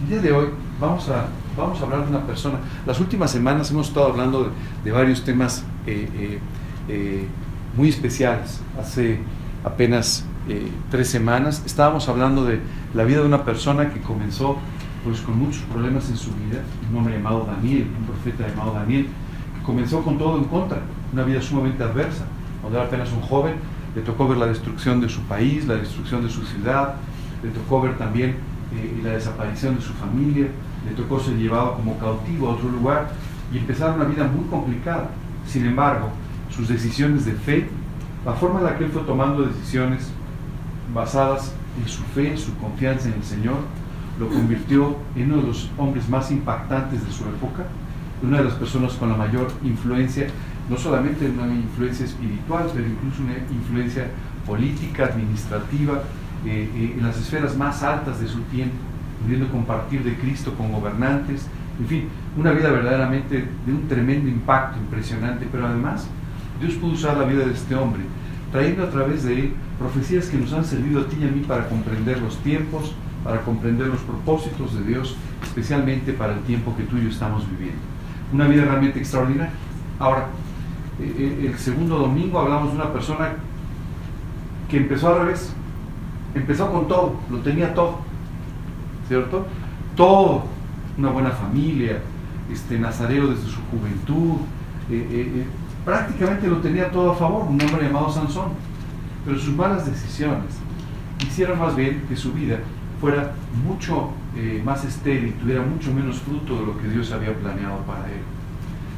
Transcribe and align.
El 0.00 0.08
día 0.08 0.20
de 0.20 0.30
hoy 0.30 0.48
vamos 0.78 1.08
a, 1.08 1.26
vamos 1.56 1.80
a 1.80 1.84
hablar 1.84 2.04
de 2.04 2.10
una 2.10 2.26
persona. 2.26 2.58
Las 2.84 3.00
últimas 3.00 3.30
semanas 3.30 3.70
hemos 3.70 3.88
estado 3.88 4.08
hablando 4.08 4.52
de, 4.84 4.92
varios 4.92 5.24
temas 5.24 5.64
eh, 5.86 6.08
eh, 6.14 6.38
eh, 6.88 7.26
muy 7.76 7.88
especiales. 7.88 8.60
Hace 8.78 9.20
apenas 9.64 10.24
tres 10.90 11.08
semanas 11.08 11.62
estábamos 11.66 12.08
hablando 12.08 12.44
de 12.44 12.60
la 12.94 13.02
vida 13.04 13.20
de 13.20 13.26
una 13.26 13.42
persona 13.42 13.92
que 13.92 14.00
comenzó 14.00 14.58
pues 15.02 15.20
con 15.22 15.38
muchos 15.38 15.62
problemas 15.62 16.08
en 16.10 16.16
su 16.16 16.30
vida, 16.34 16.60
un 16.90 16.98
hombre 16.98 17.16
llamado 17.16 17.44
Daniel, 17.46 17.88
un 17.98 18.06
profeta 18.06 18.46
llamado 18.46 18.74
Daniel, 18.74 19.08
que 19.56 19.62
comenzó 19.64 20.02
con 20.02 20.18
todo 20.18 20.36
en 20.36 20.44
contra, 20.44 20.82
una 21.12 21.24
vida 21.24 21.40
sumamente 21.40 21.82
adversa. 21.82 22.26
Cuando 22.60 22.78
era 22.78 22.86
apenas 22.86 23.10
un 23.12 23.22
joven, 23.22 23.54
le 23.94 24.02
tocó 24.02 24.28
ver 24.28 24.36
la 24.36 24.46
destrucción 24.46 25.00
de 25.00 25.08
su 25.08 25.22
país, 25.22 25.66
la 25.66 25.76
destrucción 25.76 26.22
de 26.22 26.30
su 26.30 26.44
ciudad, 26.44 26.96
le 27.42 27.50
tocó 27.50 27.80
ver 27.80 27.96
también 27.96 28.36
eh, 28.74 29.00
la 29.02 29.10
desaparición 29.10 29.76
de 29.76 29.82
su 29.82 29.92
familia, 29.94 30.48
le 30.86 30.94
tocó 30.94 31.20
ser 31.20 31.36
llevado 31.36 31.74
como 31.74 31.98
cautivo 31.98 32.48
a 32.48 32.52
otro 32.52 32.68
lugar 32.68 33.10
y 33.52 33.58
empezar 33.58 33.94
una 33.94 34.04
vida 34.04 34.24
muy 34.24 34.48
complicada. 34.48 35.10
Sin 35.46 35.66
embargo, 35.66 36.08
sus 36.50 36.68
decisiones 36.68 37.24
de 37.24 37.32
fe, 37.32 37.68
la 38.24 38.32
forma 38.32 38.60
en 38.60 38.66
la 38.66 38.76
que 38.76 38.84
él 38.84 38.90
fue 38.90 39.02
tomando 39.02 39.42
decisiones 39.42 40.10
basadas 40.92 41.52
en 41.80 41.88
su 41.88 42.02
fe, 42.04 42.30
en 42.30 42.38
su 42.38 42.56
confianza 42.56 43.08
en 43.08 43.14
el 43.14 43.24
Señor, 43.24 43.56
lo 44.18 44.28
convirtió 44.28 44.96
en 45.14 45.32
uno 45.32 45.42
de 45.42 45.48
los 45.48 45.70
hombres 45.76 46.08
más 46.08 46.30
impactantes 46.30 47.04
de 47.06 47.12
su 47.12 47.24
época, 47.24 47.64
una 48.22 48.38
de 48.38 48.44
las 48.44 48.54
personas 48.54 48.94
con 48.94 49.10
la 49.10 49.16
mayor 49.16 49.48
influencia, 49.62 50.26
no 50.70 50.76
solamente 50.76 51.28
una 51.28 51.46
influencia 51.54 52.06
espiritual, 52.06 52.70
pero 52.74 52.86
incluso 52.86 53.22
una 53.22 53.36
influencia 53.54 54.08
política, 54.46 55.06
administrativa, 55.06 56.02
eh, 56.46 56.70
eh, 56.74 56.94
en 56.96 57.04
las 57.04 57.18
esferas 57.18 57.56
más 57.56 57.82
altas 57.82 58.20
de 58.20 58.28
su 58.28 58.40
tiempo, 58.42 58.76
pudiendo 59.22 59.50
compartir 59.50 60.02
de 60.04 60.16
Cristo 60.16 60.54
con 60.54 60.72
gobernantes, 60.72 61.46
en 61.78 61.86
fin, 61.86 62.08
una 62.36 62.52
vida 62.52 62.70
verdaderamente 62.70 63.44
de 63.66 63.72
un 63.72 63.86
tremendo 63.88 64.28
impacto 64.28 64.78
impresionante, 64.78 65.46
pero 65.50 65.66
además 65.66 66.08
Dios 66.60 66.74
pudo 66.74 66.92
usar 66.92 67.16
la 67.16 67.24
vida 67.24 67.44
de 67.44 67.52
este 67.52 67.74
hombre, 67.74 68.02
trayendo 68.52 68.84
a 68.84 68.90
través 68.90 69.24
de 69.24 69.40
él 69.40 69.52
profecías 69.78 70.26
que 70.26 70.38
nos 70.38 70.52
han 70.52 70.64
servido 70.64 71.02
a 71.02 71.08
ti 71.08 71.16
y 71.20 71.24
a 71.24 71.30
mí 71.30 71.40
para 71.40 71.68
comprender 71.68 72.20
los 72.20 72.38
tiempos, 72.38 72.94
para 73.22 73.40
comprender 73.42 73.88
los 73.88 74.00
propósitos 74.00 74.74
de 74.74 74.84
Dios, 74.84 75.16
especialmente 75.42 76.12
para 76.12 76.34
el 76.34 76.40
tiempo 76.40 76.74
que 76.76 76.84
tú 76.84 76.96
y 76.96 77.04
yo 77.04 77.08
estamos 77.10 77.48
viviendo. 77.50 77.80
Una 78.32 78.46
vida 78.46 78.64
realmente 78.64 78.98
extraordinaria. 78.98 79.52
Ahora, 79.98 80.28
eh, 81.00 81.48
el 81.50 81.58
segundo 81.58 81.98
domingo 81.98 82.38
hablamos 82.38 82.70
de 82.70 82.76
una 82.76 82.92
persona 82.92 83.34
que 84.68 84.78
empezó 84.78 85.08
al 85.08 85.26
revés, 85.26 85.52
empezó 86.36 86.70
con 86.70 86.86
todo, 86.86 87.16
lo 87.30 87.38
tenía 87.38 87.72
todo, 87.74 88.00
¿cierto? 89.08 89.46
Todo, 89.96 90.44
una 90.98 91.10
buena 91.10 91.30
familia, 91.30 92.00
este 92.52 92.78
nazareo 92.78 93.28
desde 93.28 93.46
su 93.46 93.60
juventud, 93.70 94.42
eh, 94.90 95.08
eh, 95.10 95.32
eh, 95.34 95.46
prácticamente 95.84 96.46
lo 96.46 96.58
tenía 96.58 96.90
todo 96.90 97.12
a 97.12 97.14
favor, 97.14 97.44
un 97.48 97.60
hombre 97.60 97.86
llamado 97.86 98.10
Sansón, 98.10 98.50
pero 99.24 99.38
sus 99.38 99.54
malas 99.54 99.86
decisiones 99.86 100.58
hicieron 101.26 101.58
más 101.58 101.74
bien 101.74 102.04
que 102.08 102.16
su 102.16 102.32
vida 102.32 102.58
fuera 103.00 103.32
mucho 103.66 104.10
más 104.64 104.84
estéril, 104.84 105.32
tuviera 105.34 105.62
mucho 105.62 105.90
menos 105.92 106.18
fruto 106.18 106.60
de 106.60 106.66
lo 106.66 106.78
que 106.78 106.88
Dios 106.88 107.10
había 107.10 107.34
planeado 107.34 107.78
para 107.86 108.04
él. 108.06 108.20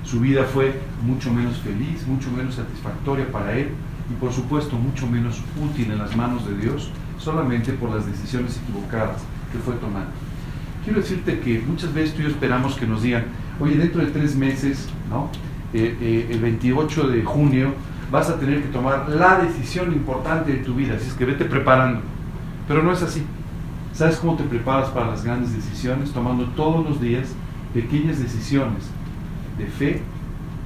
Su 0.03 0.19
vida 0.19 0.45
fue 0.45 0.81
mucho 1.07 1.33
menos 1.33 1.59
feliz, 1.59 2.05
mucho 2.09 2.29
menos 2.33 2.57
satisfactoria 2.57 3.31
para 3.31 3.57
él 3.57 3.69
y 4.11 4.15
por 4.15 4.33
supuesto 4.33 4.77
mucho 4.77 5.07
menos 5.07 5.41
útil 5.63 5.93
en 5.93 5.99
las 5.99 6.17
manos 6.17 6.45
de 6.47 6.57
Dios 6.57 6.91
solamente 7.19 7.73
por 7.73 7.91
las 7.91 8.07
decisiones 8.07 8.59
equivocadas 8.63 9.23
que 9.53 9.59
fue 9.59 9.75
tomando. 9.75 10.11
Quiero 10.85 11.01
decirte 11.01 11.41
que 11.41 11.61
muchas 11.61 11.93
veces 11.93 12.15
tú 12.15 12.21
y 12.21 12.25
yo 12.25 12.31
esperamos 12.31 12.77
que 12.77 12.87
nos 12.87 13.03
digan, 13.03 13.25
oye, 13.61 13.77
dentro 13.77 14.01
de 14.01 14.11
tres 14.11 14.37
meses, 14.37 14.89
¿no? 15.11 15.31
Eh, 15.75 15.97
eh, 16.01 16.29
el 16.31 16.41
28 16.41 17.09
de 17.09 17.23
junio, 17.25 17.75
vas 18.11 18.31
a 18.31 18.39
tener 18.39 18.63
que 18.63 18.69
tomar 18.69 19.09
la 19.09 19.39
decisión 19.39 19.93
importante 19.93 20.53
de 20.53 20.59
tu 20.59 20.75
vida, 20.75 20.95
así 20.95 21.09
es 21.09 21.15
que 21.15 21.27
vete 21.27 21.45
preparando. 21.45 22.01
Pero 22.67 22.83
no 22.83 22.93
es 22.93 23.03
así. 23.03 23.23
¿Sabes 23.93 24.17
cómo 24.17 24.37
te 24.37 24.45
preparas 24.45 24.89
para 24.91 25.09
las 25.09 25.25
grandes 25.25 25.55
decisiones? 25.55 26.13
Tomando 26.13 26.45
todos 26.51 26.89
los 26.89 27.01
días 27.01 27.35
pequeñas 27.75 28.19
decisiones 28.19 28.85
de 29.59 29.67
fe 29.67 30.03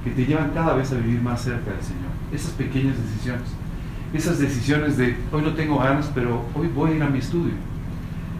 que 0.03 0.11
te 0.11 0.25
llevan 0.25 0.51
cada 0.51 0.73
vez 0.73 0.91
a 0.91 0.95
vivir 0.95 1.21
más 1.21 1.41
cerca 1.41 1.71
del 1.71 1.81
Señor. 1.81 2.11
Esas 2.31 2.51
pequeñas 2.51 2.95
decisiones 2.97 3.49
esas 4.13 4.39
decisiones 4.39 4.97
de 4.97 5.15
hoy 5.31 5.41
no 5.41 5.53
tengo 5.53 5.79
ganas, 5.79 6.11
pero 6.13 6.43
hoy 6.55 6.67
voy 6.67 6.91
a 6.91 6.95
ir 6.95 7.03
a 7.03 7.09
mi 7.09 7.19
estudio. 7.19 7.53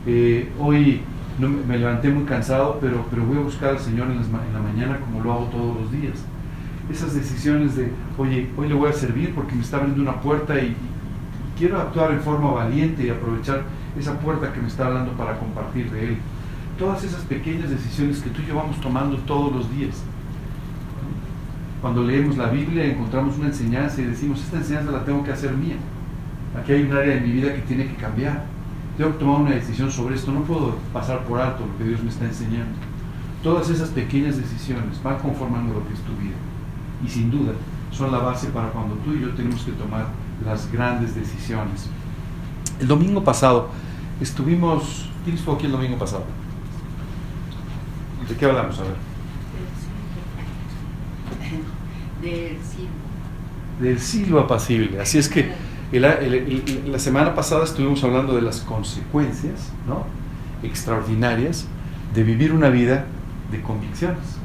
Eh, 0.05 0.49
hoy 0.59 1.01
no, 1.39 1.49
me 1.49 1.77
levanté 1.77 2.09
muy 2.09 2.25
cansado, 2.25 2.77
pero, 2.79 3.05
pero 3.09 3.25
voy 3.25 3.37
a 3.37 3.41
buscar 3.41 3.71
al 3.71 3.79
Señor 3.79 4.07
en, 4.11 4.17
la 4.17 4.59
mañana 4.59 4.99
como 4.99 5.23
lo 5.23 5.33
hago 5.33 5.45
todos 5.45 5.81
los 5.81 5.91
días. 5.91 6.23
Esas 6.91 7.15
decisiones 7.15 7.75
de, 7.75 7.91
oye, 8.17 8.49
hoy 8.55 8.67
le 8.67 8.73
voy 8.75 8.89
a 8.89 8.93
servir 8.93 9.33
porque 9.33 9.55
me 9.55 9.61
está 9.61 9.77
abriendo 9.77 10.01
una 10.01 10.21
puerta 10.21 10.59
y, 10.59 10.75
quiero 11.57 11.79
actuar 11.79 12.11
en 12.11 12.19
forma 12.19 12.51
valiente 12.51 13.05
y 13.05 13.09
aprovechar 13.09 13.61
esa 13.97 14.19
puerta 14.19 14.51
que 14.51 14.59
me 14.59 14.67
está 14.67 14.87
hablando 14.87 15.11
para 15.13 15.37
compartir 15.37 15.89
de 15.91 16.09
Él. 16.09 16.17
Todas 16.77 17.03
esas 17.03 17.21
pequeñas 17.21 17.69
decisiones 17.69 18.21
que 18.21 18.29
tú 18.31 18.41
y 18.41 18.47
yo 18.47 18.55
vamos 18.55 18.81
tomando 18.81 19.17
todos 19.17 19.53
los 19.53 19.71
días 19.75 20.03
cuando 21.83 22.01
leemos 22.01 22.37
la 22.37 22.47
Biblia 22.47 22.85
encontramos 22.85 23.37
una 23.37 23.47
enseñanza 23.47 23.99
y 23.99 24.05
decimos, 24.05 24.39
esta 24.39 24.55
enseñanza 24.55 24.89
la 24.89 25.03
tengo 25.03 25.21
que 25.21 25.33
hacer 25.33 25.51
mía. 25.51 25.75
Aquí 26.57 26.71
hay 26.71 26.83
un 26.83 26.93
área 26.93 27.15
de 27.15 27.19
mi 27.19 27.33
vida 27.33 27.53
que 27.53 27.61
tiene 27.63 27.87
que 27.87 27.95
cambiar. 27.95 28.45
Tengo 28.95 29.11
que 29.11 29.17
tomar 29.17 29.41
una 29.41 29.51
decisión 29.51 29.91
sobre 29.91 30.15
esto. 30.15 30.31
No 30.31 30.43
puedo 30.43 30.77
pasar 30.93 31.25
por 31.25 31.41
alto 31.41 31.65
lo 31.65 31.77
que 31.77 31.83
Dios 31.83 32.01
me 32.01 32.09
está 32.09 32.23
enseñando. 32.23 32.71
Todas 33.43 33.69
esas 33.69 33.89
pequeñas 33.89 34.37
decisiones 34.37 35.03
van 35.03 35.19
conformando 35.19 35.73
lo 35.73 35.85
que 35.85 35.93
es 35.93 35.99
tu 35.99 36.13
vida. 36.13 36.37
Y 37.05 37.09
sin 37.09 37.29
duda 37.29 37.51
son 37.91 38.13
la 38.13 38.19
base 38.19 38.47
para 38.47 38.69
cuando 38.69 38.95
tú 39.03 39.13
y 39.13 39.19
yo 39.19 39.31
tenemos 39.31 39.61
que 39.63 39.73
tomar 39.73 40.05
las 40.45 40.71
grandes 40.71 41.15
decisiones. 41.15 41.89
El 42.79 42.87
domingo 42.87 43.25
pasado 43.25 43.67
estuvimos... 44.21 45.09
¿Quién 45.25 45.35
estuvo 45.35 45.55
aquí 45.55 45.65
el 45.65 45.73
domingo 45.73 45.97
pasado? 45.97 46.23
¿De 48.29 48.35
qué 48.37 48.45
hablamos? 48.45 48.79
A 48.79 48.83
ver. 48.83 49.12
Del 52.23 53.97
silbo. 53.99 54.37
Del 54.37 54.43
apacible. 54.43 55.01
Así 55.01 55.17
es 55.17 55.27
que 55.27 55.51
la 55.91 56.99
semana 56.99 57.35
pasada 57.35 57.65
estuvimos 57.65 58.03
hablando 58.03 58.35
de 58.35 58.41
las 58.41 58.61
consecuencias 58.61 59.71
extraordinarias 60.63 61.67
de 62.13 62.23
vivir 62.23 62.53
una 62.53 62.69
vida 62.69 63.05
de 63.51 63.61
convicciones. 63.61 64.37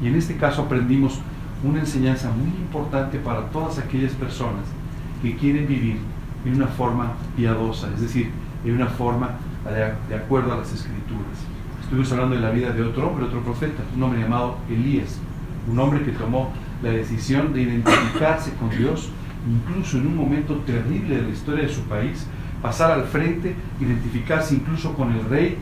Y 0.00 0.06
en 0.06 0.14
este 0.14 0.36
caso 0.36 0.62
aprendimos 0.62 1.18
una 1.64 1.80
enseñanza 1.80 2.30
muy 2.30 2.48
importante 2.48 3.18
para 3.18 3.50
todas 3.50 3.78
aquellas 3.78 4.12
personas 4.12 4.64
que 5.22 5.36
quieren 5.36 5.66
vivir 5.66 5.98
en 6.44 6.54
una 6.54 6.66
forma 6.66 7.14
piadosa, 7.36 7.88
es 7.94 8.02
decir, 8.02 8.30
en 8.64 8.74
una 8.74 8.86
forma 8.86 9.30
de, 10.08 10.14
acuerdo 10.14 10.52
a 10.52 10.56
las 10.58 10.72
escrituras. 10.72 11.38
Estuvimos 11.82 12.12
hablando 12.12 12.36
de 12.36 12.42
la 12.42 12.50
vida 12.50 12.70
de 12.70 12.82
otro 12.82 13.08
hombre, 13.08 13.24
otro 13.24 13.40
profeta, 13.42 13.82
un 13.96 14.02
hombre 14.02 14.20
llamado 14.20 14.58
Elías, 14.68 15.18
un 15.70 15.78
hombre 15.78 16.02
que 16.02 16.12
tomó 16.12 16.52
la 16.84 16.90
decisión 16.90 17.54
de 17.54 17.62
identificarse 17.62 18.52
con 18.54 18.68
Dios, 18.68 19.08
incluso 19.48 19.96
en 19.96 20.06
un 20.06 20.16
momento 20.16 20.56
terrible 20.66 21.16
de 21.16 21.22
la 21.22 21.28
historia 21.30 21.64
de 21.64 21.72
su 21.72 21.80
país, 21.82 22.26
pasar 22.60 22.92
al 22.92 23.04
frente, 23.04 23.56
identificarse 23.80 24.54
incluso 24.54 24.92
con 24.92 25.10
el 25.12 25.24
rey 25.24 25.56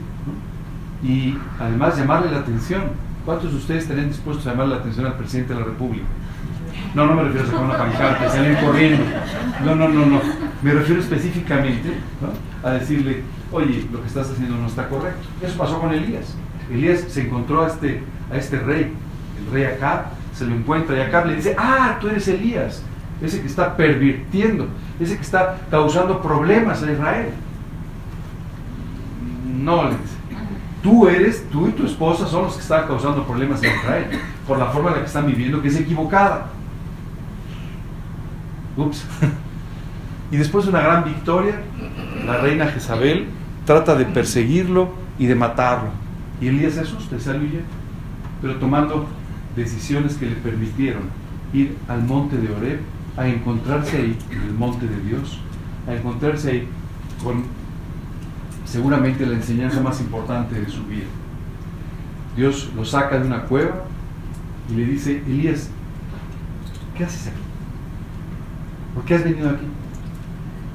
y 1.03 1.37
además 1.61 1.97
llamarle 1.97 2.31
la 2.32 2.38
atención. 2.38 2.82
¿Cuántos 3.25 3.53
de 3.53 3.59
ustedes 3.59 3.84
estarían 3.84 4.09
dispuestos 4.09 4.44
a 4.47 4.50
llamarle 4.50 4.75
la 4.75 4.81
atención 4.81 5.06
al 5.06 5.15
presidente 5.15 5.55
de 5.55 5.61
la 5.61 5.66
República? 5.66 6.06
No, 6.94 7.06
no 7.06 7.15
me 7.15 7.22
refiero 7.22 7.47
a 7.47 7.50
sacar 7.50 7.65
una 7.65 7.78
pancarta, 7.78 8.28
salir 8.28 8.59
corriendo. 8.59 9.05
No, 9.65 9.77
no, 9.77 9.88
no, 9.88 10.06
no. 10.06 10.21
Me 10.62 10.72
refiero 10.72 11.00
específicamente 11.00 11.99
a 12.65 12.71
decirle, 12.71 13.22
oye, 13.53 13.87
lo 13.93 14.00
que 14.00 14.09
estás 14.09 14.28
haciendo 14.28 14.56
no 14.56 14.66
está 14.66 14.88
correcto. 14.88 15.28
Eso 15.41 15.56
pasó 15.56 15.81
con 15.81 15.93
Elías. 15.93 16.34
Elías 16.71 17.00
se 17.08 17.23
encontró 17.23 17.64
a 17.64 17.69
este, 17.69 18.02
a 18.32 18.37
este 18.37 18.58
rey, 18.58 18.93
el 19.38 19.52
rey 19.52 19.64
Acab, 19.64 20.21
se 20.32 20.46
lo 20.46 20.55
encuentra 20.55 20.96
y 20.96 21.00
acá 21.00 21.25
le 21.25 21.37
dice, 21.37 21.55
ah, 21.58 21.99
tú 22.00 22.08
eres 22.08 22.26
Elías, 22.29 22.82
ese 23.20 23.40
que 23.40 23.46
está 23.46 23.76
pervirtiendo, 23.76 24.69
ese 24.99 25.17
que 25.17 25.23
está 25.23 25.58
causando 25.70 26.20
problemas 26.20 26.82
a 26.82 26.93
Israel. 26.93 27.29
No, 29.62 29.84
le 29.84 29.90
dice, 29.90 30.17
tú 30.82 31.06
eres, 31.06 31.49
tú 31.50 31.69
y 31.69 31.73
tu 31.73 31.87
esposa 31.87 32.26
son 32.26 32.44
los 32.44 32.55
que 32.55 32.62
están 32.62 32.87
causando 32.87 33.25
problemas 33.25 33.62
a 33.62 33.67
Israel, 33.67 34.06
por 34.46 34.58
la 34.58 34.67
forma 34.67 34.90
en 34.90 34.96
la 34.96 35.00
que 35.02 35.06
están 35.06 35.26
viviendo, 35.26 35.62
que 35.62 35.69
es 35.69 35.76
equivocada. 35.76 36.49
Ups. 38.76 39.05
Y 40.31 40.38
después 40.38 40.64
de 40.64 40.70
una 40.70 40.81
gran 40.81 41.05
victoria, 41.05 41.61
la 42.25 42.38
reina 42.38 42.67
Jezabel 42.67 43.29
trata 43.67 43.94
de 43.94 44.06
perseguirlo 44.06 44.88
y 45.19 45.26
de 45.26 45.34
matarlo. 45.34 45.90
Y 46.40 46.49
Elías 46.49 46.73
se 46.73 46.81
asusta 46.81 47.17
y 47.17 47.20
sale 47.20 47.62
pero 48.40 48.56
tomando 48.56 49.06
decisiones 49.56 50.14
que 50.14 50.26
le 50.26 50.37
permitieron 50.37 51.02
ir 51.52 51.76
al 51.88 52.02
monte 52.04 52.37
de 52.37 52.52
Oreb, 52.52 52.81
a 53.16 53.28
encontrarse 53.28 53.96
ahí, 53.99 54.19
en 54.31 54.40
el 54.40 54.54
monte 54.54 54.87
de 54.87 55.00
Dios, 55.02 55.38
a 55.87 55.94
encontrarse 55.94 56.50
ahí 56.50 56.69
con 57.22 57.44
seguramente 58.64 59.26
la 59.26 59.34
enseñanza 59.34 59.81
más 59.81 60.00
importante 60.00 60.58
de 60.58 60.69
su 60.69 60.84
vida. 60.84 61.04
Dios 62.37 62.70
lo 62.75 62.84
saca 62.84 63.19
de 63.19 63.26
una 63.26 63.43
cueva 63.43 63.84
y 64.70 64.75
le 64.76 64.87
dice, 64.87 65.22
Elías, 65.26 65.69
¿qué 66.96 67.05
haces 67.05 67.28
aquí? 67.28 67.37
¿Por 68.94 69.05
qué 69.05 69.14
has 69.14 69.25
venido 69.25 69.50
aquí? 69.50 69.66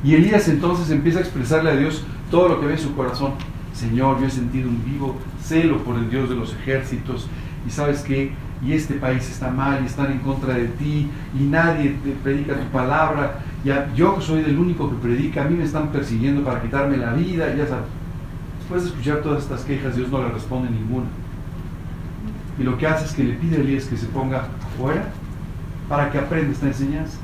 Y 0.03 0.13
Elías 0.13 0.47
entonces 0.47 0.91
empieza 0.91 1.19
a 1.19 1.21
expresarle 1.21 1.71
a 1.71 1.75
Dios 1.75 2.03
todo 2.30 2.50
lo 2.50 2.59
que 2.59 2.68
ve 2.68 2.73
en 2.73 2.80
su 2.80 2.95
corazón. 2.95 3.33
Señor, 3.73 4.19
yo 4.19 4.27
he 4.27 4.31
sentido 4.31 4.69
un 4.69 4.83
vivo 4.85 5.18
celo 5.41 5.83
por 5.83 5.97
el 5.97 6.09
Dios 6.09 6.30
de 6.30 6.35
los 6.35 6.53
ejércitos 6.53 7.27
y 7.68 7.71
sabes 7.71 8.01
que 8.01 8.31
y 8.65 8.74
este 8.74 8.95
país 8.95 9.30
está 9.30 9.51
mal 9.51 9.81
y 9.83 9.86
están 9.86 10.12
en 10.12 10.19
contra 10.19 10.54
de 10.56 10.65
ti 10.65 11.09
y 11.39 11.44
nadie 11.44 11.95
te 12.04 12.12
predica 12.24 12.56
tu 12.56 12.68
palabra. 12.68 13.39
Ya, 13.63 13.92
yo 13.95 14.19
soy 14.19 14.42
el 14.42 14.57
único 14.57 14.89
que 14.89 14.95
predica, 14.95 15.44
a 15.44 15.45
mí 15.45 15.56
me 15.56 15.63
están 15.63 15.89
persiguiendo 15.89 16.44
para 16.44 16.62
quitarme 16.62 16.98
la 16.98 17.13
vida, 17.13 17.54
ya 17.56 17.68
sabes. 17.68 17.86
Después 18.59 18.83
de 18.83 18.89
escuchar 18.89 19.21
todas 19.21 19.44
estas 19.44 19.62
quejas, 19.62 19.95
Dios 19.95 20.09
no 20.09 20.21
le 20.24 20.30
responde 20.30 20.69
ninguna. 20.69 21.07
Y 22.59 22.63
lo 22.63 22.77
que 22.77 22.88
hace 22.88 23.06
es 23.06 23.13
que 23.13 23.24
le 23.24 23.33
pide 23.33 23.57
a 23.57 23.59
Elías 23.59 23.86
que 23.86 23.98
se 23.98 24.07
ponga 24.07 24.48
afuera 24.74 25.09
para 25.88 26.12
que 26.12 26.18
aprenda 26.18 26.51
esta 26.51 26.68
enseñanza. 26.68 27.18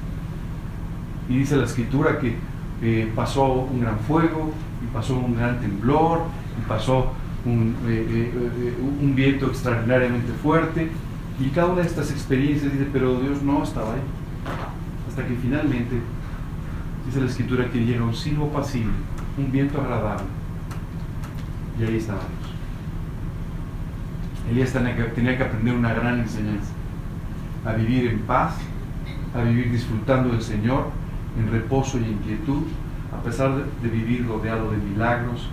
Y 1.27 1.39
dice 1.39 1.55
la 1.57 1.65
escritura 1.65 2.19
que 2.19 2.35
eh, 2.81 3.11
pasó 3.15 3.53
un 3.53 3.81
gran 3.81 3.97
fuego, 3.99 4.51
y 4.83 4.93
pasó 4.93 5.17
un 5.17 5.35
gran 5.35 5.59
temblor, 5.59 6.21
y 6.61 6.67
pasó 6.67 7.13
un, 7.45 7.75
eh, 7.87 8.31
eh, 8.33 8.73
un 9.01 9.15
viento 9.15 9.47
extraordinariamente 9.47 10.31
fuerte, 10.41 10.89
y 11.39 11.49
cada 11.49 11.67
una 11.67 11.81
de 11.81 11.87
estas 11.87 12.11
experiencias 12.11 12.71
dice, 12.71 12.87
pero 12.91 13.19
Dios 13.19 13.41
no 13.41 13.63
estaba 13.63 13.93
ahí. 13.93 14.01
Hasta 15.07 15.27
que 15.27 15.35
finalmente, 15.35 15.99
dice 17.05 17.19
la 17.19 17.25
escritura, 17.25 17.69
que 17.69 17.83
llega 17.83 18.03
un 18.03 18.13
silbo 18.13 18.49
pasible, 18.49 18.93
un 19.37 19.51
viento 19.51 19.81
agradable. 19.81 20.25
Y 21.79 21.83
ahí 21.83 21.97
estaba 21.97 22.19
Dios. 22.19 22.53
Elías 24.51 24.73
tenía 24.73 25.37
que, 25.37 25.43
aprender 25.43 25.73
una 25.73 25.93
gran 25.93 26.19
enseñanza. 26.19 26.71
A 27.65 27.73
vivir 27.73 28.07
en 28.07 28.19
paz, 28.19 28.55
a 29.33 29.41
vivir 29.41 29.71
disfrutando 29.71 30.29
del 30.33 30.41
Señor, 30.41 30.89
en 31.37 31.51
reposo 31.51 31.97
y 31.99 32.03
en 32.03 32.17
quietud, 32.19 32.63
a 33.11 33.23
pesar 33.23 33.51
de 33.81 33.89
vivir 33.89 34.27
rodeado 34.27 34.69
de 34.71 34.77
milagros, 34.77 35.49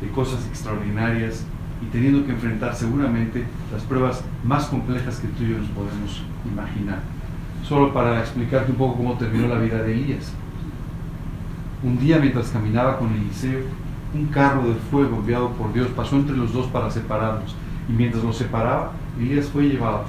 de 0.00 0.08
cosas 0.08 0.46
extraordinarias, 0.46 1.46
y 1.82 1.90
teniendo 1.90 2.24
que 2.24 2.32
enfrentar 2.32 2.74
seguramente 2.74 3.44
las 3.72 3.82
pruebas 3.82 4.22
más 4.44 4.66
complejas 4.66 5.18
que 5.18 5.28
tú 5.28 5.42
y 5.42 5.50
yo 5.50 5.58
nos 5.58 5.68
podemos 5.70 6.22
imaginar. 6.50 7.00
Solo 7.64 7.92
para 7.92 8.20
explicarte 8.20 8.70
un 8.70 8.78
poco 8.78 8.96
cómo 8.96 9.14
terminó 9.14 9.48
la 9.48 9.58
vida 9.58 9.82
de 9.82 9.92
Elías. 9.92 10.32
Un 11.82 11.98
día 11.98 12.18
mientras 12.18 12.50
caminaba 12.50 12.98
con 12.98 13.12
Eliseo, 13.12 13.60
un 14.14 14.26
carro 14.26 14.68
de 14.68 14.74
fuego 14.74 15.16
enviado 15.16 15.50
por 15.52 15.72
Dios 15.72 15.88
pasó 15.88 16.16
entre 16.16 16.36
los 16.36 16.52
dos 16.52 16.66
para 16.66 16.90
separarlos. 16.90 17.56
Y 17.88 17.92
mientras 17.92 18.22
los 18.22 18.36
separaba, 18.36 18.92
Elías 19.18 19.46
fue 19.46 19.64
llevado, 19.64 20.04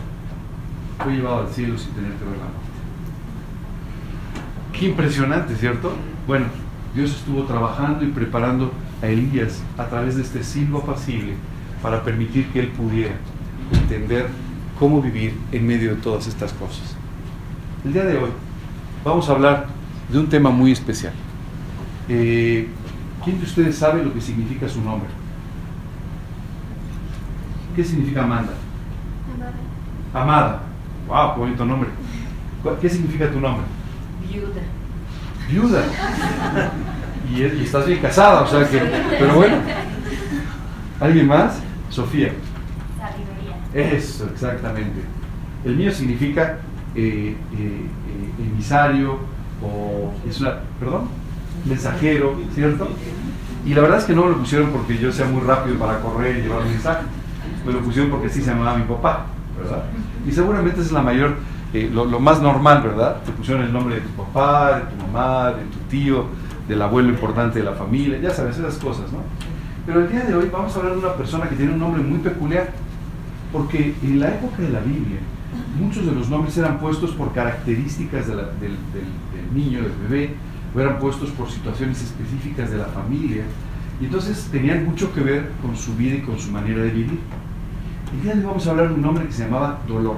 fue 1.03 1.15
llevado 1.15 1.41
al 1.41 1.47
cielo 1.47 1.77
sin 1.77 1.93
tener 1.93 2.11
que 2.11 2.25
ver 2.25 2.37
la 2.37 2.43
muerte. 2.43 2.73
Qué 4.73 4.85
impresionante, 4.89 5.55
¿cierto? 5.55 5.93
Bueno, 6.27 6.45
Dios 6.93 7.11
estuvo 7.11 7.43
trabajando 7.43 8.05
y 8.05 8.09
preparando 8.09 8.71
a 9.01 9.07
Elías 9.07 9.63
a 9.77 9.85
través 9.85 10.15
de 10.15 10.21
este 10.21 10.43
silbo 10.43 10.79
apacible 10.79 11.35
para 11.83 12.01
permitir 12.01 12.47
que 12.47 12.61
él 12.61 12.69
pudiera 12.69 13.13
entender 13.73 14.27
cómo 14.79 15.01
vivir 15.01 15.37
en 15.51 15.67
medio 15.67 15.93
de 15.93 15.97
todas 15.97 16.25
estas 16.27 16.53
cosas. 16.53 16.95
El 17.83 17.91
día 17.91 18.05
de 18.05 18.17
hoy 18.17 18.29
vamos 19.03 19.27
a 19.27 19.33
hablar 19.33 19.67
de 20.09 20.17
un 20.17 20.29
tema 20.29 20.49
muy 20.49 20.71
especial. 20.71 21.11
Eh, 22.07 22.69
¿Quién 23.23 23.37
de 23.37 23.45
ustedes 23.45 23.77
sabe 23.77 24.03
lo 24.03 24.13
que 24.13 24.21
significa 24.21 24.67
su 24.69 24.81
nombre? 24.81 25.09
¿Qué 27.75 27.83
significa 27.83 28.23
Amanda? 28.23 28.53
Amada. 30.13 30.23
Amada. 30.23 30.61
Wow, 31.07 31.33
qué 31.33 31.39
bonito 31.41 31.65
nombre. 31.65 31.89
¿Qué 32.79 32.89
significa 32.89 33.29
tu 33.29 33.41
nombre? 33.41 33.65
Viuda. 34.31 34.61
Viuda. 35.49 35.83
Y, 37.29 37.41
y 37.41 37.63
estás 37.63 37.85
bien 37.85 37.99
casada, 37.99 38.41
o 38.41 38.47
sea 38.47 38.69
que. 38.69 38.77
Pero 38.77 39.35
bueno. 39.35 39.57
¿Alguien 40.99 41.27
más? 41.27 41.62
Sofía. 41.93 42.33
Sabiduría. 42.97 43.95
Eso, 43.95 44.27
exactamente. 44.33 45.01
El 45.63 45.75
mío 45.75 45.91
significa 45.91 46.57
eh, 46.95 47.37
eh, 47.55 47.89
emisario 48.39 49.19
o 49.61 50.11
es 50.27 50.41
una, 50.41 50.55
perdón, 50.79 51.07
mensajero, 51.65 52.35
¿cierto? 52.53 52.89
Y 53.65 53.73
la 53.75 53.81
verdad 53.81 53.99
es 53.99 54.05
que 54.05 54.13
no 54.13 54.25
me 54.25 54.31
lo 54.31 54.37
pusieron 54.39 54.71
porque 54.71 54.97
yo 54.97 55.11
sea 55.11 55.27
muy 55.27 55.41
rápido 55.41 55.77
para 55.77 55.99
correr 55.99 56.39
y 56.39 56.41
llevar 56.41 56.63
un 56.63 56.69
mensaje. 56.69 57.03
Me 57.65 57.71
lo 57.71 57.79
pusieron 57.79 58.09
porque 58.09 58.27
así 58.27 58.41
se 58.41 58.49
llamaba 58.49 58.75
mi 58.75 58.85
papá, 58.85 59.27
¿verdad? 59.57 59.83
Y 60.27 60.31
seguramente 60.31 60.81
es 60.81 60.91
la 60.91 61.01
mayor, 61.01 61.35
eh, 61.73 61.89
lo, 61.93 62.05
lo 62.05 62.19
más 62.19 62.41
normal, 62.41 62.81
¿verdad? 62.81 63.21
Te 63.23 63.31
pusieron 63.31 63.63
el 63.63 63.71
nombre 63.71 63.95
de 63.95 64.01
tu 64.01 64.09
papá, 64.09 64.79
de 64.79 64.81
tu 64.85 64.95
mamá, 65.05 65.51
de 65.51 65.63
tu 65.65 65.77
tío, 65.89 66.25
del 66.67 66.81
abuelo 66.81 67.09
importante 67.09 67.59
de 67.59 67.65
la 67.65 67.73
familia, 67.73 68.19
ya 68.19 68.31
sabes, 68.31 68.57
esas 68.57 68.77
cosas, 68.77 69.11
¿no? 69.11 69.19
Pero 69.85 70.01
el 70.01 70.11
día 70.11 70.21
de 70.23 70.35
hoy 70.35 70.49
vamos 70.51 70.73
a 70.75 70.79
hablar 70.79 70.93
de 70.93 70.99
una 70.99 71.13
persona 71.15 71.49
que 71.49 71.55
tiene 71.55 71.73
un 71.73 71.79
nombre 71.79 72.01
muy 72.01 72.19
peculiar, 72.19 72.69
porque 73.51 73.95
en 74.01 74.19
la 74.19 74.29
época 74.29 74.61
de 74.61 74.69
la 74.69 74.79
Biblia 74.79 75.19
muchos 75.79 76.05
de 76.05 76.11
los 76.13 76.29
nombres 76.29 76.57
eran 76.57 76.79
puestos 76.79 77.11
por 77.11 77.33
características 77.33 78.27
de 78.27 78.35
la- 78.35 78.43
del, 78.43 78.77
del- 78.93 79.13
del 79.33 79.53
niño, 79.53 79.81
del 79.81 79.91
bebé, 80.07 80.35
o 80.75 80.79
eran 80.79 80.97
puestos 80.99 81.29
por 81.31 81.49
situaciones 81.51 82.01
específicas 82.01 82.71
de 82.71 82.77
la 82.77 82.85
familia, 82.85 83.43
y 84.01 84.05
entonces 84.05 84.47
tenían 84.51 84.85
mucho 84.85 85.13
que 85.13 85.21
ver 85.21 85.51
con 85.61 85.75
su 85.75 85.95
vida 85.95 86.15
y 86.15 86.21
con 86.21 86.39
su 86.39 86.51
manera 86.51 86.81
de 86.81 86.89
vivir. 86.89 87.19
El 88.15 88.21
día 88.23 88.33
de 88.33 88.39
hoy 88.39 88.45
vamos 88.45 88.65
a 88.67 88.71
hablar 88.71 88.87
de 88.89 88.93
un 88.95 89.01
nombre 89.01 89.25
que 89.25 89.31
se 89.31 89.43
llamaba 89.43 89.79
Dolor. 89.87 90.17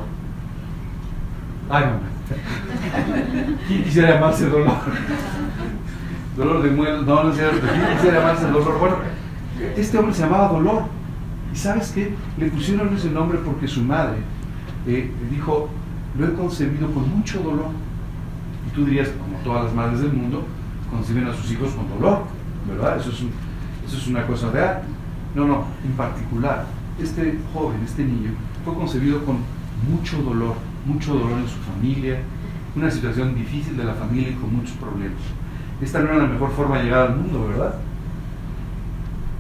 Ay, 1.69 1.83
mamá. 1.85 1.99
¿Quién 3.67 3.83
quisiera 3.83 4.13
llamarse 4.15 4.47
Dolor? 4.47 4.73
Dolor 6.37 6.61
de 6.63 6.69
muelas, 6.71 7.03
no, 7.05 7.23
no 7.23 7.29
es 7.31 7.37
cierto. 7.37 7.59
¿Quién 7.67 7.95
quisiera 7.95 8.19
llamarse 8.19 8.45
Dolor? 8.47 8.79
Bueno, 8.79 8.95
este 9.75 9.97
hombre 9.97 10.13
se 10.13 10.23
llamaba 10.23 10.49
Dolor. 10.49 10.83
¿Y 11.53 11.57
sabes 11.57 11.91
qué? 11.91 12.13
Le 12.37 12.49
pusieron 12.49 12.93
ese 12.95 13.09
nombre 13.09 13.39
porque 13.45 13.67
su 13.67 13.81
madre 13.81 14.17
eh, 14.87 15.11
dijo, 15.31 15.69
lo 16.17 16.27
he 16.27 16.33
concebido 16.33 16.91
con 16.91 17.09
mucho 17.09 17.39
dolor. 17.41 17.69
Y 18.67 18.75
tú 18.75 18.85
dirías, 18.85 19.09
como 19.09 19.37
todas 19.39 19.65
las 19.65 19.73
madres 19.73 20.01
del 20.01 20.13
mundo, 20.13 20.45
conciben 20.91 21.27
a 21.27 21.33
sus 21.33 21.51
hijos 21.51 21.71
con 21.71 21.89
dolor, 21.89 22.23
¿verdad? 22.67 22.97
Eso 22.97 23.09
es, 23.09 23.19
eso 23.87 23.97
es 23.97 24.07
una 24.07 24.25
cosa 24.27 24.51
real. 24.51 24.83
No, 25.33 25.45
no, 25.45 25.65
en 25.85 25.91
particular, 25.93 26.65
este 26.99 27.37
joven, 27.53 27.81
este 27.83 28.03
niño, 28.03 28.31
fue 28.63 28.73
concebido 28.73 29.23
con 29.25 29.37
mucho 29.89 30.21
dolor, 30.21 30.55
mucho 30.85 31.13
dolor 31.13 31.39
en 31.39 31.47
su 31.47 31.59
familia, 31.59 32.19
una 32.75 32.89
situación 32.89 33.35
difícil 33.35 33.77
de 33.77 33.83
la 33.83 33.93
familia 33.93 34.29
y 34.29 34.35
con 34.35 34.55
muchos 34.55 34.75
problemas. 34.77 35.21
Esta 35.81 35.99
no 35.99 36.09
era 36.09 36.17
la 36.19 36.27
mejor 36.27 36.51
forma 36.51 36.77
de 36.77 36.85
llegar 36.85 37.07
al 37.07 37.17
mundo, 37.17 37.47
¿verdad? 37.47 37.75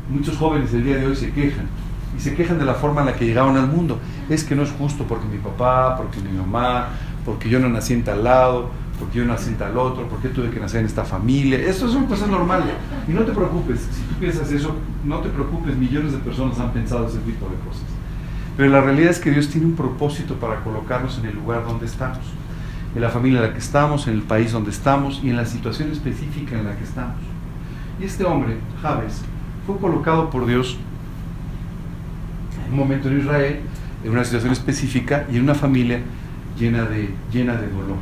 Muchos 0.09 0.37
jóvenes 0.37 0.73
el 0.73 0.83
día 0.83 0.97
de 0.97 1.07
hoy 1.07 1.15
se 1.15 1.31
quejan 1.31 1.67
y 2.15 2.19
se 2.19 2.35
quejan 2.35 2.59
de 2.59 2.65
la 2.65 2.75
forma 2.75 3.01
en 3.01 3.07
la 3.07 3.15
que 3.15 3.25
llegaron 3.25 3.57
al 3.57 3.67
mundo. 3.67 3.99
Es 4.29 4.43
que 4.43 4.55
no 4.55 4.63
es 4.63 4.71
justo 4.71 5.03
porque 5.03 5.25
mi 5.27 5.37
papá, 5.37 5.97
porque 5.97 6.19
mi 6.19 6.37
mamá, 6.37 6.89
porque 7.25 7.49
yo 7.49 7.59
no 7.59 7.69
nací 7.69 7.93
en 7.93 8.03
tal 8.03 8.23
lado, 8.23 8.69
porque 8.99 9.19
yo 9.19 9.25
nací 9.25 9.49
en 9.49 9.57
tal 9.57 9.77
otro, 9.77 10.07
porque 10.07 10.29
tuve 10.29 10.49
que 10.49 10.59
nacer 10.59 10.81
en 10.81 10.85
esta 10.85 11.03
familia. 11.03 11.59
Eso 11.59 11.89
son 11.89 12.05
cosas 12.05 12.29
normales. 12.29 12.73
Y 13.07 13.11
no 13.11 13.21
te 13.21 13.31
preocupes, 13.31 13.81
si 13.91 14.01
tú 14.03 14.15
piensas 14.19 14.51
eso, 14.51 14.75
no 15.03 15.19
te 15.19 15.29
preocupes, 15.29 15.75
millones 15.75 16.13
de 16.13 16.19
personas 16.19 16.59
han 16.59 16.71
pensado 16.71 17.07
ese 17.07 17.19
tipo 17.19 17.47
de 17.49 17.55
cosas. 17.67 17.83
Pero 18.55 18.69
la 18.69 18.81
realidad 18.81 19.11
es 19.11 19.19
que 19.19 19.31
Dios 19.31 19.49
tiene 19.49 19.67
un 19.67 19.75
propósito 19.75 20.35
para 20.35 20.63
colocarnos 20.63 21.17
en 21.19 21.25
el 21.25 21.35
lugar 21.35 21.65
donde 21.65 21.85
estamos, 21.85 22.19
en 22.95 23.01
la 23.01 23.09
familia 23.09 23.39
en 23.39 23.47
la 23.47 23.53
que 23.53 23.59
estamos, 23.59 24.07
en 24.07 24.13
el 24.13 24.21
país 24.21 24.53
donde 24.53 24.69
estamos 24.69 25.19
y 25.21 25.29
en 25.29 25.35
la 25.35 25.45
situación 25.45 25.91
específica 25.91 26.57
en 26.57 26.65
la 26.65 26.77
que 26.77 26.85
estamos. 26.85 27.17
Y 27.99 28.05
este 28.05 28.23
hombre, 28.23 28.57
Javes, 28.81 29.23
fue 29.65 29.77
colocado 29.77 30.29
por 30.29 30.45
Dios 30.45 30.77
en 32.65 32.73
un 32.73 32.79
momento 32.79 33.09
en 33.09 33.19
Israel, 33.19 33.59
en 34.03 34.11
una 34.11 34.23
situación 34.23 34.51
específica 34.51 35.25
y 35.31 35.37
en 35.37 35.43
una 35.43 35.55
familia 35.55 35.99
llena 36.57 36.85
de, 36.85 37.09
llena 37.31 37.55
de 37.55 37.67
dolor. 37.67 37.97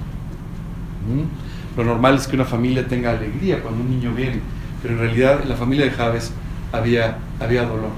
Lo 1.76 1.84
normal 1.84 2.16
es 2.16 2.28
que 2.28 2.36
una 2.36 2.46
familia 2.46 2.88
tenga 2.88 3.12
alegría 3.12 3.62
cuando 3.62 3.82
un 3.82 3.90
niño 3.90 4.14
viene, 4.14 4.40
pero 4.82 4.96
en 4.96 5.00
realidad 5.00 5.42
en 5.42 5.50
la 5.50 5.56
familia 5.56 5.86
de 5.86 5.92
Javes 5.92 6.32
había, 6.72 7.18
había 7.40 7.64
dolor. 7.64 7.92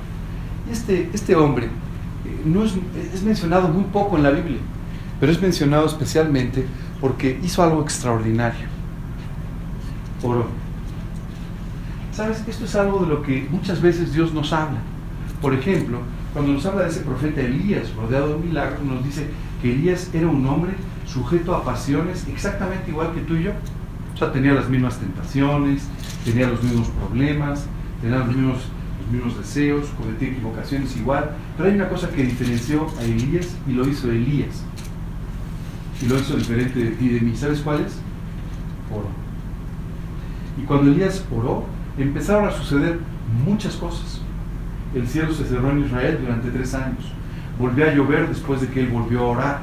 Y 0.68 0.74
este, 0.74 1.10
este 1.14 1.36
hombre 1.36 1.66
eh, 1.66 2.42
no 2.46 2.64
es, 2.64 2.74
es 3.14 3.24
mencionado 3.24 3.68
muy 3.68 3.84
poco 3.86 4.18
en 4.18 4.24
la 4.24 4.32
Biblia, 4.32 4.60
pero 5.20 5.32
es 5.32 5.42
mencionado 5.42 5.86
especialmente 5.86 6.66
porque 7.02 7.40
hizo 7.44 7.64
algo 7.64 7.82
extraordinario. 7.82 8.68
Oró. 10.24 10.65
¿Sabes? 12.16 12.42
Esto 12.48 12.64
es 12.64 12.74
algo 12.76 13.02
de 13.02 13.08
lo 13.08 13.22
que 13.22 13.46
muchas 13.52 13.82
veces 13.82 14.14
Dios 14.14 14.34
nos 14.34 14.54
habla. 14.54 14.80
Por 15.42 15.54
ejemplo, 15.54 16.00
cuando 16.32 16.54
nos 16.54 16.66
habla 16.66 16.84
de 16.84 16.90
ese 16.90 17.02
profeta 17.02 17.42
Elías, 17.42 17.94
rodeado 17.94 18.38
de 18.38 18.46
milagros, 18.46 18.82
nos 18.84 19.04
dice 19.04 19.28
que 19.62 19.74
Elías 19.74 20.12
era 20.14 20.28
un 20.28 20.46
hombre 20.48 20.72
sujeto 21.06 21.54
a 21.54 21.66
pasiones 21.66 22.26
exactamente 22.30 22.90
igual 22.90 23.12
que 23.14 23.20
tú 23.20 23.36
y 23.36 23.44
yo. 23.44 23.52
O 24.14 24.18
sea, 24.18 24.32
tenía 24.32 24.54
las 24.54 24.70
mismas 24.70 24.98
tentaciones, 24.98 25.90
tenía 26.24 26.48
los 26.48 26.64
mismos 26.64 26.88
problemas, 26.88 27.66
tenía 28.00 28.20
los 28.20 28.28
mismos, 28.30 28.60
los 29.02 29.12
mismos 29.12 29.38
deseos, 29.38 29.88
cometía 29.98 30.30
equivocaciones 30.30 30.96
igual, 30.96 31.32
pero 31.58 31.68
hay 31.68 31.76
una 31.76 31.90
cosa 31.90 32.08
que 32.08 32.24
diferenció 32.24 32.88
a 32.98 33.04
Elías 33.04 33.58
y 33.68 33.74
lo 33.74 33.86
hizo 33.86 34.10
Elías. 34.10 34.64
Y 36.02 36.06
lo 36.06 36.18
hizo 36.18 36.38
diferente 36.38 36.80
de 36.80 36.92
ti 36.92 37.08
y 37.08 37.10
de 37.10 37.20
mí. 37.20 37.36
¿Sabes 37.36 37.60
cuál 37.60 37.82
es? 37.82 37.98
Oró. 38.90 39.10
Y 40.58 40.66
cuando 40.66 40.92
Elías 40.92 41.26
oró, 41.30 41.75
empezaron 41.98 42.48
a 42.48 42.52
suceder 42.52 43.00
muchas 43.46 43.76
cosas. 43.76 44.22
El 44.94 45.08
cielo 45.08 45.34
se 45.34 45.46
cerró 45.46 45.72
en 45.72 45.86
Israel 45.86 46.20
durante 46.22 46.50
tres 46.52 46.74
años. 46.74 47.12
Volvió 47.60 47.86
a 47.86 47.94
llover 47.94 48.28
después 48.28 48.62
de 48.62 48.68
que 48.68 48.82
él 48.82 48.88
volvió 48.88 49.20
a 49.20 49.28
orar. 49.28 49.60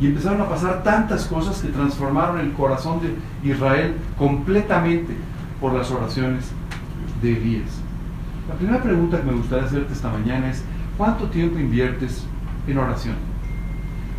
Y 0.00 0.06
empezaron 0.06 0.40
a 0.40 0.48
pasar 0.48 0.82
tantas 0.84 1.26
cosas 1.26 1.60
que 1.60 1.68
transformaron 1.68 2.38
el 2.38 2.52
corazón 2.52 3.00
de 3.00 3.48
Israel 3.48 3.94
completamente 4.16 5.14
por 5.60 5.72
las 5.72 5.90
oraciones 5.90 6.52
de 7.20 7.36
Elías. 7.36 7.80
La 8.48 8.54
primera 8.54 8.82
pregunta 8.82 9.18
que 9.18 9.26
me 9.26 9.32
gustaría 9.32 9.66
hacerte 9.66 9.92
esta 9.92 10.10
mañana 10.10 10.50
es, 10.50 10.62
¿cuánto 10.96 11.26
tiempo 11.26 11.58
inviertes 11.58 12.24
en 12.66 12.78
oración? 12.78 13.16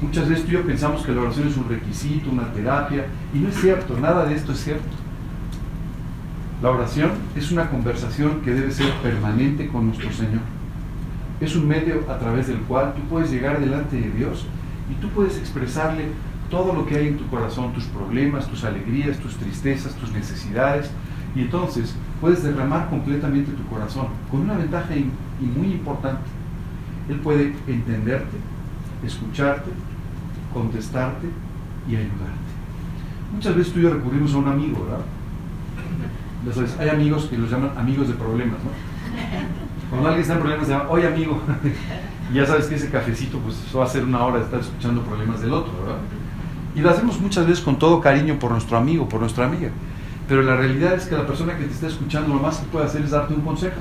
Muchas 0.01 0.29
veces 0.29 0.45
tú 0.45 0.51
y 0.51 0.53
yo 0.55 0.63
pensamos 0.63 1.05
que 1.05 1.13
la 1.13 1.21
oración 1.21 1.47
es 1.47 1.57
un 1.57 1.67
requisito, 1.67 2.29
una 2.29 2.51
terapia, 2.53 3.05
y 3.33 3.39
no 3.39 3.49
es 3.49 3.55
cierto, 3.55 3.97
nada 3.97 4.25
de 4.25 4.35
esto 4.35 4.51
es 4.51 4.63
cierto. 4.63 4.87
La 6.61 6.71
oración 6.71 7.11
es 7.37 7.51
una 7.53 7.69
conversación 7.69 8.41
que 8.41 8.51
debe 8.51 8.71
ser 8.71 8.91
permanente 9.01 9.69
con 9.69 9.87
nuestro 9.87 10.11
Señor. 10.11 10.41
Es 11.39 11.55
un 11.55 11.65
medio 11.69 12.03
a 12.09 12.19
través 12.19 12.47
del 12.47 12.59
cual 12.59 12.93
tú 12.95 13.01
puedes 13.03 13.31
llegar 13.31 13.61
delante 13.61 13.95
de 13.95 14.11
Dios 14.11 14.45
y 14.91 14.95
tú 14.95 15.07
puedes 15.09 15.37
expresarle 15.37 16.07
todo 16.49 16.73
lo 16.73 16.85
que 16.85 16.97
hay 16.97 17.07
en 17.07 17.17
tu 17.17 17.25
corazón, 17.27 17.73
tus 17.73 17.85
problemas, 17.85 18.47
tus 18.47 18.65
alegrías, 18.65 19.17
tus 19.19 19.37
tristezas, 19.37 19.95
tus 19.95 20.11
necesidades, 20.11 20.91
y 21.33 21.41
entonces 21.41 21.95
puedes 22.19 22.43
derramar 22.43 22.89
completamente 22.89 23.51
tu 23.53 23.65
corazón, 23.67 24.07
con 24.29 24.41
una 24.41 24.57
ventaja 24.57 24.93
y 24.95 25.09
muy 25.45 25.67
importante. 25.67 26.27
Él 27.07 27.19
puede 27.21 27.53
entenderte, 27.67 28.35
escucharte, 29.05 29.69
contestarte 30.53 31.27
y 31.87 31.95
ayudarte. 31.95 32.49
Muchas 33.33 33.55
veces 33.55 33.71
tú 33.71 33.79
y 33.79 33.83
yo 33.83 33.93
recurrimos 33.93 34.33
a 34.33 34.37
un 34.39 34.47
amigo, 34.49 34.83
¿verdad? 34.83 35.05
Ya 36.45 36.81
hay 36.83 36.89
amigos 36.89 37.25
que 37.25 37.37
los 37.37 37.49
llaman 37.49 37.71
amigos 37.77 38.07
de 38.07 38.13
problemas, 38.13 38.57
¿no? 38.63 38.71
Cuando 39.89 40.07
alguien 40.07 40.21
está 40.21 40.35
en 40.35 40.39
problemas, 40.39 40.67
se 40.67 40.73
llama, 40.73 40.89
oye 40.89 41.07
amigo, 41.07 41.41
y 42.31 42.33
ya 42.35 42.45
sabes 42.45 42.67
que 42.67 42.75
ese 42.75 42.89
cafecito, 42.89 43.39
pues 43.39 43.57
eso 43.67 43.79
va 43.79 43.85
a 43.85 43.89
ser 43.89 44.03
una 44.03 44.23
hora 44.23 44.37
de 44.37 44.43
estar 44.45 44.59
escuchando 44.59 45.01
problemas 45.01 45.41
del 45.41 45.51
otro, 45.51 45.73
¿verdad? 45.81 45.97
Y 46.75 46.81
lo 46.81 46.91
hacemos 46.91 47.19
muchas 47.19 47.47
veces 47.47 47.63
con 47.63 47.79
todo 47.79 47.99
cariño 47.99 48.37
por 48.37 48.51
nuestro 48.51 48.77
amigo, 48.77 49.09
por 49.09 49.19
nuestra 49.19 49.45
amiga. 49.45 49.69
Pero 50.27 50.43
la 50.43 50.55
realidad 50.55 50.93
es 50.93 51.07
que 51.07 51.15
la 51.15 51.25
persona 51.25 51.57
que 51.57 51.65
te 51.65 51.73
está 51.73 51.87
escuchando 51.87 52.35
lo 52.35 52.39
más 52.39 52.57
que 52.57 52.67
puede 52.67 52.85
hacer 52.85 53.01
es 53.01 53.11
darte 53.11 53.33
un 53.33 53.41
consejo. 53.41 53.79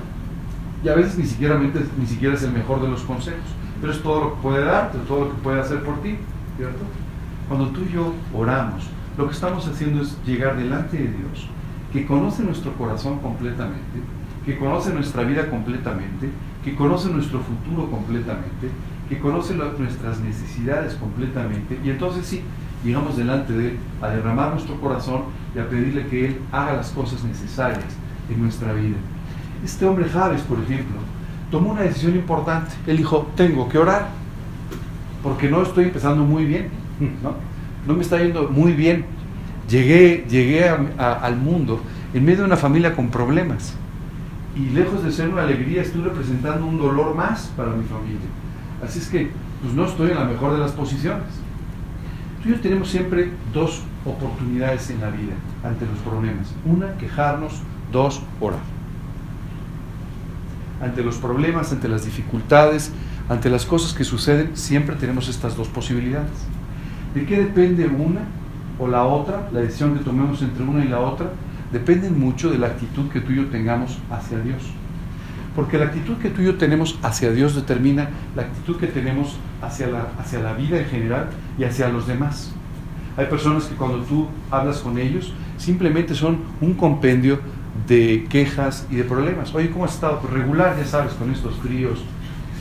Y 0.82 0.88
a 0.88 0.94
veces 0.94 1.18
ni 1.18 1.26
siquiera, 1.26 1.60
ni 1.60 2.06
siquiera 2.06 2.34
es 2.34 2.42
el 2.42 2.52
mejor 2.52 2.80
de 2.80 2.88
los 2.88 3.02
consejos, 3.02 3.44
pero 3.80 3.92
es 3.92 4.02
todo 4.02 4.20
lo 4.20 4.34
que 4.34 4.42
puede 4.42 4.64
darte, 4.64 4.98
todo 5.06 5.26
lo 5.26 5.30
que 5.30 5.36
puede 5.42 5.60
hacer 5.60 5.82
por 5.82 6.00
ti, 6.00 6.16
¿cierto? 6.56 6.84
Cuando 7.48 7.68
tú 7.68 7.82
y 7.88 7.92
yo 7.92 8.14
oramos, 8.34 8.84
lo 9.18 9.26
que 9.26 9.34
estamos 9.34 9.66
haciendo 9.66 10.02
es 10.02 10.16
llegar 10.24 10.56
delante 10.56 10.96
de 10.96 11.08
Dios, 11.08 11.48
que 11.92 12.06
conoce 12.06 12.42
nuestro 12.42 12.72
corazón 12.74 13.18
completamente, 13.18 14.00
que 14.44 14.58
conoce 14.58 14.92
nuestra 14.92 15.22
vida 15.22 15.48
completamente, 15.48 16.28
que 16.64 16.74
conoce 16.74 17.08
nuestro 17.08 17.40
futuro 17.40 17.90
completamente, 17.90 18.68
que 19.08 19.18
conoce 19.18 19.54
nuestras 19.54 20.20
necesidades 20.20 20.94
completamente, 20.94 21.78
y 21.82 21.90
entonces 21.90 22.26
sí, 22.26 22.42
llegamos 22.84 23.16
delante 23.16 23.52
de 23.52 23.68
Él 23.70 23.76
a 24.02 24.08
derramar 24.08 24.52
nuestro 24.52 24.78
corazón 24.80 25.22
y 25.54 25.58
a 25.58 25.68
pedirle 25.68 26.06
que 26.06 26.26
Él 26.26 26.40
haga 26.52 26.74
las 26.74 26.90
cosas 26.90 27.24
necesarias 27.24 27.84
en 28.30 28.42
nuestra 28.42 28.72
vida. 28.72 28.96
Este 29.64 29.84
hombre 29.86 30.08
Javes, 30.08 30.42
por 30.42 30.58
ejemplo, 30.60 30.98
tomó 31.50 31.72
una 31.72 31.82
decisión 31.82 32.14
importante. 32.14 32.74
Él 32.86 32.98
dijo, 32.98 33.26
tengo 33.34 33.68
que 33.68 33.78
orar, 33.78 34.08
porque 35.22 35.48
no 35.48 35.62
estoy 35.62 35.84
empezando 35.84 36.24
muy 36.24 36.44
bien, 36.44 36.68
¿no? 37.22 37.34
no 37.86 37.94
me 37.94 38.02
está 38.02 38.18
yendo 38.18 38.48
muy 38.48 38.72
bien. 38.72 39.06
Llegué, 39.68 40.24
llegué 40.28 40.68
al 40.68 41.36
mundo 41.36 41.82
en 42.14 42.24
medio 42.24 42.38
de 42.38 42.44
una 42.44 42.56
familia 42.56 42.96
con 42.96 43.10
problemas. 43.10 43.74
Y 44.56 44.70
lejos 44.70 45.04
de 45.04 45.12
ser 45.12 45.28
una 45.28 45.42
alegría, 45.42 45.82
estoy 45.82 46.02
representando 46.02 46.66
un 46.66 46.78
dolor 46.78 47.14
más 47.14 47.52
para 47.56 47.70
mi 47.72 47.84
familia. 47.84 48.28
Así 48.82 48.98
es 48.98 49.08
que, 49.08 49.30
pues 49.62 49.74
no 49.74 49.84
estoy 49.84 50.10
en 50.10 50.16
la 50.16 50.24
mejor 50.24 50.52
de 50.52 50.58
las 50.58 50.72
posiciones. 50.72 51.26
Yo 52.46 52.58
tenemos 52.60 52.88
siempre 52.88 53.30
dos 53.52 53.82
oportunidades 54.06 54.88
en 54.90 55.00
la 55.00 55.10
vida 55.10 55.34
ante 55.62 55.84
los 55.84 55.98
problemas. 55.98 56.54
Una, 56.64 56.96
quejarnos. 56.96 57.60
Dos, 57.92 58.22
orar. 58.40 58.60
Ante 60.82 61.02
los 61.02 61.16
problemas, 61.16 61.72
ante 61.72 61.88
las 61.88 62.04
dificultades, 62.04 62.92
ante 63.28 63.50
las 63.50 63.66
cosas 63.66 63.92
que 63.92 64.04
suceden, 64.04 64.56
siempre 64.56 64.96
tenemos 64.96 65.28
estas 65.28 65.56
dos 65.56 65.68
posibilidades. 65.68 66.30
¿De 67.14 67.24
qué 67.24 67.38
depende 67.38 67.86
una 67.86 68.20
o 68.78 68.88
la 68.88 69.04
otra? 69.04 69.48
La 69.52 69.60
decisión 69.60 69.96
que 69.96 70.04
tomemos 70.04 70.42
entre 70.42 70.64
una 70.64 70.84
y 70.84 70.88
la 70.88 71.00
otra 71.00 71.30
depende 71.72 72.10
mucho 72.10 72.50
de 72.50 72.58
la 72.58 72.68
actitud 72.68 73.08
que 73.10 73.20
tú 73.20 73.32
y 73.32 73.36
yo 73.36 73.46
tengamos 73.46 73.98
hacia 74.10 74.38
Dios. 74.40 74.62
Porque 75.54 75.78
la 75.78 75.86
actitud 75.86 76.16
que 76.18 76.30
tú 76.30 76.42
y 76.42 76.46
yo 76.46 76.56
tenemos 76.56 76.98
hacia 77.02 77.32
Dios 77.32 77.54
determina 77.54 78.10
la 78.36 78.42
actitud 78.42 78.76
que 78.76 78.86
tenemos 78.86 79.36
hacia 79.60 79.88
la, 79.88 80.08
hacia 80.18 80.40
la 80.40 80.52
vida 80.52 80.78
en 80.78 80.86
general 80.86 81.30
y 81.58 81.64
hacia 81.64 81.88
los 81.88 82.06
demás. 82.06 82.52
Hay 83.16 83.26
personas 83.26 83.64
que 83.64 83.74
cuando 83.74 83.98
tú 84.04 84.28
hablas 84.50 84.78
con 84.78 84.98
ellos 84.98 85.32
simplemente 85.56 86.14
son 86.14 86.38
un 86.60 86.74
compendio 86.74 87.40
de 87.86 88.26
quejas 88.30 88.86
y 88.90 88.96
de 88.96 89.04
problemas. 89.04 89.54
Oye, 89.54 89.70
¿cómo 89.70 89.84
has 89.84 89.94
estado? 89.94 90.20
Pues 90.20 90.32
regular, 90.32 90.76
ya 90.78 90.84
sabes, 90.84 91.14
con 91.14 91.30
estos 91.32 91.54
fríos. 91.56 92.00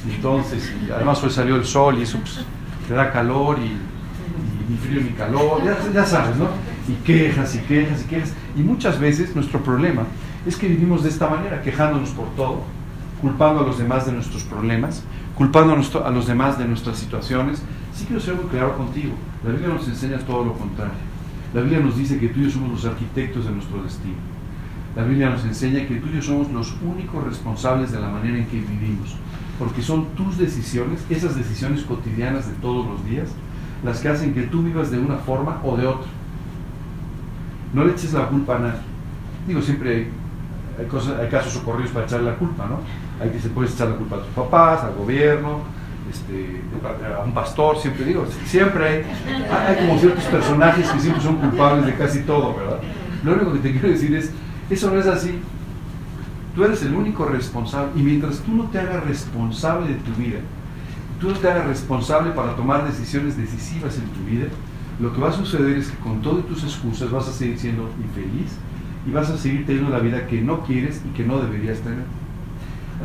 Entonces, 0.09 0.71
además 0.93 1.24
hoy 1.24 1.29
salió 1.29 1.55
el 1.55 1.65
sol 1.65 1.97
y 2.00 2.03
eso 2.03 2.17
pues, 2.19 2.39
te 2.88 2.93
da 2.93 3.12
calor 3.12 3.57
y, 3.59 3.77
ni 4.67 4.77
frío 4.77 5.01
ni 5.01 5.09
calor, 5.12 5.63
ya, 5.63 5.77
ya 5.93 6.05
sabes, 6.05 6.36
¿no? 6.38 6.47
Y 6.88 6.93
quejas 7.03 7.55
y 7.55 7.59
quejas 7.59 8.03
y 8.03 8.05
quejas. 8.05 8.33
Y 8.55 8.62
muchas 8.62 9.00
veces 9.00 9.36
nuestro 9.36 9.62
problema 9.63 10.03
es 10.45 10.55
que 10.55 10.67
vivimos 10.67 11.03
de 11.03 11.09
esta 11.09 11.29
manera, 11.29 11.62
quejándonos 11.62 12.09
por 12.12 12.29
todo, 12.36 12.62
culpando 13.21 13.62
a 13.62 13.67
los 13.67 13.77
demás 13.77 14.05
de 14.05 14.12
nuestros 14.12 14.43
problemas, 14.43 15.03
culpando 15.36 15.74
a, 15.74 16.09
los 16.12 16.27
demás 16.27 16.57
de 16.57 16.67
nuestras 16.67 16.97
situaciones. 16.97 17.62
Sí 17.93 18.05
quiero 18.05 18.21
ser 18.21 18.36
muy 18.36 18.45
claro 18.45 18.77
contigo. 18.77 19.13
La 19.43 19.51
Biblia 19.51 19.69
nos 19.69 19.88
enseña 19.88 20.17
todo 20.19 20.45
lo 20.45 20.53
contrario. 20.53 20.93
La 21.53 21.62
Biblia 21.62 21.79
nos 21.79 21.97
dice 21.97 22.19
que 22.19 22.27
tú 22.29 22.39
y 22.39 22.43
yo 22.43 22.50
somos 22.51 22.71
los 22.71 22.86
arquitectos 22.86 23.45
de 23.45 23.51
nuestro 23.51 23.81
destino. 23.81 24.15
La 24.95 25.03
Biblia 25.03 25.29
nos 25.29 25.43
enseña 25.45 25.86
que 25.88 25.95
tú 25.95 26.07
y 26.07 26.15
yo 26.15 26.21
somos 26.21 26.51
los 26.51 26.75
únicos 26.81 27.24
responsables 27.24 27.91
de 27.91 28.00
la 28.00 28.09
manera 28.09 28.38
en 28.38 28.47
que 28.47 28.59
vivimos. 28.59 29.15
Porque 29.59 29.81
son 29.81 30.07
tus 30.15 30.38
decisiones, 30.38 31.03
esas 31.09 31.36
decisiones 31.36 31.83
cotidianas 31.83 32.47
de 32.47 32.53
todos 32.55 32.86
los 32.86 33.05
días, 33.05 33.29
las 33.84 34.00
que 34.00 34.10
hacen 34.10 34.34
que 34.34 34.43
tú 34.43 34.63
vivas 34.63 34.91
de 34.91 35.00
una 35.00 35.17
forma 35.17 35.60
o 35.63 35.77
de 35.77 35.88
otra. 35.88 36.07
No 37.74 37.84
le 37.84 37.91
eches 37.91 38.13
la 38.13 38.27
culpa 38.27 38.55
a 38.55 38.60
nadie. 38.60 38.79
Digo, 39.48 39.62
siempre 39.62 40.10
hay, 40.79 40.86
cosas, 40.86 41.19
hay 41.19 41.29
casos 41.29 41.55
ocurridos 41.57 41.91
para 41.91 42.05
echarle 42.05 42.31
la 42.31 42.38
culpa, 42.38 42.65
¿no? 42.67 42.79
Hay 43.24 43.31
que 43.31 43.39
se 43.39 43.50
puede 43.50 43.69
echar 43.69 43.89
la 43.89 43.96
culpa 43.96 44.17
a 44.17 44.19
tus 44.19 44.29
papás, 44.29 44.84
al 44.84 44.93
gobierno, 44.96 45.62
este, 46.10 46.62
a 47.17 47.24
un 47.24 47.34
pastor, 47.34 47.77
siempre 47.77 48.05
digo, 48.05 48.25
siempre 48.46 48.88
hay, 48.88 49.03
hay 49.67 49.88
como 49.88 50.00
ciertos 50.00 50.24
personajes 50.25 50.89
que 50.89 51.00
siempre 51.00 51.22
son 51.22 51.36
culpables 51.38 51.86
de 51.86 51.96
casi 51.96 52.22
todo, 52.22 52.55
¿verdad? 52.55 52.79
Lo 53.24 53.34
único 53.34 53.53
que 53.53 53.60
te 53.60 53.72
quiero 53.72 53.89
decir 53.89 54.15
es, 54.15 54.31
eso 54.69 54.91
no 54.91 55.00
es 55.00 55.07
así. 55.07 55.39
Tú 56.55 56.63
eres 56.63 56.81
el 56.84 56.93
único 56.93 57.25
responsable 57.25 57.91
y 57.96 58.01
mientras 58.01 58.39
tú 58.39 58.53
no 58.53 58.63
te 58.65 58.79
hagas 58.79 59.03
responsable 59.05 59.89
de 59.89 59.96
tu 59.96 60.12
vida, 60.13 60.39
tú 61.19 61.29
no 61.29 61.38
te 61.38 61.50
hagas 61.50 61.67
responsable 61.67 62.31
para 62.31 62.55
tomar 62.55 62.86
decisiones 62.86 63.38
decisivas 63.38 63.97
en 63.97 64.05
tu 64.09 64.29
vida, 64.29 64.47
lo 65.00 65.13
que 65.13 65.21
va 65.21 65.29
a 65.29 65.33
suceder 65.33 65.77
es 65.77 65.89
que 65.89 65.97
con 65.97 66.21
todas 66.21 66.45
tus 66.45 66.63
excusas 66.63 67.12
vas 67.12 67.27
a 67.27 67.31
seguir 67.31 67.59
siendo 67.59 67.89
infeliz 68.03 68.51
y 69.05 69.12
vas 69.12 69.29
a 69.29 69.38
seguir 69.38 69.65
teniendo 69.65 69.91
la 69.91 70.00
vida 70.00 70.27
que 70.27 70.41
no 70.41 70.63
quieres 70.63 71.01
y 71.05 71.15
que 71.15 71.24
no 71.24 71.39
deberías 71.39 71.79
tener. 71.79 72.05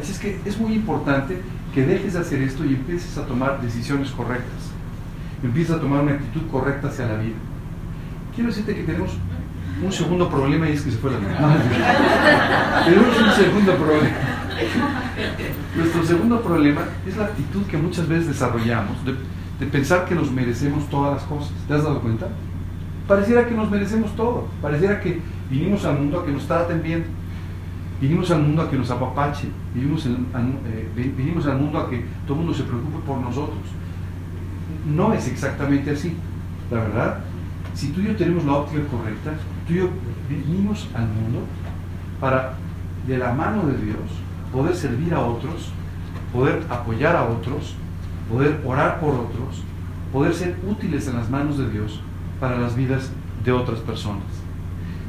Así 0.00 0.12
es 0.12 0.18
que 0.18 0.40
es 0.44 0.58
muy 0.58 0.72
importante 0.72 1.40
que 1.74 1.84
dejes 1.84 2.14
de 2.14 2.20
hacer 2.20 2.42
esto 2.42 2.64
y 2.64 2.74
empieces 2.74 3.18
a 3.18 3.26
tomar 3.26 3.60
decisiones 3.60 4.10
correctas. 4.10 4.70
Empieces 5.42 5.76
a 5.76 5.80
tomar 5.80 6.02
una 6.02 6.12
actitud 6.12 6.42
correcta 6.50 6.88
hacia 6.88 7.06
la 7.06 7.18
vida. 7.18 7.36
Quiero 8.34 8.48
decirte 8.48 8.74
que 8.74 8.84
tenemos 8.84 9.10
un 9.84 9.92
segundo 9.92 10.30
problema 10.30 10.68
y 10.68 10.72
es 10.72 10.82
que 10.82 10.90
se 10.92 10.98
fue 10.98 11.10
la 11.10 11.18
vida. 11.18 12.84
tenemos 12.84 13.20
un 13.20 13.32
segundo 13.32 13.74
problema. 13.76 15.01
Nuestro 15.76 16.04
segundo 16.04 16.40
problema 16.40 16.82
es 17.06 17.16
la 17.16 17.26
actitud 17.26 17.62
que 17.62 17.76
muchas 17.76 18.08
veces 18.08 18.28
desarrollamos 18.28 18.96
de, 19.04 19.66
pensar 19.66 20.06
que 20.06 20.14
nos 20.14 20.30
merecemos 20.30 20.88
todas 20.88 21.14
las 21.14 21.22
cosas. 21.24 21.52
¿Te 21.68 21.74
has 21.74 21.84
dado 21.84 22.00
cuenta? 22.00 22.28
Pareciera 23.06 23.46
que 23.46 23.54
nos 23.54 23.70
merecemos 23.70 24.14
todo. 24.16 24.48
Pareciera 24.60 25.00
que 25.00 25.20
vinimos 25.50 25.84
al 25.84 25.98
mundo 25.98 26.20
a 26.20 26.26
que 26.26 26.32
nos 26.32 26.46
traten 26.46 26.82
bien 26.82 27.04
Vinimos 28.02 28.28
al 28.32 28.42
mundo 28.42 28.62
a 28.62 28.68
que 28.68 28.76
nos 28.76 28.90
apapache, 28.90 29.46
vinimos, 29.72 30.06
eh, 30.06 30.16
al 30.34 31.56
mundo 31.56 31.78
a 31.78 31.88
que 31.88 32.04
todo 32.26 32.34
el 32.34 32.38
mundo 32.40 32.52
se 32.52 32.64
preocupe 32.64 32.98
por 33.06 33.18
nosotros. 33.18 33.60
No 34.92 35.12
es 35.12 35.28
exactamente 35.28 35.92
así, 35.92 36.16
la 36.68 36.80
verdad. 36.80 37.20
Si 37.74 37.92
tú 37.92 38.00
y 38.00 38.06
yo 38.06 38.16
tenemos 38.16 38.44
la 38.44 38.54
óptica 38.54 38.82
correcta, 38.88 39.34
tú 39.68 39.74
y 39.74 39.76
yo 39.76 39.88
vinimos 40.28 40.88
al 40.96 41.06
mundo 41.06 41.42
para, 42.18 42.54
de 43.06 43.18
la 43.18 43.32
mano 43.34 43.68
de 43.68 43.78
Dios, 43.78 44.10
poder 44.52 44.76
servir 44.76 45.14
a 45.14 45.20
otros, 45.20 45.70
poder 46.32 46.62
apoyar 46.68 47.16
a 47.16 47.24
otros, 47.24 47.74
poder 48.30 48.60
orar 48.64 49.00
por 49.00 49.14
otros, 49.14 49.62
poder 50.12 50.34
ser 50.34 50.56
útiles 50.68 51.08
en 51.08 51.16
las 51.16 51.30
manos 51.30 51.58
de 51.58 51.70
Dios 51.70 52.00
para 52.38 52.58
las 52.58 52.76
vidas 52.76 53.10
de 53.44 53.52
otras 53.52 53.80
personas. 53.80 54.24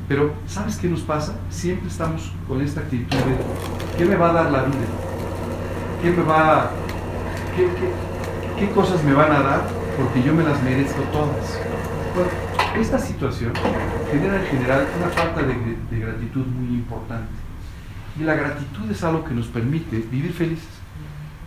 Pero, 0.07 0.33
¿sabes 0.47 0.77
qué 0.77 0.87
nos 0.87 1.01
pasa? 1.01 1.35
Siempre 1.49 1.87
estamos 1.87 2.31
con 2.47 2.61
esta 2.61 2.81
actitud 2.81 3.17
de, 3.17 3.97
¿qué 3.97 4.05
me 4.05 4.15
va 4.15 4.29
a 4.29 4.33
dar 4.33 4.51
la 4.51 4.63
vida? 4.63 4.87
¿Qué 6.01 6.11
me 6.11 6.23
va 6.23 6.71
qué, 8.57 8.69
cosas 8.71 9.03
me 9.03 9.13
van 9.13 9.31
a 9.31 9.41
dar? 9.41 9.61
Porque 9.97 10.23
yo 10.23 10.33
me 10.33 10.43
las 10.43 10.61
merezco 10.63 11.01
todas. 11.11 11.59
Bueno, 12.15 12.29
esta 12.79 12.97
situación 12.97 13.53
genera 14.11 14.39
en 14.39 14.45
general 14.47 14.87
una 14.97 15.09
falta 15.09 15.41
de 15.43 15.99
gratitud 15.99 16.45
muy 16.45 16.75
importante. 16.75 17.42
Y 18.19 18.23
la 18.23 18.35
gratitud 18.35 18.89
es 18.91 19.03
algo 19.03 19.23
que 19.23 19.33
nos 19.33 19.47
permite 19.47 19.97
vivir 19.97 20.33
felices. 20.33 20.67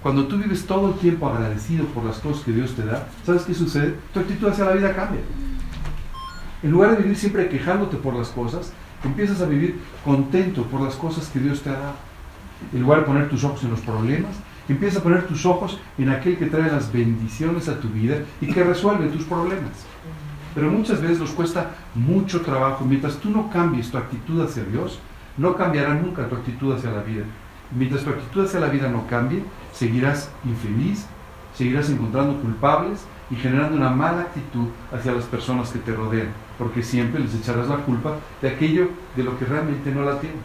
Cuando 0.02 0.26
tú 0.26 0.36
vives 0.36 0.66
todo 0.66 0.88
el 0.88 0.94
tiempo 0.98 1.28
agradecido 1.28 1.84
por 1.86 2.04
las 2.04 2.18
cosas 2.18 2.44
que 2.44 2.52
Dios 2.52 2.74
te 2.74 2.84
da, 2.84 3.08
¿sabes 3.24 3.42
qué 3.42 3.54
sucede? 3.54 3.96
Tu 4.12 4.20
actitud 4.20 4.48
hacia 4.48 4.64
la 4.64 4.72
vida 4.72 4.94
cambia. 4.94 5.20
En 6.62 6.70
lugar 6.70 6.92
de 6.92 7.02
vivir 7.02 7.16
siempre 7.16 7.48
quejándote 7.48 7.96
por 7.96 8.14
las 8.14 8.28
cosas, 8.28 8.72
empiezas 9.04 9.40
a 9.40 9.46
vivir 9.46 9.80
contento 10.04 10.64
por 10.64 10.80
las 10.80 10.94
cosas 10.94 11.28
que 11.28 11.40
Dios 11.40 11.62
te 11.62 11.70
ha 11.70 11.78
dado. 11.78 11.94
En 12.72 12.82
lugar 12.82 13.00
de 13.00 13.06
poner 13.06 13.28
tus 13.28 13.44
ojos 13.44 13.62
en 13.64 13.70
los 13.70 13.80
problemas, 13.80 14.36
empieza 14.68 15.00
a 15.00 15.02
poner 15.02 15.26
tus 15.26 15.44
ojos 15.46 15.78
en 15.98 16.08
aquel 16.08 16.38
que 16.38 16.46
trae 16.46 16.70
las 16.70 16.92
bendiciones 16.92 17.68
a 17.68 17.78
tu 17.78 17.88
vida 17.88 18.18
y 18.40 18.52
que 18.52 18.64
resuelve 18.64 19.08
tus 19.08 19.24
problemas. 19.24 19.86
Pero 20.54 20.70
muchas 20.70 21.02
veces 21.02 21.18
nos 21.18 21.30
cuesta 21.30 21.74
mucho 21.94 22.40
trabajo. 22.40 22.84
Mientras 22.84 23.16
tú 23.16 23.30
no 23.30 23.50
cambies 23.50 23.90
tu 23.90 23.98
actitud 23.98 24.40
hacia 24.40 24.64
Dios, 24.64 24.98
no 25.36 25.56
cambiará 25.56 25.94
nunca 25.94 26.28
tu 26.28 26.36
actitud 26.36 26.74
hacia 26.74 26.90
la 26.90 27.02
vida. 27.02 27.24
Mientras 27.74 28.02
tu 28.02 28.10
actitud 28.10 28.44
hacia 28.44 28.60
la 28.60 28.68
vida 28.68 28.88
no 28.88 29.06
cambie, 29.06 29.42
seguirás 29.72 30.30
infeliz, 30.44 31.06
seguirás 31.54 31.90
encontrando 31.90 32.40
culpables 32.40 33.04
y 33.30 33.36
generando 33.36 33.76
una 33.76 33.90
mala 33.90 34.22
actitud 34.22 34.68
hacia 34.92 35.12
las 35.12 35.24
personas 35.24 35.70
que 35.70 35.80
te 35.80 35.92
rodean, 35.92 36.28
porque 36.58 36.82
siempre 36.82 37.20
les 37.20 37.34
echarás 37.34 37.68
la 37.68 37.78
culpa 37.78 38.16
de 38.40 38.48
aquello 38.48 38.88
de 39.16 39.24
lo 39.24 39.38
que 39.38 39.44
realmente 39.44 39.90
no 39.90 40.02
la 40.02 40.20
tienen. 40.20 40.40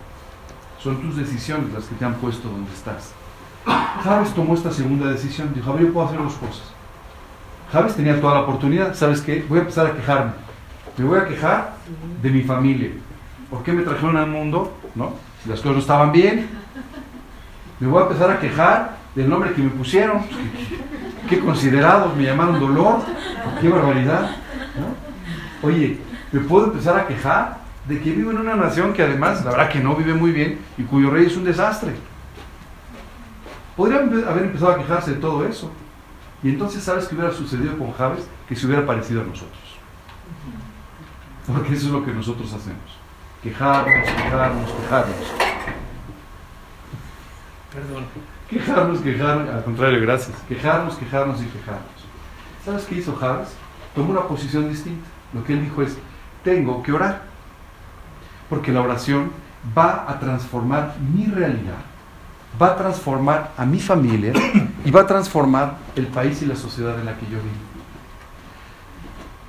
Son 0.79 0.99
tus 0.99 1.15
decisiones 1.15 1.71
las 1.73 1.85
que 1.85 1.95
te 1.95 2.05
han 2.05 2.15
puesto 2.15 2.49
donde 2.49 2.71
estás. 2.71 3.13
Javes 4.03 4.33
tomó 4.33 4.55
esta 4.55 4.71
segunda 4.71 5.11
decisión, 5.11 5.53
dijo, 5.53 5.69
a 5.69 5.75
ver, 5.75 5.85
yo 5.85 5.93
puedo 5.93 6.07
hacer 6.07 6.17
dos 6.17 6.33
cosas. 6.33 6.63
Javes 7.71 7.95
tenía 7.95 8.19
toda 8.19 8.33
la 8.33 8.41
oportunidad, 8.41 8.95
¿sabes 8.95 9.21
qué? 9.21 9.45
Voy 9.47 9.59
a 9.59 9.61
empezar 9.61 9.85
a 9.85 9.93
quejarme. 9.93 10.31
Me 10.97 11.05
voy 11.05 11.19
a 11.19 11.27
quejar 11.27 11.75
de 12.21 12.29
mi 12.31 12.41
familia. 12.41 12.91
¿Por 13.49 13.63
qué 13.63 13.73
me 13.73 13.83
trajeron 13.83 14.17
al 14.17 14.27
mundo? 14.27 14.73
¿No? 14.95 15.13
Si 15.43 15.49
las 15.49 15.59
cosas 15.59 15.73
no 15.73 15.79
estaban 15.79 16.11
bien. 16.11 16.49
Me 17.79 17.87
voy 17.87 18.01
a 18.01 18.05
empezar 18.05 18.29
a 18.31 18.39
quejar 18.39 18.97
del 19.15 19.29
nombre 19.29 19.53
que 19.53 19.61
me 19.61 19.69
pusieron. 19.69 20.21
Qué 21.29 21.39
considerados, 21.39 22.15
me 22.15 22.23
llamaron 22.23 22.59
dolor. 22.59 22.99
Qué 23.59 23.69
barbaridad. 23.69 24.31
Oye, 25.63 25.99
me 26.31 26.39
puedo 26.41 26.65
empezar 26.65 26.99
a 26.99 27.07
quejar 27.07 27.57
de 27.87 27.99
que 27.99 28.11
vivo 28.11 28.31
en 28.31 28.37
una 28.37 28.55
nación 28.55 28.93
que 28.93 29.03
además, 29.03 29.43
la 29.43 29.51
verdad 29.51 29.69
que 29.69 29.79
no 29.79 29.95
vive 29.95 30.13
muy 30.13 30.31
bien 30.31 30.59
y 30.77 30.83
cuyo 30.83 31.09
rey 31.09 31.25
es 31.25 31.37
un 31.37 31.45
desastre. 31.45 31.93
Podrían 33.75 34.09
haber 34.27 34.43
empezado 34.43 34.71
a 34.71 34.77
quejarse 34.77 35.11
de 35.11 35.17
todo 35.17 35.45
eso. 35.45 35.71
Y 36.43 36.49
entonces, 36.49 36.83
¿sabes 36.83 37.07
qué 37.07 37.15
hubiera 37.15 37.33
sucedido 37.33 37.77
con 37.77 37.93
Javes? 37.93 38.27
Que 38.47 38.55
se 38.55 38.65
hubiera 38.65 38.85
parecido 38.85 39.21
a 39.21 39.25
nosotros. 39.25 39.59
Porque 41.47 41.73
eso 41.73 41.87
es 41.87 41.91
lo 41.91 42.03
que 42.03 42.11
nosotros 42.11 42.51
hacemos. 42.53 43.00
Quejarnos, 43.43 44.07
quejarnos, 44.07 44.71
quejarnos. 44.71 45.15
Perdón. 47.73 48.05
Quejarnos, 48.49 48.99
quejarnos, 48.99 49.49
al 49.49 49.63
contrario, 49.63 50.01
gracias. 50.01 50.37
Quejarnos, 50.47 50.95
quejarnos 50.97 51.41
y 51.41 51.45
quejarnos. 51.45 52.01
¿Sabes 52.65 52.83
qué 52.85 52.95
hizo 52.95 53.15
Javes? 53.15 53.49
Tomó 53.95 54.11
una 54.11 54.27
posición 54.27 54.69
distinta. 54.69 55.07
Lo 55.33 55.43
que 55.43 55.53
él 55.53 55.63
dijo 55.63 55.81
es, 55.81 55.97
tengo 56.43 56.83
que 56.83 56.91
orar. 56.91 57.23
Porque 58.49 58.71
la 58.71 58.81
oración 58.81 59.31
va 59.77 60.05
a 60.07 60.19
transformar 60.19 60.95
mi 60.99 61.25
realidad, 61.25 61.77
va 62.61 62.67
a 62.67 62.75
transformar 62.75 63.51
a 63.57 63.65
mi 63.65 63.79
familia 63.79 64.33
y 64.83 64.91
va 64.91 65.01
a 65.01 65.07
transformar 65.07 65.77
el 65.95 66.07
país 66.07 66.41
y 66.41 66.45
la 66.45 66.55
sociedad 66.55 66.99
en 66.99 67.05
la 67.05 67.15
que 67.15 67.25
yo 67.25 67.37
vivo. 67.37 67.71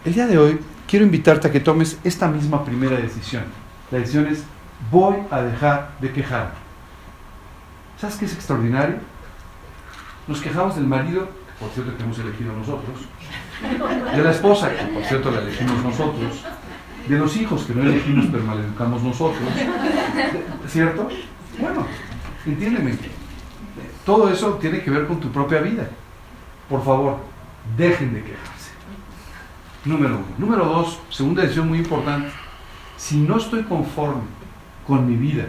El 0.05 0.15
día 0.15 0.27
de 0.27 0.39
hoy 0.39 0.61
quiero 0.87 1.05
invitarte 1.05 1.49
a 1.49 1.51
que 1.51 1.61
tomes 1.61 1.99
esta 2.05 2.29
misma 2.29 2.65
primera 2.65 2.97
decisión. 2.97 3.45
La 3.93 3.99
decisión 3.99 4.27
es, 4.27 4.43
voy 4.91 5.17
a 5.31 5.43
dejar 5.43 5.91
de 6.01 6.11
quejarme. 6.11 6.55
¿Sabes 8.01 8.17
qué 8.17 8.25
es 8.25 8.35
extraordinario? 8.35 8.97
Nos 10.27 10.41
quejamos 10.41 10.77
del 10.77 10.87
marido, 10.87 11.27
que 11.27 11.53
por 11.61 11.69
cierto 11.71 11.97
que 11.97 12.03
hemos 12.03 12.19
elegido 12.19 12.55
nosotros, 12.55 13.01
de 14.17 14.23
la 14.23 14.31
esposa, 14.31 14.75
que 14.75 14.85
por 14.87 15.05
cierto 15.05 15.31
la 15.31 15.43
elegimos 15.43 15.85
nosotros, 15.85 16.43
de 17.07 17.19
los 17.19 17.37
hijos 17.37 17.65
que 17.65 17.75
no 17.75 17.83
elegimos 17.83 18.27
pero 18.33 18.45
maleducamos 18.45 19.03
nosotros, 19.03 19.49
¿cierto? 20.69 21.09
Bueno, 21.59 21.87
entiéndeme, 22.47 22.97
todo 24.07 24.31
eso 24.31 24.55
tiene 24.55 24.83
que 24.83 24.91
ver 24.91 25.07
con 25.07 25.21
tu 25.21 25.31
propia 25.31 25.61
vida. 25.61 25.87
Por 26.69 26.83
favor, 26.83 27.19
dejen 27.77 28.15
de 28.15 28.23
quejarse. 28.23 28.71
Número 29.85 30.17
uno. 30.17 30.27
Número 30.39 30.65
dos, 30.65 30.99
segunda 31.11 31.43
decisión 31.43 31.69
muy 31.69 31.79
importante. 31.79 32.42
Si 33.03 33.17
no 33.17 33.37
estoy 33.37 33.65
conforme 33.65 34.23
con 34.87 35.09
mi 35.09 35.17
vida 35.17 35.47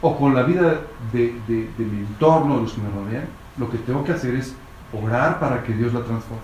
o 0.00 0.18
con 0.18 0.34
la 0.34 0.42
vida 0.42 0.80
de, 1.12 1.32
mi 1.78 1.98
entorno, 1.98 2.56
de 2.56 2.62
los 2.62 2.72
que 2.72 2.80
me 2.80 2.90
rodean, 2.90 3.26
lo 3.58 3.70
que 3.70 3.78
tengo 3.78 4.02
que 4.02 4.10
hacer 4.10 4.34
es 4.34 4.56
orar 4.92 5.38
para 5.38 5.62
que 5.62 5.72
Dios 5.72 5.94
la 5.94 6.00
transforme. 6.00 6.42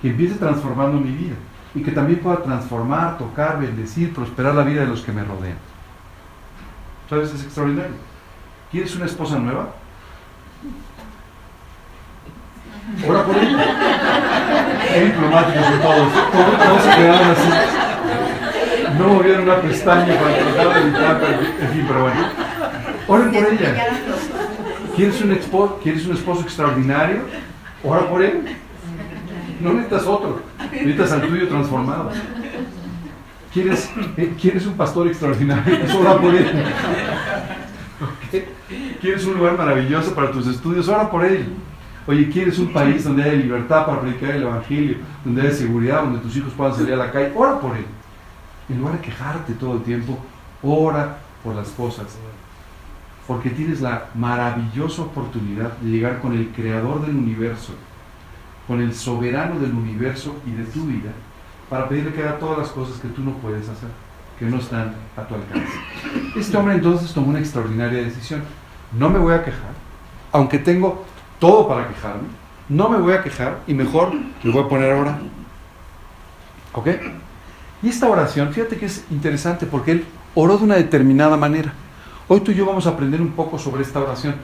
Que 0.00 0.10
empiece 0.10 0.36
transformando 0.36 1.00
mi 1.00 1.10
vida 1.10 1.34
y 1.74 1.82
que 1.82 1.90
también 1.90 2.20
pueda 2.20 2.40
transformar, 2.40 3.18
tocar, 3.18 3.58
bendecir, 3.58 4.14
prosperar 4.14 4.54
la 4.54 4.62
vida 4.62 4.82
de 4.82 4.86
los 4.86 5.00
que 5.02 5.10
me 5.10 5.24
rodean. 5.24 5.58
¿Sabes? 7.10 7.34
Es 7.34 7.42
extraordinario. 7.42 7.96
¿Quieres 8.70 8.94
una 8.94 9.06
esposa 9.06 9.40
nueva? 9.40 9.70
Ora 13.08 13.24
por 13.24 13.36
él. 13.36 13.56
Es 14.94 15.04
diplomáticos 15.04 15.68
de 15.68 15.78
todos. 15.78 16.12
Todos, 16.12 16.82
se 16.82 16.96
quedaron 16.96 17.30
así. 17.32 17.91
No 18.98 19.08
movieron 19.08 19.42
una 19.44 19.60
pestaña 19.60 20.18
para 20.18 20.38
tratar 20.38 20.74
de 20.74 20.80
evitar, 20.80 21.22
en 21.60 21.68
fin, 21.68 21.84
pero 21.86 22.02
bueno. 22.02 22.20
Oren 23.08 23.32
por 23.32 23.52
ella. 23.52 23.88
¿Quieres 24.96 25.22
un, 25.22 25.32
esposo, 25.32 25.80
¿Quieres 25.82 26.06
un 26.06 26.12
esposo 26.12 26.42
extraordinario? 26.42 27.20
Ora 27.82 28.08
por 28.08 28.22
él. 28.22 28.44
No 29.60 29.72
necesitas 29.72 30.06
otro. 30.06 30.42
Necesitas 30.70 31.12
al 31.12 31.22
tuyo 31.22 31.48
transformado. 31.48 32.10
¿Quieres, 33.52 33.90
eh, 34.16 34.34
¿Quieres 34.40 34.66
un 34.66 34.74
pastor 34.74 35.06
extraordinario? 35.08 35.74
Eso 35.76 36.00
ora 36.00 36.16
por 36.18 36.34
él. 36.34 36.64
¿Quieres 39.00 39.24
un 39.26 39.34
lugar 39.34 39.56
maravilloso 39.58 40.14
para 40.14 40.30
tus 40.30 40.46
estudios? 40.46 40.88
Ora 40.88 41.10
por 41.10 41.24
él. 41.24 41.46
Oye, 42.06 42.28
¿quieres 42.28 42.58
un 42.58 42.72
país 42.72 43.04
donde 43.04 43.22
haya 43.22 43.34
libertad 43.34 43.86
para 43.86 44.00
predicar 44.00 44.30
el 44.30 44.42
Evangelio, 44.42 44.96
donde 45.24 45.42
haya 45.42 45.52
seguridad, 45.52 46.02
donde 46.02 46.18
tus 46.20 46.36
hijos 46.36 46.52
puedan 46.56 46.74
salir 46.74 46.94
a 46.94 46.96
la 46.96 47.12
calle? 47.12 47.32
Ora 47.34 47.60
por 47.60 47.76
él. 47.76 47.84
En 48.72 48.78
lugar 48.78 48.96
de 48.96 49.02
quejarte 49.02 49.52
todo 49.52 49.74
el 49.74 49.82
tiempo, 49.82 50.18
ora 50.62 51.18
por 51.44 51.54
las 51.54 51.68
cosas. 51.68 52.06
Porque 53.26 53.50
tienes 53.50 53.82
la 53.82 54.06
maravillosa 54.14 55.02
oportunidad 55.02 55.76
de 55.78 55.90
llegar 55.90 56.20
con 56.20 56.32
el 56.32 56.48
creador 56.48 57.04
del 57.04 57.14
universo, 57.14 57.74
con 58.66 58.80
el 58.80 58.94
soberano 58.94 59.60
del 59.60 59.72
universo 59.72 60.36
y 60.46 60.52
de 60.52 60.64
tu 60.64 60.86
vida, 60.86 61.10
para 61.68 61.86
pedirle 61.86 62.14
que 62.14 62.22
haga 62.22 62.38
todas 62.38 62.58
las 62.58 62.68
cosas 62.68 62.98
que 62.98 63.08
tú 63.08 63.22
no 63.22 63.32
puedes 63.34 63.68
hacer, 63.68 63.90
que 64.38 64.46
no 64.46 64.56
están 64.56 64.94
a 65.18 65.22
tu 65.22 65.34
alcance. 65.34 65.72
Este 66.34 66.56
hombre 66.56 66.74
entonces 66.74 67.12
tomó 67.12 67.28
una 67.28 67.40
extraordinaria 67.40 68.02
decisión. 68.02 68.42
No 68.98 69.10
me 69.10 69.18
voy 69.18 69.34
a 69.34 69.44
quejar, 69.44 69.72
aunque 70.32 70.58
tengo 70.58 71.04
todo 71.38 71.68
para 71.68 71.88
quejarme, 71.88 72.28
no 72.70 72.88
me 72.88 72.98
voy 72.98 73.12
a 73.12 73.22
quejar 73.22 73.60
y 73.66 73.74
mejor 73.74 74.14
me 74.14 74.50
voy 74.50 74.64
a 74.64 74.68
poner 74.68 74.92
a 74.92 75.00
orar. 75.00 75.18
¿Ok? 76.72 76.88
Y 77.82 77.88
esta 77.88 78.08
oración, 78.08 78.52
fíjate 78.52 78.76
que 78.76 78.86
es 78.86 79.04
interesante 79.10 79.66
porque 79.66 79.92
él 79.92 80.04
oró 80.36 80.56
de 80.56 80.64
una 80.64 80.76
determinada 80.76 81.36
manera. 81.36 81.72
Hoy 82.28 82.40
tú 82.40 82.52
y 82.52 82.54
yo 82.54 82.64
vamos 82.64 82.86
a 82.86 82.90
aprender 82.90 83.20
un 83.20 83.32
poco 83.32 83.58
sobre 83.58 83.82
esta 83.82 84.00
oración, 84.00 84.36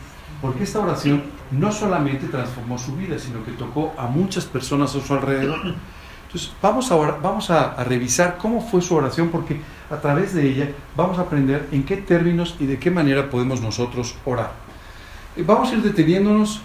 porque 0.42 0.64
esta 0.64 0.80
oración 0.80 1.22
no 1.52 1.70
solamente 1.70 2.26
transformó 2.26 2.78
su 2.78 2.96
vida, 2.96 3.16
sino 3.18 3.44
que 3.44 3.52
tocó 3.52 3.94
a 3.96 4.08
muchas 4.08 4.44
personas 4.44 4.94
a 4.96 5.00
su 5.00 5.14
alrededor. 5.14 5.60
Entonces, 6.26 6.52
vamos 6.60 6.90
a, 6.90 6.96
vamos 6.96 7.50
a, 7.50 7.82
revisar 7.84 8.38
cómo 8.38 8.60
fue 8.60 8.82
su 8.82 8.96
oración, 8.96 9.28
porque 9.28 9.60
a 9.88 9.96
través 9.98 10.34
de 10.34 10.46
ella 10.46 10.70
vamos 10.96 11.18
a 11.18 11.22
aprender 11.22 11.68
en 11.70 11.84
qué 11.84 11.96
términos 11.96 12.56
y 12.58 12.66
de 12.66 12.78
qué 12.78 12.90
manera 12.90 13.30
podemos 13.30 13.60
nosotros 13.60 14.16
orar. 14.24 14.50
Vamos 15.46 15.70
a 15.70 15.74
ir 15.74 15.82
deteniéndonos 15.82 16.60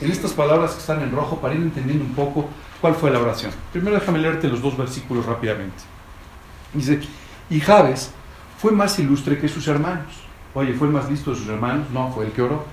en 0.00 0.10
estas 0.12 0.32
palabras 0.32 0.74
que 0.74 0.78
están 0.78 1.02
en 1.02 1.10
rojo 1.10 1.40
para 1.40 1.54
ir 1.54 1.60
entendiendo 1.60 2.04
un 2.04 2.14
poco 2.14 2.48
cuál 2.80 2.94
fue 2.94 3.10
la 3.10 3.18
oración. 3.18 3.50
Primero 3.72 3.96
déjame 3.96 4.20
leerte 4.20 4.46
los 4.46 4.62
dos 4.62 4.76
versículos 4.76 5.26
rápidamente. 5.26 5.93
Dice, 6.74 7.00
y 7.48 7.60
Javes 7.60 8.10
fue 8.58 8.72
más 8.72 8.98
ilustre 8.98 9.38
que 9.38 9.48
sus 9.48 9.66
hermanos. 9.68 10.12
Oye, 10.54 10.74
¿fue 10.74 10.86
el 10.86 10.92
más 10.92 11.10
listo 11.10 11.30
de 11.30 11.36
sus 11.36 11.48
hermanos? 11.48 11.86
No, 11.92 12.10
fue 12.12 12.26
el 12.26 12.32
que 12.32 12.42
oró. 12.42 12.64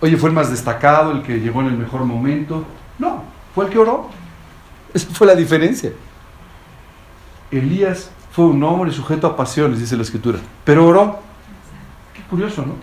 Oye, 0.00 0.16
¿fue 0.16 0.30
el 0.30 0.34
más 0.34 0.50
destacado, 0.50 1.12
el 1.12 1.22
que 1.22 1.40
llegó 1.40 1.60
en 1.60 1.68
el 1.68 1.78
mejor 1.78 2.04
momento? 2.04 2.64
No, 2.98 3.22
fue 3.54 3.66
el 3.66 3.70
que 3.70 3.78
oró. 3.78 4.10
Esa 4.92 5.08
fue 5.12 5.26
la 5.26 5.34
diferencia. 5.34 5.92
Elías 7.50 8.10
fue 8.32 8.46
un 8.46 8.62
hombre 8.64 8.90
sujeto 8.90 9.26
a 9.26 9.36
pasiones, 9.36 9.78
dice 9.78 9.96
la 9.96 10.02
escritura, 10.02 10.38
pero 10.64 10.86
oró. 10.86 11.20
Qué 12.14 12.22
curioso, 12.22 12.64
¿no? 12.66 12.74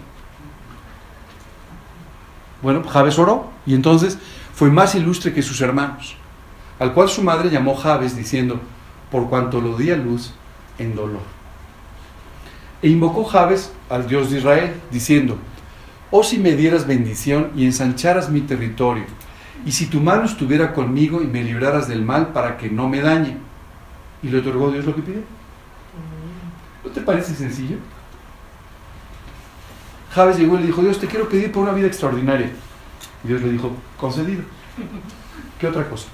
Bueno, 2.62 2.84
Jabes 2.84 3.18
oró 3.18 3.50
y 3.66 3.74
entonces 3.74 4.18
fue 4.54 4.70
más 4.70 4.94
ilustre 4.96 5.34
que 5.34 5.42
sus 5.42 5.60
hermanos, 5.62 6.16
al 6.78 6.94
cual 6.94 7.10
su 7.10 7.24
madre 7.24 7.50
llamó 7.50 7.76
Jabes 7.76 8.16
diciendo, 8.16 8.60
por 9.12 9.30
cuanto 9.30 9.62
lo 9.62 9.78
di 9.78 9.92
a 9.92 9.98
luz 9.98 10.34
en 10.78 10.96
dolor. 10.96 11.22
E 12.82 12.90
invocó 12.90 13.26
Jabes 13.26 13.72
al 13.90 14.08
Dios 14.08 14.32
de 14.32 14.40
Israel, 14.40 14.74
diciendo, 14.92 15.38
oh 16.12 16.24
si 16.24 16.38
me 16.38 16.54
dieras 16.54 16.88
bendición 16.88 17.52
y 17.56 17.66
ensancharas 17.66 18.30
mi 18.30 18.42
territorio, 18.42 19.06
y 19.66 19.72
si 19.72 19.88
tu 19.88 20.00
mano 20.00 20.24
estuviera 20.24 20.74
conmigo 20.74 21.22
y 21.22 21.28
me 21.28 21.44
libraras 21.44 21.88
del 21.88 22.04
mal 22.04 22.30
para 22.30 22.58
que 22.58 22.70
no 22.70 22.88
me 22.88 23.02
dañe. 23.02 23.38
Y 24.24 24.30
le 24.30 24.40
otorgó 24.40 24.72
Dios 24.72 24.86
lo 24.86 24.96
que 24.96 25.02
pidió. 25.02 25.22
¿No 26.84 26.92
te 26.92 27.02
parece 27.02 27.34
sencillo? 27.36 27.78
Javes 30.12 30.38
llegó 30.38 30.56
y 30.56 30.60
le 30.60 30.68
dijo, 30.68 30.82
Dios, 30.82 31.00
te 31.00 31.08
quiero 31.08 31.28
pedir 31.30 31.52
por 31.52 31.64
una 31.64 31.74
vida 31.74 31.88
extraordinaria. 31.88 32.50
Dios 33.24 33.42
le 33.42 33.52
dijo, 33.52 33.72
concedido. 33.98 34.44
¿Qué 35.60 35.68
otra 35.68 35.88
cosa? 35.90 36.08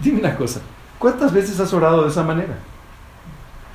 Dime 0.00 0.20
una 0.20 0.34
cosa, 0.36 0.60
¿cuántas 1.00 1.32
veces 1.32 1.58
has 1.58 1.72
orado 1.72 2.04
de 2.04 2.10
esa 2.10 2.22
manera? 2.22 2.56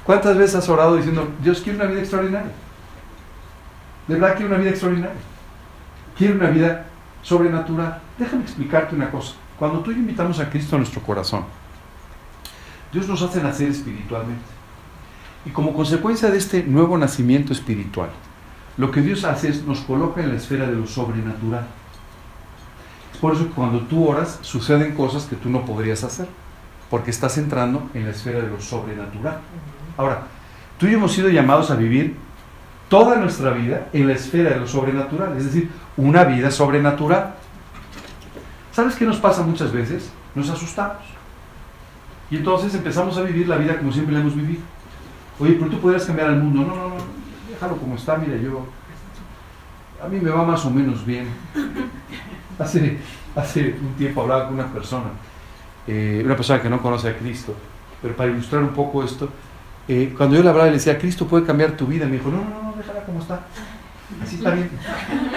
¿Cuántas 0.05 0.37
veces 0.37 0.55
has 0.55 0.69
orado 0.69 0.95
diciendo, 0.95 1.27
Dios 1.43 1.59
quiere 1.59 1.79
una 1.79 1.87
vida 1.87 1.99
extraordinaria? 1.99 2.51
De 4.07 4.13
verdad 4.13 4.37
quiere 4.37 4.51
una 4.51 4.59
vida 4.59 4.69
extraordinaria. 4.69 5.19
Quiere 6.17 6.35
una 6.35 6.49
vida 6.49 6.85
sobrenatural. 7.23 7.99
Déjame 8.17 8.43
explicarte 8.43 8.95
una 8.95 9.09
cosa. 9.09 9.33
Cuando 9.57 9.79
tú 9.79 9.91
y 9.91 9.95
yo 9.95 9.99
invitamos 10.01 10.39
a 10.39 10.49
Cristo 10.49 10.75
a 10.75 10.79
nuestro 10.79 11.01
corazón, 11.01 11.43
Dios 12.93 13.07
nos 13.07 13.21
hace 13.21 13.41
nacer 13.41 13.69
espiritualmente. 13.69 14.43
Y 15.45 15.49
como 15.49 15.73
consecuencia 15.73 16.29
de 16.29 16.37
este 16.37 16.63
nuevo 16.63 16.97
nacimiento 16.97 17.51
espiritual, 17.51 18.09
lo 18.77 18.91
que 18.91 19.01
Dios 19.01 19.23
hace 19.23 19.49
es 19.49 19.63
nos 19.63 19.81
coloca 19.81 20.21
en 20.21 20.29
la 20.29 20.35
esfera 20.35 20.67
de 20.67 20.75
lo 20.75 20.85
sobrenatural. 20.85 21.65
Es 23.11 23.19
por 23.19 23.33
eso 23.33 23.45
que 23.45 23.53
cuando 23.53 23.79
tú 23.81 24.07
oras 24.07 24.39
suceden 24.41 24.93
cosas 24.93 25.25
que 25.25 25.35
tú 25.35 25.49
no 25.49 25.65
podrías 25.65 26.03
hacer, 26.03 26.27
porque 26.89 27.11
estás 27.11 27.37
entrando 27.37 27.89
en 27.93 28.05
la 28.05 28.11
esfera 28.11 28.39
de 28.39 28.47
lo 28.47 28.59
sobrenatural. 28.61 29.39
Ahora, 29.97 30.23
tú 30.77 30.87
y 30.87 30.91
yo 30.91 30.97
hemos 30.97 31.13
sido 31.13 31.29
llamados 31.29 31.71
a 31.71 31.75
vivir 31.75 32.15
toda 32.89 33.15
nuestra 33.17 33.51
vida 33.51 33.87
en 33.93 34.07
la 34.07 34.13
esfera 34.13 34.51
de 34.51 34.59
lo 34.59 34.67
sobrenatural, 34.67 35.35
es 35.37 35.45
decir, 35.45 35.69
una 35.97 36.23
vida 36.23 36.51
sobrenatural. 36.51 37.35
¿Sabes 38.71 38.95
qué 38.95 39.05
nos 39.05 39.17
pasa 39.17 39.41
muchas 39.41 39.71
veces? 39.71 40.11
Nos 40.35 40.49
asustamos. 40.49 41.15
Y 42.29 42.37
entonces 42.37 42.73
empezamos 42.73 43.17
a 43.17 43.21
vivir 43.21 43.47
la 43.47 43.57
vida 43.57 43.77
como 43.77 43.91
siempre 43.91 44.13
la 44.13 44.21
hemos 44.21 44.35
vivido. 44.35 44.61
Oye, 45.39 45.53
pero 45.53 45.69
tú 45.69 45.79
podrías 45.79 46.05
cambiar 46.05 46.29
el 46.29 46.37
mundo. 46.37 46.61
No, 46.61 46.75
no, 46.75 46.89
no, 46.89 46.95
déjalo 47.49 47.77
como 47.77 47.95
está, 47.95 48.17
mira, 48.17 48.37
yo. 48.37 48.65
A 50.03 50.07
mí 50.07 50.19
me 50.19 50.29
va 50.29 50.43
más 50.43 50.65
o 50.65 50.71
menos 50.71 51.05
bien. 51.05 51.27
Hace, 52.59 52.97
hace 53.35 53.75
un 53.81 53.95
tiempo 53.95 54.21
hablaba 54.21 54.45
con 54.45 54.53
una 54.53 54.67
persona, 54.67 55.07
eh, 55.87 56.21
una 56.25 56.35
persona 56.35 56.61
que 56.61 56.69
no 56.69 56.81
conoce 56.81 57.09
a 57.09 57.17
Cristo, 57.17 57.55
pero 58.01 58.15
para 58.15 58.31
ilustrar 58.31 58.63
un 58.63 58.69
poco 58.69 59.03
esto, 59.03 59.29
eh, 59.87 60.13
cuando 60.17 60.35
yo 60.35 60.43
le 60.43 60.49
hablaba 60.49 60.67
y 60.67 60.71
le 60.71 60.77
decía, 60.77 60.97
Cristo 60.97 61.27
puede 61.27 61.45
cambiar 61.45 61.71
tu 61.71 61.85
vida, 61.85 62.05
me 62.05 62.13
dijo, 62.13 62.29
no, 62.29 62.37
no, 62.37 62.63
no, 62.63 62.73
déjala 62.77 63.03
como 63.05 63.19
está. 63.19 63.41
Así 64.21 64.35
está 64.37 64.51
bien. 64.51 64.69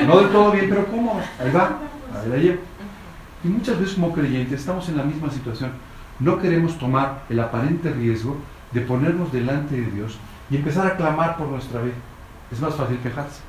No 0.06 0.20
del 0.20 0.30
todo 0.30 0.52
bien, 0.52 0.66
pero 0.68 0.86
¿cómo? 0.86 1.20
Ahí 1.38 1.50
va, 1.50 1.78
ahí 2.14 2.28
la 2.28 2.36
llevo. 2.36 2.60
Y 3.44 3.48
muchas 3.48 3.78
veces 3.78 3.94
como 3.94 4.12
creyentes 4.12 4.60
estamos 4.60 4.88
en 4.88 4.96
la 4.96 5.04
misma 5.04 5.30
situación. 5.30 5.72
No 6.18 6.38
queremos 6.38 6.78
tomar 6.78 7.24
el 7.28 7.38
aparente 7.40 7.90
riesgo 7.90 8.36
de 8.72 8.80
ponernos 8.80 9.32
delante 9.32 9.76
de 9.76 9.90
Dios 9.90 10.18
y 10.50 10.56
empezar 10.56 10.86
a 10.86 10.96
clamar 10.96 11.36
por 11.36 11.48
nuestra 11.48 11.80
vida. 11.80 11.94
Es 12.50 12.60
más 12.60 12.74
fácil 12.74 12.98
quejarse. 12.98 13.40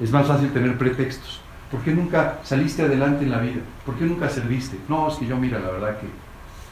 Es 0.00 0.10
más 0.10 0.26
fácil 0.26 0.52
tener 0.52 0.76
pretextos. 0.76 1.40
¿Por 1.70 1.80
qué 1.80 1.92
nunca 1.92 2.38
saliste 2.44 2.82
adelante 2.82 3.24
en 3.24 3.30
la 3.30 3.38
vida? 3.38 3.60
¿Por 3.84 3.96
qué 3.96 4.04
nunca 4.04 4.28
serviste? 4.28 4.78
No, 4.88 5.08
es 5.08 5.16
que 5.16 5.26
yo 5.26 5.36
mira, 5.36 5.58
la 5.58 5.70
verdad 5.70 5.98
que 5.98 6.06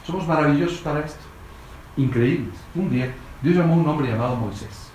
somos 0.05 0.27
maravillosos 0.27 0.79
para 0.79 1.01
esto. 1.01 1.19
Increíbles. 1.97 2.55
Un 2.73 2.89
día 2.89 3.13
Dios 3.41 3.55
llamó 3.55 3.75
a 3.75 3.77
un 3.77 3.87
hombre 3.87 4.09
llamado 4.09 4.35
Moisés. 4.35 4.89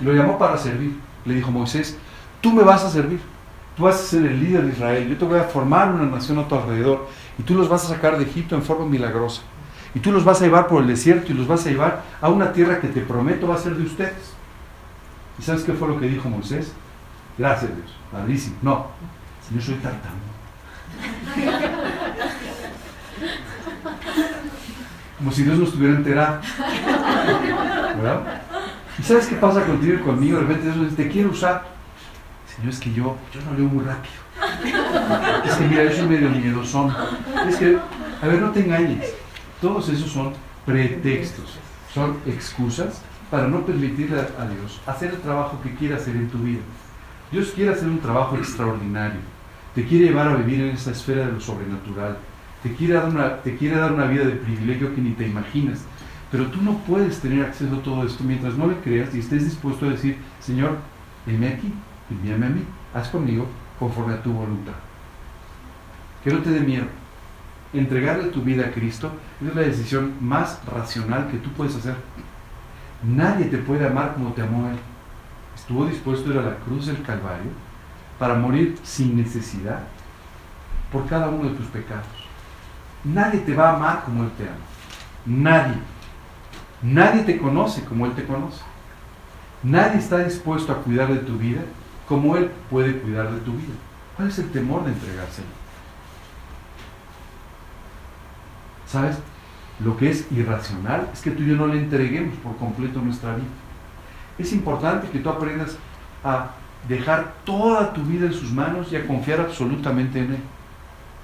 Lo 0.00 0.12
llamó 0.12 0.38
para 0.38 0.56
servir. 0.56 0.96
Le 1.24 1.34
dijo, 1.34 1.50
Moisés, 1.50 1.96
tú 2.40 2.52
me 2.52 2.62
vas 2.62 2.84
a 2.84 2.90
servir. 2.90 3.20
Tú 3.76 3.84
vas 3.84 3.96
a 3.96 3.98
ser 3.98 4.26
el 4.26 4.40
líder 4.40 4.64
de 4.64 4.72
Israel. 4.72 5.08
Yo 5.08 5.16
te 5.16 5.24
voy 5.24 5.38
a 5.38 5.44
formar 5.44 5.92
una 5.92 6.04
nación 6.04 6.38
a 6.38 6.48
tu 6.48 6.54
alrededor. 6.54 7.06
Y 7.38 7.42
tú 7.42 7.54
los 7.54 7.68
vas 7.68 7.84
a 7.84 7.88
sacar 7.94 8.18
de 8.18 8.24
Egipto 8.24 8.54
en 8.54 8.62
forma 8.62 8.86
milagrosa. 8.86 9.42
Y 9.94 10.00
tú 10.00 10.10
los 10.10 10.24
vas 10.24 10.40
a 10.40 10.44
llevar 10.44 10.66
por 10.66 10.82
el 10.82 10.88
desierto 10.88 11.32
y 11.32 11.34
los 11.34 11.46
vas 11.46 11.66
a 11.66 11.70
llevar 11.70 12.02
a 12.20 12.28
una 12.28 12.52
tierra 12.52 12.80
que 12.80 12.88
te 12.88 13.00
prometo 13.00 13.46
va 13.46 13.54
a 13.54 13.58
ser 13.58 13.74
de 13.74 13.84
ustedes. 13.84 14.34
¿Y 15.38 15.42
sabes 15.42 15.62
qué 15.62 15.72
fue 15.72 15.88
lo 15.88 16.00
que 16.00 16.06
dijo 16.06 16.28
Moisés? 16.28 16.72
Gracias 17.38 17.74
Dios. 17.74 17.94
Padrísimo. 18.10 18.56
No, 18.62 18.86
yo 19.54 19.60
soy 19.60 19.74
tartamudo. 19.76 20.28
Como 25.18 25.32
si 25.32 25.42
Dios 25.42 25.58
no 25.58 25.64
estuviera 25.64 25.96
enterado. 25.96 26.40
¿Verdad? 27.96 28.42
¿Y 28.98 29.02
sabes 29.02 29.26
qué 29.26 29.36
pasa 29.36 29.64
contigo 29.64 29.94
y 29.94 29.98
conmigo? 29.98 30.38
De 30.38 30.44
repente 30.44 30.70
Dios 30.70 30.96
te 30.96 31.08
quiero 31.08 31.30
usar. 31.30 31.66
Señor, 32.54 32.72
es 32.72 32.80
que 32.80 32.92
yo, 32.92 33.16
yo 33.32 33.40
no 33.42 33.56
leo 33.56 33.68
muy 33.68 33.84
rápido. 33.84 34.14
Es 35.44 35.54
que 35.54 35.64
mira, 35.64 35.84
yo 35.84 35.96
soy 35.96 36.08
medio 36.08 36.30
miedosón. 36.30 36.94
Es 37.48 37.56
que, 37.56 37.78
a 38.22 38.26
ver, 38.26 38.40
no 38.40 38.50
te 38.50 38.60
engañes. 38.60 39.14
Todos 39.60 39.88
esos 39.88 40.10
son 40.10 40.34
pretextos, 40.64 41.58
son 41.92 42.18
excusas 42.26 43.00
para 43.30 43.48
no 43.48 43.64
permitirle 43.64 44.20
a 44.20 44.46
Dios 44.46 44.80
hacer 44.86 45.10
el 45.10 45.20
trabajo 45.20 45.60
que 45.62 45.74
quiere 45.74 45.94
hacer 45.94 46.14
en 46.14 46.28
tu 46.28 46.38
vida. 46.38 46.60
Dios 47.30 47.52
quiere 47.54 47.72
hacer 47.72 47.88
un 47.88 47.98
trabajo 47.98 48.36
extraordinario. 48.36 49.20
Te 49.74 49.84
quiere 49.84 50.06
llevar 50.06 50.28
a 50.28 50.36
vivir 50.36 50.60
en 50.60 50.70
esa 50.70 50.90
esfera 50.90 51.26
de 51.26 51.32
lo 51.32 51.40
sobrenatural. 51.40 52.16
Te 52.62 52.74
quiere 52.74 52.94
dar 52.94 53.08
una, 53.08 53.36
te 53.36 53.56
quiere 53.56 53.76
dar 53.76 53.92
una 53.92 54.06
vida 54.06 54.24
de 54.24 54.32
privilegio 54.32 54.94
que 54.94 55.00
ni 55.00 55.10
te 55.10 55.26
imaginas. 55.26 55.84
Pero 56.30 56.46
tú 56.46 56.60
no 56.62 56.78
puedes 56.78 57.20
tener 57.20 57.44
acceso 57.44 57.74
a 57.76 57.82
todo 57.82 58.04
esto 58.04 58.24
mientras 58.24 58.54
no 58.54 58.66
le 58.66 58.76
creas 58.76 59.14
y 59.14 59.20
estés 59.20 59.44
dispuesto 59.44 59.86
a 59.86 59.90
decir, 59.90 60.18
Señor, 60.40 60.76
envíame 61.26 61.54
aquí, 61.54 61.72
envíame 62.10 62.46
a 62.46 62.50
mí, 62.50 62.64
haz 62.94 63.08
conmigo 63.08 63.46
conforme 63.78 64.14
a 64.14 64.22
tu 64.22 64.32
voluntad. 64.32 64.74
Que 66.22 66.30
no 66.30 66.40
te 66.40 66.50
dé 66.50 66.60
miedo. 66.60 66.84
Entregarle 67.72 68.24
tu 68.30 68.42
vida 68.42 68.66
a 68.66 68.70
Cristo 68.72 69.10
es 69.46 69.54
la 69.54 69.62
decisión 69.62 70.14
más 70.20 70.60
racional 70.66 71.28
que 71.30 71.38
tú 71.38 71.50
puedes 71.50 71.76
hacer. 71.76 71.94
Nadie 73.02 73.46
te 73.46 73.58
puede 73.58 73.86
amar 73.86 74.14
como 74.14 74.32
te 74.32 74.42
amó 74.42 74.68
Él. 74.68 74.76
Estuvo 75.54 75.86
dispuesto 75.86 76.30
a 76.30 76.34
ir 76.34 76.38
a 76.40 76.42
la 76.42 76.56
cruz 76.56 76.86
del 76.86 77.02
Calvario 77.02 77.67
para 78.18 78.34
morir 78.34 78.78
sin 78.82 79.16
necesidad 79.16 79.80
por 80.92 81.06
cada 81.06 81.28
uno 81.28 81.50
de 81.50 81.56
tus 81.56 81.66
pecados. 81.66 82.06
Nadie 83.04 83.40
te 83.40 83.54
va 83.54 83.70
a 83.70 83.76
amar 83.76 84.04
como 84.04 84.24
Él 84.24 84.30
te 84.36 84.44
ama. 84.44 84.56
Nadie. 85.26 85.76
Nadie 86.82 87.22
te 87.22 87.38
conoce 87.38 87.84
como 87.84 88.06
Él 88.06 88.12
te 88.12 88.24
conoce. 88.24 88.62
Nadie 89.62 89.98
está 89.98 90.18
dispuesto 90.18 90.72
a 90.72 90.82
cuidar 90.82 91.12
de 91.12 91.20
tu 91.20 91.36
vida 91.36 91.60
como 92.08 92.36
Él 92.36 92.50
puede 92.70 92.98
cuidar 93.00 93.30
de 93.30 93.40
tu 93.40 93.52
vida. 93.52 93.74
¿Cuál 94.16 94.28
es 94.28 94.38
el 94.38 94.50
temor 94.50 94.84
de 94.84 94.92
entregárselo? 94.92 95.46
¿Sabes? 98.86 99.18
Lo 99.84 99.96
que 99.96 100.10
es 100.10 100.26
irracional 100.32 101.08
es 101.12 101.20
que 101.20 101.30
tú 101.30 101.42
y 101.42 101.48
yo 101.48 101.56
no 101.56 101.66
le 101.66 101.78
entreguemos 101.78 102.34
por 102.38 102.56
completo 102.56 103.00
nuestra 103.00 103.34
vida. 103.34 103.46
Es 104.38 104.52
importante 104.52 105.08
que 105.10 105.18
tú 105.18 105.28
aprendas 105.28 105.76
a 106.24 106.50
dejar 106.86 107.34
toda 107.44 107.92
tu 107.92 108.02
vida 108.02 108.26
en 108.26 108.32
sus 108.32 108.52
manos 108.52 108.92
y 108.92 108.96
a 108.96 109.06
confiar 109.06 109.40
absolutamente 109.40 110.20
en 110.20 110.34
Él. 110.34 110.42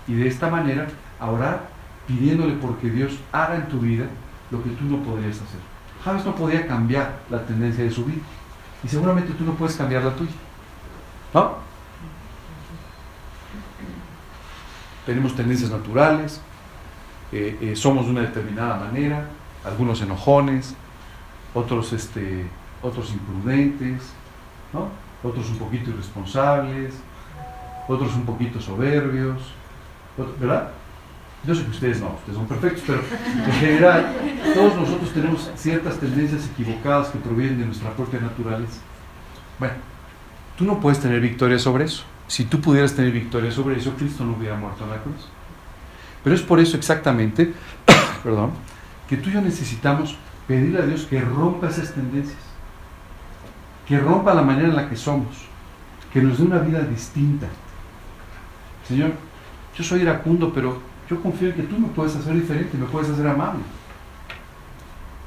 Y 0.08 0.14
de 0.14 0.28
esta 0.28 0.50
manera 0.50 0.88
a 1.20 1.30
orar 1.30 1.68
pidiéndole 2.06 2.54
porque 2.54 2.90
Dios 2.90 3.18
haga 3.32 3.56
en 3.56 3.68
tu 3.68 3.80
vida 3.80 4.06
lo 4.50 4.62
que 4.62 4.70
tú 4.70 4.84
no 4.84 5.02
podrías 5.02 5.36
hacer. 5.36 5.60
Javes 6.04 6.24
no 6.24 6.34
podía 6.34 6.66
cambiar 6.66 7.20
la 7.30 7.44
tendencia 7.44 7.84
de 7.84 7.90
su 7.90 8.04
vida. 8.04 8.22
Y 8.82 8.88
seguramente 8.88 9.32
tú 9.32 9.44
no 9.44 9.54
puedes 9.54 9.76
cambiar 9.76 10.02
la 10.02 10.14
tuya. 10.14 10.32
¿No? 11.32 11.64
Tenemos 15.06 15.34
tendencias 15.34 15.70
naturales, 15.70 16.40
eh, 17.32 17.58
eh, 17.60 17.76
somos 17.76 18.06
de 18.06 18.12
una 18.12 18.20
determinada 18.22 18.76
manera, 18.76 19.28
algunos 19.64 20.00
enojones, 20.00 20.74
otros, 21.52 21.92
este, 21.92 22.46
otros 22.82 23.10
imprudentes, 23.12 24.02
¿no? 24.72 24.88
Otros 25.24 25.48
un 25.50 25.58
poquito 25.58 25.90
irresponsables, 25.90 26.94
otros 27.88 28.14
un 28.14 28.24
poquito 28.24 28.60
soberbios, 28.60 29.42
¿verdad? 30.38 30.70
Yo 31.46 31.54
sé 31.54 31.64
que 31.64 31.70
ustedes 31.70 32.00
no, 32.00 32.14
ustedes 32.14 32.38
son 32.38 32.46
perfectos, 32.46 32.84
pero 32.86 33.00
en 33.44 33.52
general 33.52 34.14
todos 34.54 34.76
nosotros 34.76 35.12
tenemos 35.12 35.50
ciertas 35.56 35.98
tendencias 35.98 36.48
equivocadas 36.48 37.08
que 37.08 37.18
provienen 37.18 37.58
de 37.58 37.66
nuestra 37.66 37.90
propia 37.90 38.20
naturaleza. 38.20 38.80
Bueno, 39.58 39.74
tú 40.56 40.64
no 40.64 40.80
puedes 40.80 41.00
tener 41.00 41.20
victoria 41.20 41.58
sobre 41.58 41.84
eso. 41.84 42.04
Si 42.28 42.44
tú 42.44 42.60
pudieras 42.60 42.94
tener 42.94 43.12
victoria 43.12 43.50
sobre 43.50 43.76
eso, 43.76 43.92
Cristo 43.94 44.24
no 44.24 44.34
hubiera 44.34 44.56
muerto 44.56 44.84
en 44.84 44.90
la 44.90 45.02
cruz. 45.02 45.28
Pero 46.22 46.34
es 46.34 46.42
por 46.42 46.58
eso 46.60 46.78
exactamente, 46.78 47.52
perdón, 48.22 48.52
que 49.08 49.18
tú 49.18 49.28
y 49.28 49.34
yo 49.34 49.42
necesitamos 49.42 50.16
pedirle 50.48 50.78
a 50.78 50.86
Dios 50.86 51.04
que 51.04 51.20
rompa 51.20 51.68
esas 51.68 51.92
tendencias, 51.92 52.38
que 53.86 53.98
rompa 53.98 54.34
la 54.34 54.42
manera 54.42 54.68
en 54.68 54.76
la 54.76 54.88
que 54.88 54.96
somos, 54.96 55.46
que 56.12 56.22
nos 56.22 56.38
dé 56.38 56.44
una 56.44 56.58
vida 56.58 56.80
distinta. 56.80 57.46
Señor, 58.86 59.12
yo 59.76 59.84
soy 59.84 60.02
iracundo, 60.02 60.52
pero 60.52 60.78
yo 61.08 61.20
confío 61.20 61.48
en 61.48 61.54
que 61.54 61.62
tú 61.62 61.78
me 61.78 61.88
puedes 61.88 62.16
hacer 62.16 62.34
diferente, 62.34 62.78
me 62.78 62.86
puedes 62.86 63.10
hacer 63.10 63.26
amable, 63.26 63.62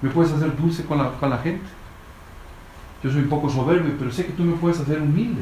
me 0.02 0.10
puedes 0.10 0.32
hacer 0.32 0.56
dulce 0.56 0.86
con 0.86 0.98
la, 0.98 1.12
con 1.14 1.30
la 1.30 1.38
gente. 1.38 1.66
Yo 3.04 3.12
soy 3.12 3.22
un 3.22 3.30
poco 3.30 3.50
soberbio, 3.50 3.94
pero 4.00 4.12
sé 4.12 4.26
que 4.26 4.34
tú 4.34 4.44
me 4.44 4.58
puedes 4.58 4.80
hacer 4.80 5.02
humilde. 5.02 5.42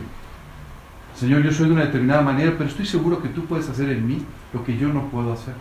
Señor, 1.16 1.42
yo 1.44 1.52
soy 1.52 1.68
de 1.68 1.74
una 1.74 1.86
determinada 1.86 2.22
manera, 2.22 2.54
pero 2.58 2.70
estoy 2.70 2.86
seguro 2.86 3.22
que 3.22 3.30
tú 3.30 3.46
puedes 3.46 3.70
hacer 3.70 3.90
en 3.90 4.06
mí 4.06 4.26
lo 4.54 4.64
que 4.66 4.78
yo 4.78 4.90
no 4.90 5.04
puedo 5.08 5.32
hacer. 5.32 5.54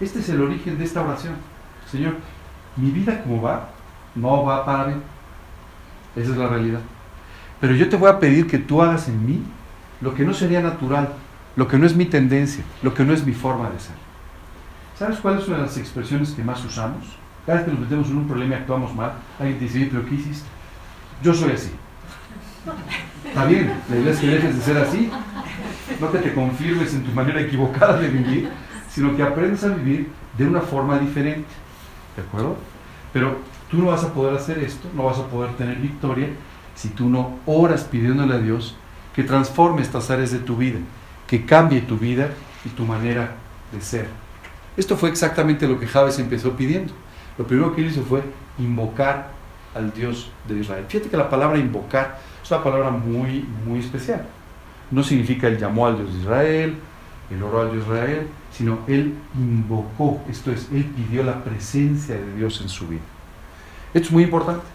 Este 0.00 0.18
es 0.18 0.28
el 0.28 0.42
origen 0.42 0.76
de 0.76 0.84
esta 0.84 1.02
oración. 1.02 1.34
Señor, 1.90 2.14
mi 2.76 2.90
vida 2.90 3.22
como 3.22 3.40
va, 3.40 3.68
no 4.16 4.44
va 4.44 4.66
para 4.66 4.86
bien. 4.86 5.02
Esa 6.16 6.30
es 6.32 6.36
la 6.36 6.48
realidad. 6.48 6.80
Pero 7.60 7.74
yo 7.74 7.88
te 7.88 7.96
voy 7.96 8.10
a 8.10 8.18
pedir 8.18 8.46
que 8.46 8.58
tú 8.58 8.82
hagas 8.82 9.08
en 9.08 9.24
mí 9.24 9.42
lo 10.00 10.14
que 10.14 10.24
no 10.24 10.34
sería 10.34 10.60
natural, 10.60 11.12
lo 11.56 11.68
que 11.68 11.78
no 11.78 11.86
es 11.86 11.94
mi 11.94 12.06
tendencia, 12.06 12.64
lo 12.82 12.94
que 12.94 13.04
no 13.04 13.12
es 13.12 13.24
mi 13.24 13.32
forma 13.32 13.70
de 13.70 13.78
ser. 13.78 13.94
¿Sabes 14.98 15.18
cuál 15.18 15.38
es 15.38 15.46
una 15.46 15.58
de 15.58 15.62
las 15.64 15.76
expresiones 15.76 16.30
que 16.30 16.42
más 16.42 16.64
usamos? 16.64 17.04
Cada 17.44 17.58
vez 17.58 17.66
que 17.66 17.72
nos 17.72 17.80
metemos 17.80 18.08
en 18.08 18.16
un 18.16 18.26
problema 18.26 18.54
y 18.54 18.58
actuamos 18.58 18.94
mal, 18.94 19.12
alguien 19.38 19.58
te 19.58 19.64
dice, 19.64 19.88
pero 19.90 20.04
¿qué 20.06 20.14
hiciste? 20.14 20.48
Yo 21.22 21.32
soy 21.32 21.52
así. 21.52 21.70
Está 23.26 23.44
bien, 23.44 23.72
la 23.88 23.96
idea 23.96 24.12
es 24.12 24.18
que 24.18 24.26
dejes 24.26 24.56
de 24.56 24.62
ser 24.62 24.78
así, 24.78 25.10
no 26.00 26.10
que 26.10 26.18
te 26.18 26.34
confirmes 26.34 26.94
en 26.94 27.04
tu 27.04 27.12
manera 27.12 27.40
equivocada 27.40 27.98
de 27.98 28.08
vivir, 28.08 28.50
sino 28.90 29.14
que 29.14 29.22
aprendas 29.22 29.64
a 29.64 29.68
vivir 29.68 30.08
de 30.36 30.46
una 30.46 30.60
forma 30.60 30.98
diferente. 30.98 31.46
¿De 32.16 32.22
acuerdo? 32.22 32.56
Pero 33.12 33.38
tú 33.70 33.78
no 33.78 33.86
vas 33.86 34.04
a 34.04 34.12
poder 34.12 34.34
hacer 34.34 34.58
esto, 34.58 34.88
no 34.94 35.04
vas 35.04 35.18
a 35.18 35.26
poder 35.26 35.54
tener 35.54 35.76
victoria 35.76 36.28
si 36.74 36.88
tú 36.88 37.08
no 37.08 37.38
oras 37.46 37.84
pidiéndole 37.84 38.34
a 38.34 38.38
Dios 38.38 38.76
que 39.14 39.22
transforme 39.22 39.82
estas 39.82 40.10
áreas 40.10 40.30
de 40.30 40.38
tu 40.38 40.56
vida, 40.56 40.78
que 41.26 41.46
cambie 41.46 41.80
tu 41.80 41.96
vida 41.96 42.30
y 42.64 42.68
tu 42.68 42.84
manera 42.84 43.34
de 43.72 43.80
ser. 43.80 44.08
Esto 44.76 44.96
fue 44.96 45.08
exactamente 45.08 45.66
lo 45.66 45.80
que 45.80 45.86
Javes 45.86 46.18
empezó 46.18 46.52
pidiendo. 46.52 46.92
Lo 47.38 47.46
primero 47.46 47.74
que 47.74 47.80
él 47.80 47.88
hizo 47.88 48.02
fue 48.02 48.22
invocar 48.58 49.30
al 49.74 49.92
Dios 49.92 50.30
de 50.46 50.58
Israel. 50.58 50.84
Fíjate 50.88 51.08
que 51.08 51.16
la 51.16 51.30
palabra 51.30 51.58
invocar 51.58 52.18
es 52.42 52.50
una 52.50 52.62
palabra 52.62 52.90
muy, 52.90 53.46
muy 53.66 53.80
especial. 53.80 54.26
No 54.90 55.02
significa 55.02 55.48
él 55.48 55.58
llamó 55.58 55.86
al 55.86 55.96
Dios 55.96 56.12
de 56.12 56.20
Israel, 56.20 56.74
el 57.30 57.42
oró 57.42 57.62
al 57.62 57.72
Dios 57.72 57.88
de 57.88 57.94
Israel, 57.94 58.28
sino 58.52 58.78
él 58.86 59.14
invocó, 59.34 60.20
esto 60.28 60.52
es, 60.52 60.68
él 60.72 60.84
pidió 60.84 61.24
la 61.24 61.42
presencia 61.42 62.14
de 62.14 62.36
Dios 62.36 62.60
en 62.60 62.68
su 62.68 62.86
vida. 62.86 63.02
Esto 63.96 64.08
es 64.08 64.12
muy 64.12 64.24
importante. 64.24 64.66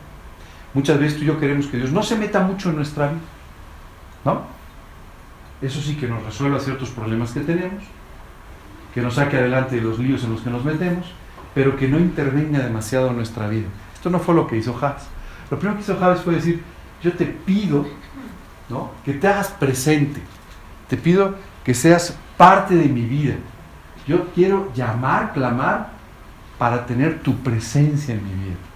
Muchas 0.74 1.00
veces 1.00 1.20
tú 1.20 1.24
y 1.26 1.28
yo 1.28 1.40
queremos 1.40 1.68
que 1.68 1.78
Dios 1.78 1.92
no 1.92 2.02
se 2.02 2.18
meta 2.18 2.40
mucho 2.40 2.72
en 2.72 2.78
nuestra 2.78 3.10
vida, 3.10 3.22
¿no? 4.26 4.42
Eso 5.62 5.80
sí 5.80 5.96
que 5.96 6.08
nos 6.08 6.24
resuelva 6.24 6.60
ciertos 6.60 6.90
problemas 6.90 7.32
que 7.32 7.42
tenemos, 7.42 7.84
que 8.96 9.02
nos 9.02 9.14
saque 9.14 9.38
adelante 9.38 9.76
de 9.76 9.84
los 9.84 10.00
líos 10.00 10.24
en 10.24 10.32
los 10.32 10.42
que 10.42 10.50
nos 10.50 10.66
metemos, 10.66 11.06
pero 11.54 11.78
que 11.78 11.88
no 11.88 12.00
intervenga 12.00 12.62
demasiado 12.62 13.10
en 13.10 13.18
nuestra 13.18 13.48
vida. 13.48 13.68
Esto 13.94 14.10
no 14.10 14.18
fue 14.18 14.34
lo 14.34 14.48
que 14.48 14.58
hizo 14.58 14.74
Javes. 14.74 15.04
Lo 15.52 15.60
primero 15.60 15.78
que 15.78 15.84
hizo 15.84 16.00
Javes 16.00 16.22
fue 16.22 16.34
decir, 16.34 16.64
yo 17.04 17.14
te 17.14 17.26
pido 17.26 17.86
¿no? 18.70 18.90
que 19.06 19.14
te 19.14 19.28
hagas 19.28 19.50
presente, 19.50 20.20
te 20.90 20.98
pido 20.98 21.36
que 21.64 21.76
seas 21.76 22.18
parte 22.38 22.74
de 22.74 22.90
mi 22.90 23.04
vida. 23.04 23.36
Yo 24.08 24.30
quiero 24.34 24.74
llamar, 24.74 25.32
clamar 25.34 25.92
para 26.58 26.88
tener 26.88 27.20
tu 27.20 27.36
presencia 27.36 28.16
en 28.16 28.24
mi 28.24 28.46
vida. 28.46 28.71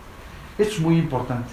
Esto 0.57 0.75
es 0.75 0.79
muy 0.81 0.97
importante. 0.97 1.49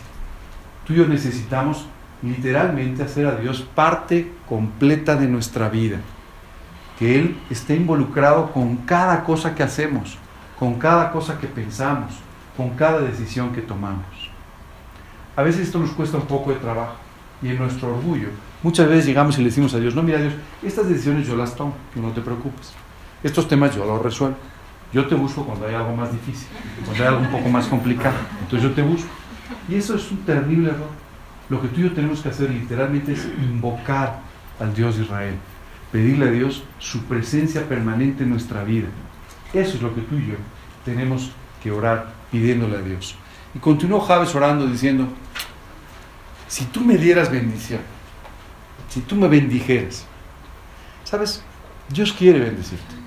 Tú 0.87 0.93
y 0.93 0.97
yo 0.97 1.07
necesitamos 1.07 1.87
literalmente 2.23 3.03
hacer 3.03 3.27
a 3.27 3.37
Dios 3.37 3.67
parte 3.75 4.33
completa 4.49 5.17
de 5.17 5.27
nuestra 5.27 5.69
vida. 5.69 5.99
Que 6.99 7.19
Él 7.19 7.37
esté 7.51 7.75
involucrado 7.75 8.53
con 8.53 8.77
cada 8.79 9.25
cosa 9.25 9.55
que 9.55 9.63
hacemos, 9.63 10.17
con 10.59 10.75
cada 10.75 11.11
cosa 11.11 11.39
que 11.39 11.49
pensamos, 11.49 12.15
con 12.57 12.71
cada 12.71 13.01
decisión 13.01 13.53
que 13.53 13.61
tomamos. 13.61 14.31
A 15.35 15.43
veces 15.43 15.63
esto 15.63 15.79
nos 15.79 15.91
cuesta 15.91 16.19
un 16.19 16.27
poco 16.27 16.53
de 16.53 16.59
trabajo 16.59 16.95
y 17.43 17.49
en 17.49 17.59
nuestro 17.59 17.97
orgullo. 17.97 18.29
Muchas 18.63 18.89
veces 18.89 19.07
llegamos 19.07 19.37
y 19.39 19.41
le 19.41 19.49
decimos 19.49 19.75
a 19.75 19.81
Dios, 19.81 19.95
no, 19.95 20.03
mira 20.03 20.21
Dios, 20.21 20.35
estas 20.63 20.89
decisiones 20.89 21.27
yo 21.27 21.37
las 21.37 21.57
tomo, 21.57 21.75
no 21.97 22.11
te 22.13 22.21
preocupes. 22.21 22.73
Estos 23.23 23.49
temas 23.49 23.75
yo 23.75 23.85
los 23.85 24.01
resuelvo. 24.01 24.37
Yo 24.93 25.07
te 25.07 25.15
busco 25.15 25.45
cuando 25.45 25.67
hay 25.67 25.75
algo 25.75 25.97
más 25.97 26.13
difícil, 26.13 26.49
cuando 26.85 27.03
hay 27.03 27.09
algo 27.09 27.21
un 27.23 27.31
poco 27.31 27.49
más 27.49 27.67
complicado. 27.67 28.17
Entonces 28.43 28.69
yo 28.69 28.75
te 28.75 28.83
busco. 28.83 29.09
Y 29.69 29.77
eso 29.77 29.95
es 29.95 30.11
un 30.11 30.19
terrible 30.19 30.71
error. 30.71 30.91
Lo 31.49 31.61
que 31.61 31.69
tú 31.69 31.81
y 31.81 31.85
yo 31.85 31.93
tenemos 31.93 32.21
que 32.21 32.29
hacer 32.29 32.51
literalmente 32.51 33.13
es 33.13 33.27
invocar 33.39 34.21
al 34.61 34.75
Dios 34.75 34.97
de 34.97 35.05
Israel, 35.05 35.35
pedirle 35.91 36.29
a 36.29 36.31
Dios 36.31 36.63
su 36.79 37.05
presencia 37.05 37.69
permanente 37.69 38.23
en 38.23 38.31
nuestra 38.31 38.65
vida. 38.65 38.89
Eso 39.53 39.77
es 39.77 39.83
lo 39.83 39.95
que 39.95 40.03
tú 40.03 40.17
y 40.17 40.29
yo 40.29 40.35
tenemos 40.85 41.31
que 41.63 41.71
orar 41.71 42.13
pidiéndole 42.31 42.77
a 42.77 42.81
Dios. 42.83 43.17
Y 43.55 43.59
continuó 43.59 44.01
Javes 44.01 44.35
orando 44.35 44.67
diciendo, 44.67 45.09
si 46.49 46.65
tú 46.67 46.81
me 46.81 46.97
dieras 46.97 47.31
bendición, 47.31 47.81
si 48.89 49.01
tú 49.01 49.17
me 49.17 49.29
bendijeras, 49.29 50.07
¿sabes? 51.05 51.43
Dios 51.89 52.13
quiere 52.13 52.41
bendecirte. 52.41 53.02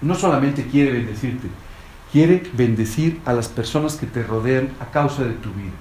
No 0.00 0.14
solamente 0.14 0.66
quiere 0.66 0.92
bendecirte, 0.92 1.48
quiere 2.12 2.42
bendecir 2.52 3.20
a 3.24 3.32
las 3.32 3.48
personas 3.48 3.96
que 3.96 4.06
te 4.06 4.22
rodean 4.22 4.70
a 4.80 4.86
causa 4.86 5.24
de 5.24 5.34
tu 5.34 5.50
vida. 5.50 5.72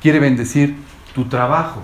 Quiere 0.00 0.20
bendecir 0.20 0.76
tu 1.14 1.24
trabajo 1.24 1.82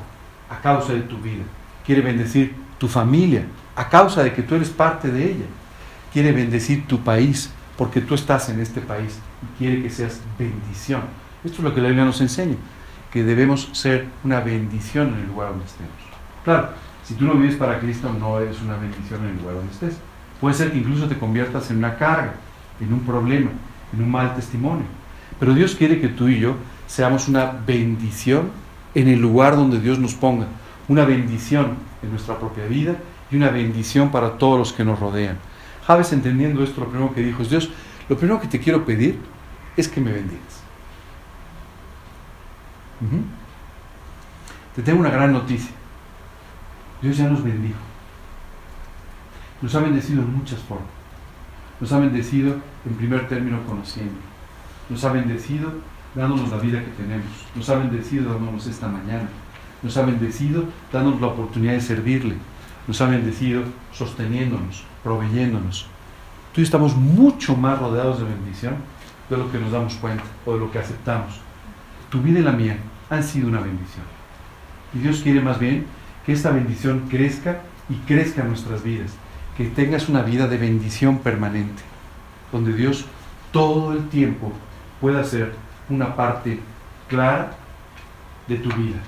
a 0.50 0.60
causa 0.60 0.92
de 0.92 1.00
tu 1.00 1.18
vida. 1.18 1.42
Quiere 1.84 2.02
bendecir 2.02 2.54
tu 2.78 2.88
familia 2.88 3.44
a 3.76 3.88
causa 3.88 4.22
de 4.22 4.32
que 4.32 4.42
tú 4.42 4.54
eres 4.54 4.70
parte 4.70 5.10
de 5.10 5.24
ella. 5.24 5.46
Quiere 6.12 6.32
bendecir 6.32 6.86
tu 6.86 7.00
país 7.00 7.50
porque 7.76 8.00
tú 8.00 8.14
estás 8.14 8.48
en 8.48 8.60
este 8.60 8.80
país 8.80 9.18
y 9.42 9.58
quiere 9.58 9.82
que 9.82 9.90
seas 9.90 10.20
bendición. 10.38 11.02
Esto 11.44 11.58
es 11.58 11.64
lo 11.64 11.74
que 11.74 11.80
la 11.80 11.88
Biblia 11.88 12.04
nos 12.04 12.20
enseña, 12.20 12.56
que 13.12 13.24
debemos 13.24 13.68
ser 13.72 14.06
una 14.22 14.40
bendición 14.40 15.08
en 15.08 15.20
el 15.20 15.26
lugar 15.26 15.50
donde 15.50 15.64
estemos. 15.64 15.92
Claro, 16.44 16.70
si 17.02 17.14
tú 17.14 17.24
no 17.24 17.34
vives 17.34 17.56
para 17.56 17.80
Cristo, 17.80 18.14
no 18.18 18.38
eres 18.38 18.60
una 18.62 18.76
bendición 18.76 19.24
en 19.24 19.30
el 19.30 19.36
lugar 19.38 19.56
donde 19.56 19.72
estés. 19.72 19.96
Puede 20.44 20.56
ser 20.56 20.72
que 20.72 20.76
incluso 20.76 21.08
te 21.08 21.16
conviertas 21.16 21.70
en 21.70 21.78
una 21.78 21.96
carga, 21.96 22.34
en 22.78 22.92
un 22.92 23.00
problema, 23.00 23.50
en 23.94 24.02
un 24.02 24.10
mal 24.10 24.34
testimonio. 24.34 24.84
Pero 25.40 25.54
Dios 25.54 25.74
quiere 25.74 26.02
que 26.02 26.08
tú 26.08 26.28
y 26.28 26.38
yo 26.38 26.56
seamos 26.86 27.28
una 27.28 27.46
bendición 27.66 28.50
en 28.94 29.08
el 29.08 29.22
lugar 29.22 29.56
donde 29.56 29.80
Dios 29.80 29.98
nos 29.98 30.12
ponga. 30.12 30.44
Una 30.86 31.06
bendición 31.06 31.78
en 32.02 32.10
nuestra 32.10 32.38
propia 32.38 32.66
vida 32.66 32.94
y 33.30 33.36
una 33.36 33.48
bendición 33.48 34.10
para 34.10 34.36
todos 34.36 34.58
los 34.58 34.74
que 34.74 34.84
nos 34.84 35.00
rodean. 35.00 35.38
Javes 35.86 36.12
entendiendo 36.12 36.62
esto, 36.62 36.82
lo 36.82 36.88
primero 36.88 37.14
que 37.14 37.22
dijo 37.22 37.40
es, 37.40 37.48
Dios, 37.48 37.70
lo 38.10 38.18
primero 38.18 38.38
que 38.38 38.46
te 38.46 38.60
quiero 38.60 38.84
pedir 38.84 39.18
es 39.78 39.88
que 39.88 40.02
me 40.02 40.12
bendigas. 40.12 40.62
Te 44.76 44.82
tengo 44.82 45.00
una 45.00 45.08
gran 45.08 45.32
noticia. 45.32 45.72
Dios 47.00 47.16
ya 47.16 47.30
nos 47.30 47.42
bendijo. 47.42 47.78
Nos 49.64 49.74
ha 49.74 49.80
bendecido 49.80 50.20
en 50.20 50.36
muchas 50.36 50.58
formas. 50.58 50.90
Nos 51.80 51.90
ha 51.90 51.98
bendecido 51.98 52.54
en 52.84 52.94
primer 52.96 53.26
término 53.28 53.64
conociendo. 53.66 54.12
Nos 54.90 55.02
ha 55.04 55.10
bendecido 55.10 55.72
dándonos 56.14 56.50
la 56.50 56.58
vida 56.58 56.84
que 56.84 56.90
tenemos. 56.90 57.32
Nos 57.56 57.70
ha 57.70 57.76
bendecido 57.76 58.30
dándonos 58.30 58.66
esta 58.66 58.88
mañana. 58.88 59.26
Nos 59.82 59.96
ha 59.96 60.02
bendecido 60.02 60.64
dándonos 60.92 61.18
la 61.22 61.28
oportunidad 61.28 61.72
de 61.72 61.80
servirle. 61.80 62.34
Nos 62.86 63.00
ha 63.00 63.06
bendecido 63.06 63.62
sosteniéndonos, 63.90 64.84
proveyéndonos. 65.02 65.86
Tú 66.52 66.60
y 66.60 66.64
estamos 66.64 66.94
mucho 66.94 67.56
más 67.56 67.78
rodeados 67.78 68.18
de 68.18 68.26
bendición 68.26 68.74
de 69.30 69.38
lo 69.38 69.50
que 69.50 69.58
nos 69.58 69.72
damos 69.72 69.94
cuenta 69.94 70.24
o 70.44 70.52
de 70.52 70.60
lo 70.60 70.70
que 70.70 70.78
aceptamos. 70.78 71.40
Tu 72.10 72.20
vida 72.20 72.40
y 72.40 72.42
la 72.42 72.52
mía 72.52 72.76
han 73.08 73.24
sido 73.24 73.48
una 73.48 73.60
bendición. 73.60 74.04
Y 74.92 74.98
Dios 74.98 75.20
quiere 75.22 75.40
más 75.40 75.58
bien 75.58 75.86
que 76.26 76.34
esta 76.34 76.50
bendición 76.50 77.06
crezca 77.08 77.62
y 77.88 77.94
crezca 78.06 78.42
en 78.42 78.48
nuestras 78.48 78.84
vidas. 78.84 79.23
Que 79.56 79.66
tengas 79.66 80.08
una 80.08 80.22
vida 80.22 80.48
de 80.48 80.58
bendición 80.58 81.18
permanente, 81.18 81.82
donde 82.52 82.72
Dios 82.72 83.06
todo 83.52 83.92
el 83.92 84.08
tiempo 84.08 84.52
pueda 85.00 85.22
ser 85.22 85.54
una 85.88 86.16
parte 86.16 86.58
clara 87.08 87.52
de 88.48 88.56
tu 88.56 88.68
vida. 88.70 88.98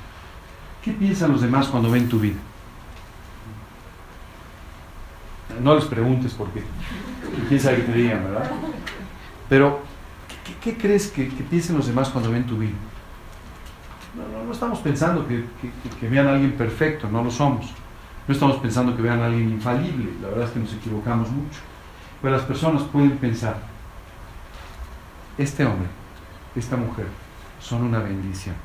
¿Qué 0.83 0.93
piensan 0.93 1.33
los 1.33 1.43
demás 1.43 1.67
cuando 1.67 1.91
ven 1.91 2.09
tu 2.09 2.21
vida? 2.21 2.37
No 5.63 5.75
les 5.75 5.85
preguntes 5.87 6.33
por 6.33 6.49
qué. 6.51 6.63
Quién 7.49 7.61
qué 7.61 7.83
te 7.83 7.93
digan, 7.93 8.25
¿verdad? 8.25 8.51
Pero, 9.49 9.81
¿qué, 10.63 10.77
crees 10.77 11.09
que, 11.09 11.25
piensen 11.25 11.77
los 11.77 11.87
demás 11.87 12.09
cuando 12.09 12.31
ven 12.31 12.47
tu 12.47 12.59
vida? 12.59 12.75
No, 14.15 14.45
no, 14.45 14.53
estamos 14.53 14.79
pensando 14.81 15.27
que, 15.27 15.45
que, 16.01 16.09
vean 16.09 16.27
a 16.27 16.33
alguien 16.35 16.53
perfecto, 16.53 17.09
no 17.11 17.23
lo 17.23 17.31
somos. 17.31 17.67
No 18.27 18.35
estamos 18.35 18.57
pensando 18.57 18.97
que 18.97 19.03
vean 19.03 19.21
a 19.21 19.27
alguien 19.27 19.51
infalible, 19.51 20.11
la 20.21 20.29
verdad 20.29 20.47
es 20.47 20.51
que 20.51 20.61
nos 20.61 20.73
equivocamos 20.75 21.31
mucho. 21.31 21.61
Pero 22.21 22.37
las 22.37 22.45
personas 22.45 22.83
pueden 22.83 23.19
pensar, 23.19 23.57
este 25.39 25.65
hombre, 25.65 25.89
esta 26.57 26.77
mujer, 26.77 27.07
son 27.61 27.85
una 27.85 28.01
bendición. 28.01 28.57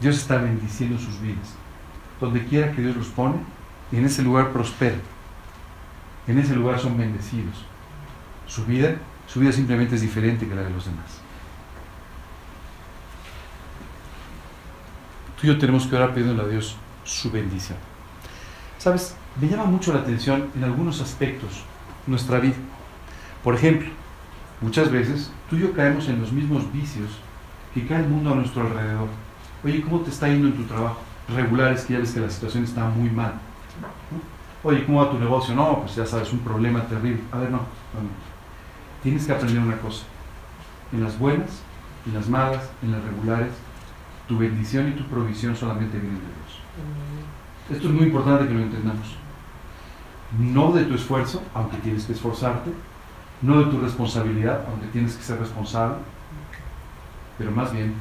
Dios 0.00 0.16
está 0.16 0.36
bendiciendo 0.36 0.98
sus 0.98 1.20
vidas. 1.20 1.54
Donde 2.20 2.44
quiera 2.44 2.72
que 2.72 2.82
Dios 2.82 2.96
los 2.96 3.08
pone, 3.08 3.36
en 3.90 4.04
ese 4.04 4.22
lugar 4.22 4.52
prosperan. 4.52 5.00
En 6.26 6.38
ese 6.38 6.54
lugar 6.54 6.78
son 6.78 6.96
bendecidos. 6.96 7.64
Su 8.46 8.64
vida, 8.64 8.96
su 9.26 9.40
vida 9.40 9.50
simplemente 9.50 9.96
es 9.96 10.02
diferente 10.02 10.46
que 10.46 10.54
la 10.54 10.62
de 10.62 10.70
los 10.70 10.84
demás. 10.84 11.20
Tú 15.40 15.46
y 15.46 15.50
yo 15.50 15.58
tenemos 15.58 15.86
que 15.86 15.96
orar 15.96 16.14
pidiendo 16.14 16.42
a 16.42 16.46
Dios 16.46 16.76
su 17.04 17.30
bendición. 17.30 17.91
Sabes, 18.82 19.14
me 19.40 19.46
llama 19.46 19.66
mucho 19.66 19.92
la 19.92 20.00
atención 20.00 20.48
en 20.56 20.64
algunos 20.64 21.00
aspectos 21.00 21.62
nuestra 22.08 22.40
vida. 22.40 22.56
Por 23.44 23.54
ejemplo, 23.54 23.88
muchas 24.60 24.90
veces 24.90 25.30
tú 25.48 25.54
y 25.54 25.60
yo 25.60 25.72
caemos 25.72 26.08
en 26.08 26.20
los 26.20 26.32
mismos 26.32 26.64
vicios 26.72 27.10
que 27.72 27.86
cae 27.86 28.00
el 28.00 28.08
mundo 28.08 28.32
a 28.32 28.34
nuestro 28.34 28.62
alrededor. 28.62 29.06
Oye, 29.64 29.82
¿cómo 29.82 30.00
te 30.00 30.10
está 30.10 30.26
yendo 30.26 30.48
en 30.48 30.54
tu 30.54 30.64
trabajo? 30.64 30.98
Regular 31.32 31.72
es 31.72 31.84
que 31.84 31.92
ya 31.92 32.00
ves 32.00 32.10
que 32.10 32.18
la 32.18 32.28
situación 32.28 32.64
está 32.64 32.88
muy 32.88 33.08
mal. 33.08 33.34
Oye, 34.64 34.84
¿cómo 34.84 34.98
va 34.98 35.12
tu 35.12 35.18
negocio? 35.20 35.54
No, 35.54 35.82
pues 35.82 35.94
ya 35.94 36.04
sabes, 36.04 36.32
un 36.32 36.40
problema 36.40 36.82
terrible. 36.82 37.20
A 37.30 37.38
ver, 37.38 37.52
no, 37.52 37.60
Tienes 39.00 39.24
que 39.24 39.32
aprender 39.32 39.62
una 39.62 39.78
cosa. 39.78 40.06
En 40.92 41.04
las 41.04 41.16
buenas, 41.16 41.62
en 42.04 42.14
las 42.14 42.28
malas, 42.28 42.68
en 42.82 42.90
las 42.90 43.04
regulares, 43.04 43.52
tu 44.26 44.38
bendición 44.38 44.88
y 44.88 44.96
tu 44.96 45.04
provisión 45.04 45.54
solamente 45.54 46.00
vienen 46.00 46.18
de 46.18 46.26
Dios. 46.26 46.58
Esto 47.70 47.88
es 47.88 47.94
muy 47.94 48.06
importante 48.06 48.48
que 48.48 48.54
lo 48.54 48.60
entendamos. 48.60 49.16
No 50.38 50.72
de 50.72 50.84
tu 50.84 50.94
esfuerzo, 50.94 51.42
aunque 51.54 51.76
tienes 51.78 52.04
que 52.04 52.12
esforzarte, 52.12 52.70
no 53.42 53.60
de 53.60 53.70
tu 53.70 53.80
responsabilidad, 53.80 54.64
aunque 54.68 54.86
tienes 54.88 55.14
que 55.14 55.22
ser 55.22 55.38
responsable, 55.38 55.96
pero 57.38 57.50
más 57.50 57.72
bien 57.72 57.94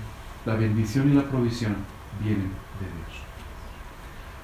la 0.46 0.56
bendición 0.56 1.12
y 1.12 1.16
la 1.16 1.24
provisión 1.24 1.76
vienen 2.24 2.50
de 2.80 2.88
Dios. 2.88 3.22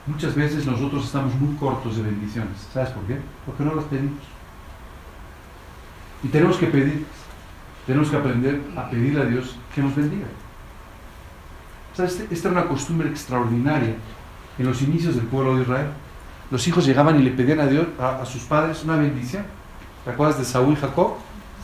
Muchas 0.06 0.36
veces 0.36 0.66
nosotros 0.66 1.06
estamos 1.06 1.36
muy 1.36 1.56
cortos 1.56 1.98
de 1.98 2.04
bendiciones. 2.04 2.68
¿Sabes 2.74 2.90
por 2.90 3.04
qué? 3.04 3.18
Porque 3.46 3.64
no 3.64 3.76
las 3.76 3.86
pedimos. 3.86 4.24
Y 6.24 6.30
tenemos 6.30 6.58
que 6.58 6.68
pedir, 6.68 7.06
tenemos 7.86 8.10
que 8.10 8.16
aprender 8.16 8.62
a 8.76 8.90
pedirle 8.90 9.22
a 9.22 9.26
Dios 9.26 9.56
que 9.74 9.82
nos 9.82 9.96
bendiga. 9.96 10.28
Este, 11.98 12.28
esta 12.32 12.50
era 12.50 12.62
una 12.62 12.70
costumbre 12.70 13.10
extraordinaria 13.10 13.96
en 14.58 14.66
los 14.66 14.82
inicios 14.82 15.16
del 15.16 15.26
pueblo 15.26 15.56
de 15.56 15.64
Israel. 15.64 15.88
Los 16.50 16.68
hijos 16.68 16.86
llegaban 16.86 17.20
y 17.20 17.24
le 17.24 17.32
pedían 17.32 17.60
a 17.60 17.68
Dios, 17.68 17.88
a, 18.00 18.26
sus 18.26 18.44
padres, 18.44 18.84
una 18.84 18.96
bendición. 18.96 19.44
¿Te 20.06 20.12
acuerdas 20.12 20.38
de 20.40 20.46
Saúl 20.46 20.74
y 20.74 20.78
Jacob? 20.78 21.16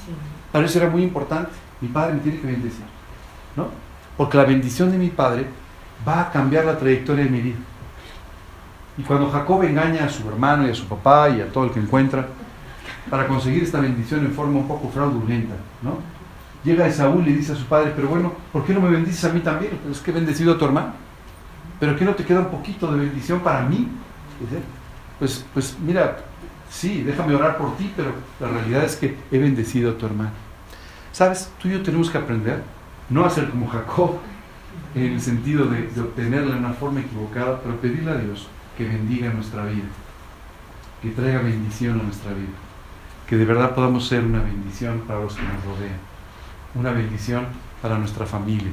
Sí. 0.06 0.12
Para 0.52 0.66
eso 0.66 0.80
era 0.80 0.90
muy 0.90 1.04
importante. 1.04 1.52
Mi 1.80 1.88
padre 1.88 2.16
me 2.16 2.20
tiene 2.20 2.40
que 2.40 2.48
bendecir. 2.48 2.84
¿No? 3.56 3.68
Porque 4.18 4.38
la 4.38 4.44
bendición 4.44 4.92
de 4.92 4.98
mi 4.98 5.10
padre 5.10 5.48
va 6.08 6.22
a 6.22 6.32
cambiar 6.32 6.66
la 6.66 6.78
trayectoria 6.78 7.24
de 7.24 7.30
mi 7.30 7.42
vida. 7.42 7.58
Y 8.98 9.04
cuando 9.04 9.30
Jacob 9.30 9.64
engaña 9.64 10.06
a 10.06 10.10
su 10.10 10.28
hermano 10.28 10.68
y 10.68 10.72
a 10.72 10.76
su 10.76 10.86
papá 10.86 11.30
y 11.30 11.42
a 11.42 11.52
todo 11.52 11.66
el 11.66 11.72
que 11.72 11.80
encuentra 11.80 12.28
para 13.10 13.28
conseguir 13.28 13.64
esta 13.64 13.80
bendición 13.80 14.26
en 14.26 14.32
forma 14.34 14.60
un 14.60 14.68
poco 14.68 14.90
fraudulenta, 14.90 15.56
¿no? 15.82 15.98
Llega 16.64 16.88
Esaú 16.88 17.20
y 17.20 17.26
le 17.26 17.34
dice 17.34 17.54
a 17.54 17.56
su 17.56 17.66
padre, 17.66 17.92
pero 17.96 18.08
bueno, 18.08 18.32
¿por 18.52 18.64
qué 18.64 18.74
no 18.74 18.80
me 18.80 18.90
bendices 18.90 19.26
a 19.26 19.30
mí 19.30 19.42
también? 19.42 19.80
Es 19.92 20.00
que 20.00 20.12
he 20.12 20.14
bendecido 20.14 20.54
a 20.54 20.58
tu 20.58 20.66
hermano. 20.66 20.94
¿Pero 21.84 21.98
qué 21.98 22.06
no 22.06 22.16
te 22.16 22.24
queda 22.24 22.40
un 22.40 22.48
poquito 22.50 22.90
de 22.94 22.98
bendición 22.98 23.42
para 23.42 23.64
mí? 23.64 23.90
Pues, 25.20 25.46
pues 25.54 25.78
mira, 25.84 26.16
sí, 26.72 27.04
déjame 27.04 27.36
orar 27.36 27.58
por 27.58 27.76
ti, 27.76 27.92
pero 27.94 28.14
la 28.40 28.48
realidad 28.48 28.86
es 28.86 28.96
que 28.96 29.18
he 29.30 29.38
bendecido 29.38 29.92
a 29.92 29.98
tu 29.98 30.06
hermano. 30.06 30.32
¿Sabes? 31.12 31.52
Tú 31.62 31.68
y 31.68 31.72
yo 31.72 31.84
tenemos 31.84 32.10
que 32.10 32.18
aprender 32.18 32.64
no 33.10 33.26
a 33.26 33.30
ser 33.30 33.50
como 33.50 33.68
Jacob, 33.68 34.20
en 34.96 35.12
el 35.12 35.20
sentido 35.20 35.66
de, 35.66 35.88
de 35.88 36.00
obtenerla 36.00 36.54
de 36.54 36.60
una 36.60 36.72
forma 36.72 37.02
equivocada, 37.02 37.60
pero 37.62 37.76
pedirle 37.82 38.12
a 38.12 38.16
Dios 38.16 38.48
que 38.78 38.86
bendiga 38.86 39.34
nuestra 39.34 39.66
vida, 39.66 39.90
que 41.02 41.10
traiga 41.10 41.42
bendición 41.42 42.00
a 42.00 42.04
nuestra 42.04 42.32
vida, 42.32 42.56
que 43.28 43.36
de 43.36 43.44
verdad 43.44 43.76
podamos 43.76 44.08
ser 44.08 44.24
una 44.24 44.42
bendición 44.42 45.02
para 45.02 45.20
los 45.20 45.36
que 45.36 45.42
nos 45.42 45.66
rodean, 45.66 46.00
una 46.76 46.94
bendición 46.94 47.46
para 47.82 47.98
nuestra 47.98 48.26
familia, 48.26 48.72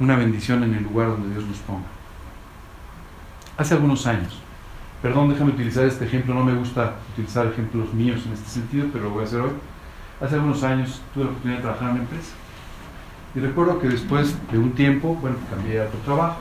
una 0.00 0.16
bendición 0.16 0.64
en 0.64 0.72
el 0.72 0.84
lugar 0.84 1.08
donde 1.08 1.34
Dios 1.34 1.44
nos 1.44 1.58
ponga. 1.58 1.95
Hace 3.56 3.74
algunos 3.74 4.06
años, 4.06 4.38
perdón, 5.00 5.30
déjame 5.30 5.52
utilizar 5.52 5.84
este 5.84 6.04
ejemplo, 6.04 6.34
no 6.34 6.44
me 6.44 6.54
gusta 6.54 6.96
utilizar 7.12 7.46
ejemplos 7.46 7.92
míos 7.94 8.22
en 8.26 8.34
este 8.34 8.50
sentido, 8.50 8.88
pero 8.92 9.04
lo 9.04 9.10
voy 9.10 9.22
a 9.22 9.26
hacer 9.26 9.40
hoy. 9.40 9.52
Hace 10.20 10.34
algunos 10.34 10.62
años 10.62 11.00
tuve 11.14 11.24
la 11.24 11.30
oportunidad 11.30 11.58
de 11.58 11.62
trabajar 11.62 11.88
en 11.88 11.94
una 11.94 12.02
empresa. 12.04 12.32
Y 13.34 13.40
recuerdo 13.40 13.78
que 13.78 13.88
después 13.88 14.34
de 14.50 14.58
un 14.58 14.72
tiempo, 14.72 15.14
bueno, 15.20 15.36
cambié 15.50 15.80
a 15.80 15.84
otro 15.84 15.98
trabajo, 16.00 16.40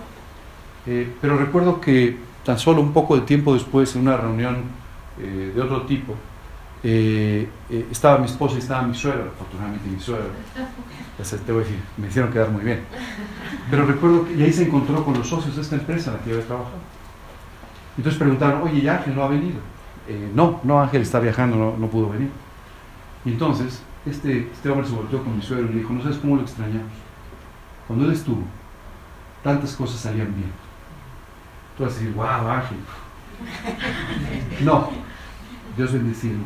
eh, 0.87 1.11
pero 1.21 1.37
recuerdo 1.37 1.81
que 1.81 2.17
tan 2.43 2.59
solo 2.59 2.81
un 2.81 2.93
poco 2.93 3.15
de 3.15 3.21
tiempo 3.21 3.53
después, 3.53 3.95
en 3.95 4.03
una 4.03 4.17
reunión 4.17 4.57
eh, 5.19 5.51
de 5.55 5.61
otro 5.61 5.83
tipo, 5.83 6.15
eh, 6.83 7.49
estaba 7.91 8.19
mi 8.19 8.25
esposa 8.25 8.55
y 8.55 8.59
estaba 8.59 8.83
mi 8.83 8.93
suegra, 8.93 9.25
afortunadamente 9.25 9.89
mi 9.89 9.99
suegra. 9.99 10.27
te 11.45 11.51
voy 11.51 11.63
a 11.63 11.65
decir, 11.65 11.79
me 11.97 12.07
hicieron 12.07 12.31
quedar 12.31 12.49
muy 12.49 12.63
bien. 12.63 12.81
Pero 13.71 13.85
recuerdo 13.85 14.25
que 14.25 14.43
ahí 14.43 14.53
se 14.53 14.65
encontró 14.65 15.03
con 15.03 15.17
los 15.17 15.27
socios 15.27 15.55
de 15.55 15.61
esta 15.61 15.75
empresa 15.75 16.11
en 16.11 16.17
la 16.17 16.23
que 16.23 16.29
yo 16.29 16.35
había 16.35 16.47
trabajado. 16.47 16.94
Entonces 17.97 18.19
preguntaron, 18.19 18.61
oye, 18.63 18.79
¿y 18.79 18.87
Ángel 18.87 19.15
no 19.15 19.23
ha 19.23 19.27
venido? 19.27 19.59
no, 20.35 20.59
no, 20.63 20.79
Ángel 20.79 21.01
está 21.01 21.19
viajando, 21.19 21.75
no, 21.79 21.87
pudo 21.87 22.09
venir. 22.09 22.29
Y 23.23 23.31
entonces 23.31 23.81
este, 24.05 24.49
este 24.53 24.69
hombre 24.69 24.87
se 24.87 24.93
volvió 24.93 25.23
con 25.23 25.35
mi 25.35 25.41
suegro 25.41 25.67
y 25.67 25.73
le 25.73 25.79
dijo, 25.79 25.93
no 25.93 26.03
sabes 26.03 26.17
cómo 26.17 26.35
lo 26.35 26.43
extrañamos. 26.43 26.91
Cuando 27.87 28.05
él 28.05 28.11
estuvo, 28.11 28.43
tantas 29.43 29.75
cosas 29.75 29.99
salían 29.99 30.33
bien 30.35 30.51
Tú 31.77 31.83
vas 31.83 31.93
a 31.93 31.95
decir, 31.95 32.13
wow, 32.13 32.25
Ángel. 32.25 32.77
No, 34.63 34.89
Dios 35.75 35.91
bendice 35.91 36.29
el. 36.29 36.37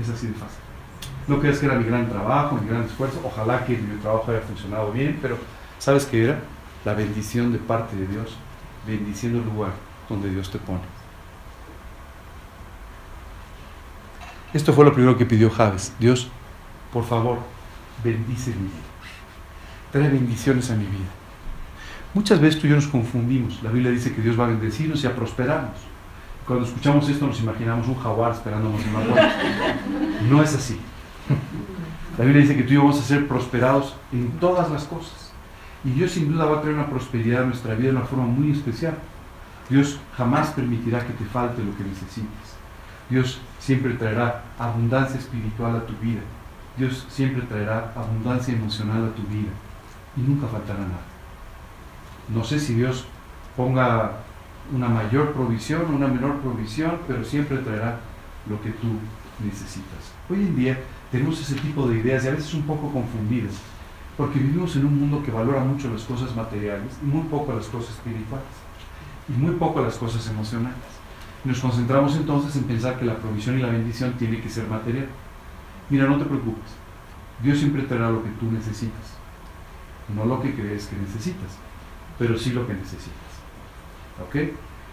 Es 0.00 0.08
así 0.10 0.26
de 0.26 0.34
fácil. 0.34 0.58
No 1.26 1.40
creas 1.40 1.58
que 1.58 1.66
era 1.66 1.76
mi 1.76 1.84
gran 1.84 2.08
trabajo, 2.08 2.56
mi 2.56 2.68
gran 2.68 2.82
esfuerzo. 2.82 3.20
Ojalá 3.24 3.64
que 3.64 3.76
mi 3.78 3.96
trabajo 3.98 4.30
haya 4.30 4.40
funcionado 4.42 4.92
bien, 4.92 5.18
pero 5.22 5.38
¿sabes 5.78 6.04
qué 6.04 6.24
era? 6.24 6.40
La 6.88 6.94
bendición 6.94 7.52
de 7.52 7.58
parte 7.58 7.94
de 7.96 8.06
Dios, 8.06 8.34
bendiciendo 8.86 9.40
el 9.40 9.44
lugar 9.44 9.72
donde 10.08 10.30
Dios 10.30 10.50
te 10.50 10.58
pone. 10.58 10.80
Esto 14.54 14.72
fue 14.72 14.86
lo 14.86 14.94
primero 14.94 15.18
que 15.18 15.26
pidió 15.26 15.50
Javes. 15.50 15.92
Dios, 15.98 16.28
por 16.90 17.04
favor, 17.04 17.40
bendice 18.02 18.52
mi 18.52 18.68
vida. 18.68 18.88
Trae 19.92 20.08
bendiciones 20.08 20.70
a 20.70 20.76
mi 20.76 20.86
vida. 20.86 21.10
Muchas 22.14 22.40
veces 22.40 22.58
tú 22.58 22.66
y 22.66 22.70
yo 22.70 22.76
nos 22.76 22.86
confundimos. 22.86 23.62
La 23.62 23.70
Biblia 23.70 23.90
dice 23.90 24.14
que 24.14 24.22
Dios 24.22 24.40
va 24.40 24.46
a 24.46 24.48
bendecirnos 24.48 25.04
y 25.04 25.06
a 25.08 25.14
prosperarnos. 25.14 25.76
Cuando 26.46 26.64
escuchamos 26.64 27.06
esto 27.10 27.26
nos 27.26 27.38
imaginamos 27.38 27.86
un 27.86 27.96
jaguar 27.96 28.32
esperándonos 28.32 28.82
en 28.82 28.92
puerta. 28.92 29.34
No 30.30 30.42
es 30.42 30.54
así. 30.54 30.80
La 32.16 32.24
Biblia 32.24 32.40
dice 32.40 32.56
que 32.56 32.62
tú 32.62 32.70
y 32.70 32.76
yo 32.76 32.80
vamos 32.80 32.98
a 32.98 33.02
ser 33.02 33.28
prosperados 33.28 33.94
en 34.10 34.30
todas 34.38 34.70
las 34.70 34.84
cosas. 34.84 35.27
Y 35.88 35.92
Dios 35.92 36.10
sin 36.10 36.30
duda 36.30 36.44
va 36.44 36.58
a 36.58 36.60
traer 36.60 36.76
una 36.76 36.90
prosperidad 36.90 37.44
a 37.44 37.46
nuestra 37.46 37.74
vida 37.74 37.90
de 37.90 37.96
una 37.96 38.04
forma 38.04 38.26
muy 38.26 38.50
especial. 38.52 38.92
Dios 39.70 39.98
jamás 40.14 40.50
permitirá 40.50 41.06
que 41.06 41.14
te 41.14 41.24
falte 41.24 41.64
lo 41.64 41.74
que 41.78 41.84
necesites. 41.84 42.58
Dios 43.08 43.40
siempre 43.58 43.94
traerá 43.94 44.42
abundancia 44.58 45.18
espiritual 45.18 45.76
a 45.76 45.86
tu 45.86 45.94
vida. 45.94 46.20
Dios 46.76 47.06
siempre 47.08 47.42
traerá 47.42 47.94
abundancia 47.96 48.52
emocional 48.52 49.06
a 49.06 49.16
tu 49.16 49.22
vida. 49.28 49.48
Y 50.14 50.20
nunca 50.20 50.46
faltará 50.46 50.80
nada. 50.80 51.06
No 52.28 52.44
sé 52.44 52.60
si 52.60 52.74
Dios 52.74 53.06
ponga 53.56 54.12
una 54.70 54.90
mayor 54.90 55.32
provisión 55.32 55.86
o 55.90 55.96
una 55.96 56.08
menor 56.08 56.36
provisión, 56.40 56.98
pero 57.06 57.24
siempre 57.24 57.56
traerá 57.58 57.98
lo 58.46 58.60
que 58.60 58.72
tú 58.72 58.88
necesitas. 59.42 60.12
Hoy 60.28 60.40
en 60.40 60.54
día 60.54 60.78
tenemos 61.10 61.40
ese 61.40 61.54
tipo 61.54 61.88
de 61.88 62.00
ideas 62.00 62.26
y 62.26 62.28
a 62.28 62.32
veces 62.32 62.52
un 62.52 62.64
poco 62.64 62.92
confundidas, 62.92 63.54
porque 64.18 64.38
vivimos 64.38 64.76
en 64.76 64.84
un 64.84 65.00
mundo 65.00 65.22
que 65.22 65.30
valora 65.30 65.64
mucho 65.64 65.90
las 65.90 66.02
cosas 66.02 66.36
materiales 66.36 66.92
y 67.02 67.06
muy 67.06 67.22
poco 67.28 67.54
las 67.54 67.66
cosas 67.68 67.94
espirituales, 67.94 68.46
y 69.28 69.32
muy 69.32 69.54
poco 69.54 69.80
las 69.80 69.96
cosas 69.96 70.28
emocionales. 70.28 70.76
nos 71.44 71.60
concentramos 71.60 72.14
entonces 72.16 72.54
en 72.56 72.64
pensar 72.64 72.98
que 72.98 73.06
la 73.06 73.16
provisión 73.16 73.58
y 73.58 73.62
la 73.62 73.70
bendición 73.70 74.12
tiene 74.18 74.42
que 74.42 74.50
ser 74.50 74.66
material. 74.66 75.08
Mira, 75.88 76.06
no 76.06 76.18
te 76.18 76.26
preocupes, 76.26 76.70
Dios 77.42 77.58
siempre 77.58 77.84
traerá 77.84 78.10
lo 78.10 78.22
que 78.22 78.30
tú 78.30 78.50
necesitas, 78.50 79.16
no 80.14 80.26
lo 80.26 80.42
que 80.42 80.52
crees 80.54 80.88
que 80.88 80.96
necesitas 80.96 81.56
pero 82.18 82.36
sí 82.36 82.50
lo 82.50 82.66
que 82.66 82.74
necesitas. 82.74 83.14
¿Ok? 84.20 84.52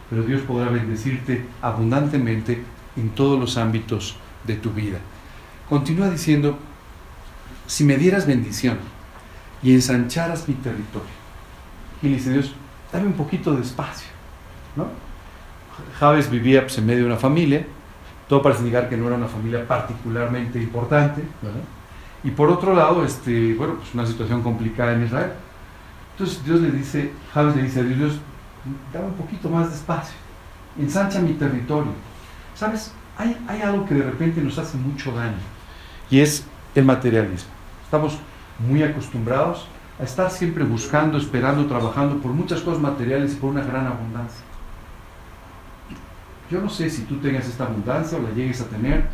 pero 0.10 0.24
Dios 0.24 0.42
podrá 0.42 0.70
bendecirte 0.70 1.46
abundantemente 1.62 2.62
en 2.96 3.10
todos 3.10 3.40
los 3.40 3.58
ámbitos 3.58 4.18
de 4.44 4.56
tu 4.56 4.72
vida. 4.72 5.00
Continúa 5.68 6.10
diciendo, 6.10 6.58
si 7.66 7.84
me 7.84 7.98
dieras 7.98 8.28
bendición 8.28 8.78
y 9.66 9.74
ensancharas 9.74 10.48
mi 10.48 10.54
territorio. 10.54 11.10
Y 12.04 12.10
le 12.10 12.18
dice 12.18 12.32
Dios, 12.32 12.54
dame 12.94 13.08
un 13.08 13.14
poquito 13.14 13.52
de 13.52 13.64
espacio. 13.64 14.08
¿no? 14.76 14.86
Javes 16.00 16.30
vivía 16.30 16.62
pues, 16.62 16.78
en 16.78 16.86
medio 16.86 17.00
de 17.00 17.08
una 17.08 17.18
familia, 17.18 17.66
todo 18.30 18.44
parece 18.44 18.62
indicar 18.62 18.88
que 18.88 18.96
no 18.96 19.08
era 19.08 19.16
una 19.16 19.28
familia 19.28 19.68
particularmente 19.68 20.62
importante, 20.62 21.24
y 22.24 22.30
por 22.30 22.50
otro 22.50 22.76
lado, 22.76 23.04
este, 23.04 23.56
bueno, 23.56 23.76
pues 23.76 23.92
una 23.96 24.06
situación 24.06 24.44
complicada 24.44 24.94
en 24.94 25.06
Israel. 25.06 25.32
Entonces 26.12 26.46
Dios 26.46 26.62
le 26.62 26.70
dice, 26.70 27.12
Javes 27.34 27.56
le 27.56 27.64
dice 27.64 27.80
a 27.80 27.84
Dios, 27.84 28.20
dame 28.94 29.08
un 29.08 29.14
poquito 29.14 29.50
más 29.50 29.70
de 29.70 29.76
espacio, 29.76 30.16
ensancha 30.80 31.20
mi 31.20 31.34
territorio. 31.34 31.92
¿Sabes? 32.54 32.94
Hay, 33.18 33.36
hay 33.48 33.62
algo 33.62 33.86
que 33.86 33.96
de 33.96 34.04
repente 34.04 34.42
nos 34.42 34.60
hace 34.60 34.78
mucho 34.78 35.12
daño, 35.12 35.38
y 36.12 36.20
es 36.20 36.46
el 36.76 36.86
materialismo. 36.86 37.50
Estamos 37.84 38.20
muy 38.60 38.84
acostumbrados 38.84 39.68
a 40.00 40.04
estar 40.04 40.30
siempre 40.30 40.64
buscando, 40.64 41.18
esperando, 41.18 41.66
trabajando 41.66 42.18
por 42.18 42.32
muchas 42.32 42.62
cosas 42.62 42.82
materiales 42.82 43.34
y 43.34 43.36
por 43.36 43.52
una 43.52 43.64
gran 43.64 43.88
abundancia. 43.88 44.44
Yo 46.50 46.62
no 46.62 46.70
sé 46.70 46.90
si 46.90 47.04
tú 47.04 47.18
tengas 47.18 47.48
esta 47.48 47.66
abundancia 47.66 48.18
o 48.18 48.22
la 48.22 48.32
llegues 48.32 48.62
a 48.62 48.66
tener, 48.66 49.06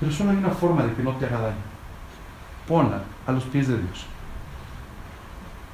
pero 0.00 0.12
solo 0.12 0.30
hay 0.30 0.36
una 0.36 0.50
forma 0.50 0.84
de 0.84 0.94
que 0.94 1.02
no 1.02 1.12
te 1.16 1.26
haga 1.26 1.40
daño. 1.40 1.72
Ponla 2.66 3.02
a 3.26 3.32
los 3.32 3.44
pies 3.44 3.68
de 3.68 3.76
Dios. 3.76 4.06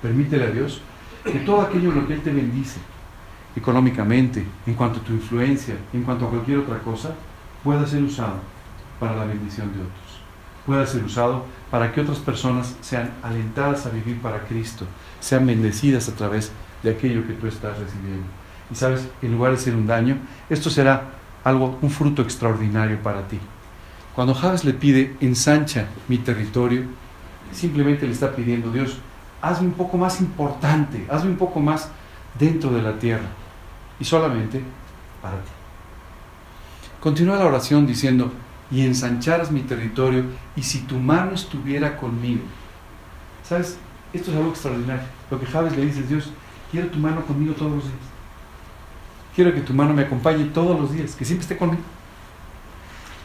Permítele 0.02 0.44
a 0.44 0.50
Dios 0.50 0.80
que 1.24 1.40
todo 1.40 1.60
aquello 1.60 1.92
lo 1.92 2.06
que 2.06 2.14
Él 2.14 2.22
te 2.22 2.32
bendice, 2.32 2.80
económicamente, 3.54 4.44
en 4.66 4.74
cuanto 4.74 5.00
a 5.00 5.02
tu 5.02 5.12
influencia, 5.12 5.76
en 5.92 6.02
cuanto 6.02 6.26
a 6.26 6.30
cualquier 6.30 6.58
otra 6.58 6.78
cosa, 6.78 7.14
pueda 7.62 7.86
ser 7.86 8.02
usado 8.02 8.40
para 8.98 9.16
la 9.16 9.24
bendición 9.24 9.72
de 9.72 9.80
otros. 9.80 10.07
Pueda 10.68 10.86
ser 10.86 11.02
usado 11.02 11.46
para 11.70 11.92
que 11.92 12.02
otras 12.02 12.18
personas 12.18 12.76
sean 12.82 13.10
alentadas 13.22 13.86
a 13.86 13.88
vivir 13.88 14.20
para 14.20 14.40
Cristo, 14.40 14.84
sean 15.18 15.46
bendecidas 15.46 16.10
a 16.10 16.14
través 16.14 16.52
de 16.82 16.90
aquello 16.90 17.26
que 17.26 17.32
tú 17.32 17.46
estás 17.46 17.78
recibiendo. 17.78 18.26
Y 18.70 18.74
sabes, 18.74 19.08
en 19.22 19.32
lugar 19.32 19.52
de 19.52 19.56
ser 19.56 19.74
un 19.74 19.86
daño, 19.86 20.18
esto 20.50 20.68
será 20.68 21.04
algo, 21.42 21.78
un 21.80 21.88
fruto 21.88 22.20
extraordinario 22.20 23.02
para 23.02 23.26
ti. 23.26 23.40
Cuando 24.14 24.34
Javes 24.34 24.66
le 24.66 24.74
pide, 24.74 25.16
ensancha 25.22 25.86
mi 26.06 26.18
territorio, 26.18 26.82
simplemente 27.50 28.06
le 28.06 28.12
está 28.12 28.36
pidiendo, 28.36 28.70
Dios, 28.70 28.98
hazme 29.40 29.68
un 29.68 29.72
poco 29.72 29.96
más 29.96 30.20
importante, 30.20 31.06
hazme 31.10 31.30
un 31.30 31.38
poco 31.38 31.60
más 31.60 31.88
dentro 32.38 32.68
de 32.70 32.82
la 32.82 32.98
tierra. 32.98 33.28
Y 33.98 34.04
solamente 34.04 34.62
para 35.22 35.36
ti. 35.36 35.50
Continúa 37.00 37.38
la 37.38 37.46
oración 37.46 37.86
diciendo, 37.86 38.30
y 38.70 38.84
ensancharas 38.84 39.50
mi 39.50 39.60
territorio, 39.60 40.24
y 40.56 40.62
si 40.62 40.80
tu 40.80 40.98
mano 40.98 41.32
estuviera 41.32 41.96
conmigo. 41.96 42.42
¿Sabes? 43.42 43.78
Esto 44.12 44.30
es 44.30 44.36
algo 44.36 44.50
extraordinario. 44.50 45.04
Lo 45.30 45.40
que 45.40 45.46
Javes 45.46 45.76
le 45.76 45.86
dice 45.86 46.00
es, 46.00 46.08
Dios, 46.08 46.30
quiero 46.70 46.88
tu 46.88 46.98
mano 46.98 47.24
conmigo 47.24 47.54
todos 47.54 47.72
los 47.72 47.84
días. 47.84 47.96
Quiero 49.34 49.54
que 49.54 49.60
tu 49.60 49.72
mano 49.72 49.94
me 49.94 50.02
acompañe 50.02 50.44
todos 50.46 50.78
los 50.78 50.92
días, 50.92 51.14
que 51.14 51.24
siempre 51.24 51.42
esté 51.42 51.56
conmigo. 51.56 51.82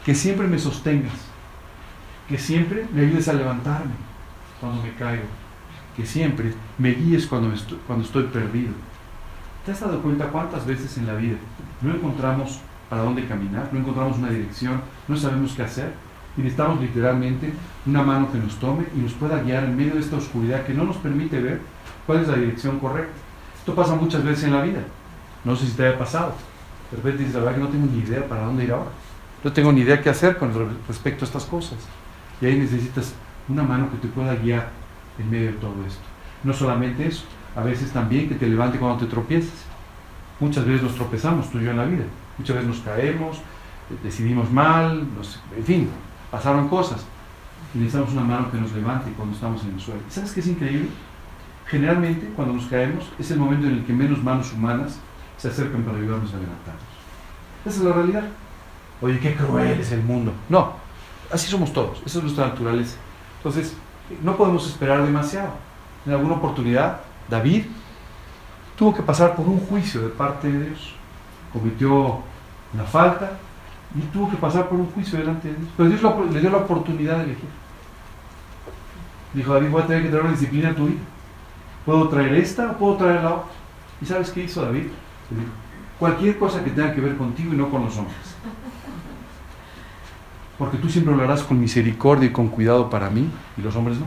Que 0.04 0.14
siempre 0.14 0.46
me 0.46 0.58
sostengas. 0.58 1.12
Que 2.28 2.38
siempre 2.38 2.86
me 2.92 3.02
ayudes 3.02 3.28
a 3.28 3.32
levantarme 3.32 3.92
cuando 4.60 4.82
me 4.82 4.94
caigo. 4.94 5.24
Que 5.96 6.06
siempre 6.06 6.54
me 6.78 6.90
guíes 6.90 7.26
cuando, 7.26 7.52
estoy, 7.52 7.78
cuando 7.86 8.04
estoy 8.04 8.24
perdido. 8.24 8.72
¿Te 9.64 9.72
has 9.72 9.80
dado 9.80 10.00
cuenta 10.02 10.28
cuántas 10.28 10.66
veces 10.66 10.96
en 10.98 11.06
la 11.06 11.14
vida 11.14 11.36
no 11.80 11.94
encontramos 11.94 12.60
para 12.88 13.02
dónde 13.02 13.26
caminar, 13.26 13.68
no 13.72 13.80
encontramos 13.80 14.18
una 14.18 14.30
dirección, 14.30 14.80
no 15.08 15.16
sabemos 15.16 15.52
qué 15.52 15.62
hacer 15.62 15.92
y 16.36 16.42
necesitamos 16.42 16.80
literalmente 16.80 17.52
una 17.86 18.02
mano 18.02 18.30
que 18.30 18.38
nos 18.38 18.56
tome 18.56 18.84
y 18.94 18.98
nos 18.98 19.12
pueda 19.12 19.42
guiar 19.42 19.64
en 19.64 19.76
medio 19.76 19.94
de 19.94 20.00
esta 20.00 20.16
oscuridad 20.16 20.64
que 20.64 20.74
no 20.74 20.84
nos 20.84 20.96
permite 20.96 21.40
ver 21.40 21.60
cuál 22.06 22.20
es 22.20 22.28
la 22.28 22.36
dirección 22.36 22.78
correcta? 22.78 23.14
Esto 23.58 23.74
pasa 23.74 23.94
muchas 23.94 24.24
veces 24.24 24.44
en 24.44 24.52
la 24.52 24.62
vida. 24.62 24.80
No 25.44 25.56
sé 25.56 25.66
si 25.66 25.72
te 25.72 25.86
haya 25.86 25.98
pasado. 25.98 26.34
De 26.90 26.96
repente 26.96 27.20
dices, 27.20 27.34
la 27.34 27.40
verdad 27.40 27.54
que 27.54 27.62
no 27.62 27.68
tengo 27.68 27.86
ni 27.86 27.98
idea 27.98 28.26
para 28.28 28.44
dónde 28.44 28.64
ir 28.64 28.72
ahora. 28.72 28.90
No 29.42 29.52
tengo 29.52 29.72
ni 29.72 29.82
idea 29.82 30.02
qué 30.02 30.10
hacer 30.10 30.36
con 30.36 30.52
respecto 30.88 31.24
a 31.24 31.26
estas 31.26 31.44
cosas. 31.44 31.78
Y 32.40 32.46
ahí 32.46 32.58
necesitas 32.58 33.14
una 33.48 33.62
mano 33.62 33.90
que 33.90 33.96
te 33.98 34.08
pueda 34.08 34.34
guiar 34.34 34.70
en 35.18 35.30
medio 35.30 35.52
de 35.52 35.58
todo 35.58 35.74
esto. 35.86 36.02
No 36.42 36.52
solamente 36.52 37.06
eso, 37.06 37.24
a 37.56 37.62
veces 37.62 37.90
también 37.92 38.28
que 38.28 38.34
te 38.34 38.46
levante 38.46 38.78
cuando 38.78 39.04
te 39.04 39.10
tropieces. 39.10 39.64
Muchas 40.40 40.64
veces 40.64 40.82
nos 40.82 40.94
tropezamos 40.94 41.50
tú 41.50 41.58
y 41.58 41.64
yo 41.64 41.70
en 41.70 41.76
la 41.76 41.84
vida. 41.84 42.04
Muchas 42.38 42.56
veces 42.56 42.68
nos 42.68 42.80
caemos, 42.80 43.38
decidimos 44.02 44.50
mal, 44.50 45.06
en 45.56 45.64
fin, 45.64 45.90
pasaron 46.30 46.68
cosas. 46.68 47.04
Y 47.74 47.78
necesitamos 47.78 48.12
una 48.12 48.22
mano 48.22 48.50
que 48.50 48.58
nos 48.58 48.72
levante 48.72 49.12
cuando 49.16 49.34
estamos 49.34 49.62
en 49.64 49.74
el 49.74 49.80
suelo. 49.80 50.00
¿Sabes 50.08 50.32
qué 50.32 50.40
es 50.40 50.46
increíble? 50.46 50.88
Generalmente, 51.66 52.30
cuando 52.36 52.54
nos 52.54 52.66
caemos, 52.66 53.10
es 53.18 53.30
el 53.30 53.38
momento 53.38 53.66
en 53.66 53.74
el 53.74 53.84
que 53.84 53.92
menos 53.92 54.22
manos 54.22 54.52
humanas 54.52 54.98
se 55.36 55.48
acercan 55.48 55.82
para 55.82 55.98
ayudarnos 55.98 56.32
a 56.32 56.36
levantarnos. 56.36 56.82
Esa 57.64 57.78
es 57.78 57.84
la 57.84 57.92
realidad. 57.92 58.24
Oye, 59.00 59.18
qué 59.18 59.34
cruel 59.34 59.80
es 59.80 59.90
el 59.92 60.02
mundo. 60.02 60.32
No, 60.48 60.74
así 61.32 61.50
somos 61.50 61.72
todos, 61.72 62.00
esa 62.06 62.18
es 62.18 62.24
nuestra 62.24 62.48
naturaleza. 62.48 62.96
Entonces, 63.38 63.74
no 64.22 64.36
podemos 64.36 64.66
esperar 64.68 65.04
demasiado. 65.04 65.54
En 66.06 66.12
alguna 66.12 66.34
oportunidad, 66.34 67.00
David 67.28 67.64
tuvo 68.76 68.94
que 68.94 69.02
pasar 69.02 69.34
por 69.34 69.46
un 69.46 69.58
juicio 69.60 70.02
de 70.02 70.08
parte 70.08 70.50
de 70.50 70.66
Dios. 70.66 70.93
Cometió 71.54 72.18
una 72.74 72.84
falta 72.84 73.38
y 73.94 74.00
tuvo 74.12 74.30
que 74.30 74.36
pasar 74.36 74.68
por 74.68 74.78
un 74.78 74.90
juicio 74.90 75.18
delante 75.18 75.48
de 75.48 75.54
Dios. 75.54 75.68
Pero 75.76 75.88
Dios 75.88 76.32
le 76.32 76.40
dio 76.40 76.50
la 76.50 76.58
oportunidad 76.58 77.18
de 77.18 77.24
elegir. 77.24 77.48
Dijo, 79.32 79.54
David, 79.54 79.70
voy 79.70 79.82
a 79.82 79.86
tener 79.86 80.02
que 80.02 80.08
traer 80.10 80.24
una 80.24 80.32
disciplina 80.32 80.70
a 80.70 80.74
tu 80.74 80.86
vida. 80.86 81.00
¿Puedo 81.86 82.08
traer 82.08 82.34
esta 82.34 82.72
o 82.72 82.76
puedo 82.76 82.96
traer 82.96 83.22
la 83.22 83.34
otra? 83.34 83.52
¿Y 84.02 84.06
sabes 84.06 84.30
qué 84.30 84.44
hizo 84.44 84.62
David? 84.62 84.88
cualquier 85.98 86.38
cosa 86.38 86.62
que 86.62 86.70
tenga 86.70 86.92
que 86.94 87.00
ver 87.00 87.16
contigo 87.16 87.54
y 87.54 87.56
no 87.56 87.70
con 87.70 87.84
los 87.84 87.96
hombres. 87.96 88.36
Porque 90.58 90.76
tú 90.76 90.88
siempre 90.88 91.14
lo 91.14 91.22
harás 91.22 91.42
con 91.42 91.58
misericordia 91.58 92.28
y 92.28 92.32
con 92.32 92.48
cuidado 92.48 92.90
para 92.90 93.10
mí 93.10 93.28
y 93.56 93.62
los 93.62 93.74
hombres 93.74 93.98
no. 93.98 94.06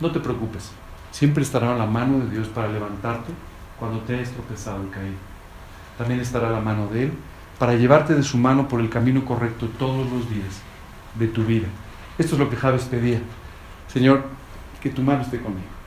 No 0.00 0.12
te 0.12 0.20
preocupes. 0.20 0.72
Siempre 1.10 1.42
estará 1.42 1.76
la 1.76 1.86
mano 1.86 2.20
de 2.20 2.30
Dios 2.30 2.48
para 2.48 2.68
levantarte 2.68 3.32
cuando 3.78 4.00
te 4.00 4.14
hayas 4.14 4.30
tropezado 4.30 4.84
y 4.84 4.88
caído. 4.88 5.27
También 5.98 6.20
estará 6.20 6.50
la 6.50 6.60
mano 6.60 6.86
de 6.86 7.04
Él 7.04 7.12
para 7.58 7.74
llevarte 7.74 8.14
de 8.14 8.22
su 8.22 8.38
mano 8.38 8.68
por 8.68 8.80
el 8.80 8.88
camino 8.88 9.24
correcto 9.24 9.68
todos 9.78 10.10
los 10.10 10.30
días 10.30 10.62
de 11.16 11.26
tu 11.26 11.44
vida. 11.44 11.66
Esto 12.16 12.36
es 12.36 12.40
lo 12.40 12.48
que 12.48 12.56
Javes 12.56 12.84
pedía. 12.84 13.20
Señor, 13.88 14.24
que 14.80 14.90
tu 14.90 15.02
mano 15.02 15.22
esté 15.22 15.40
conmigo. 15.40 15.78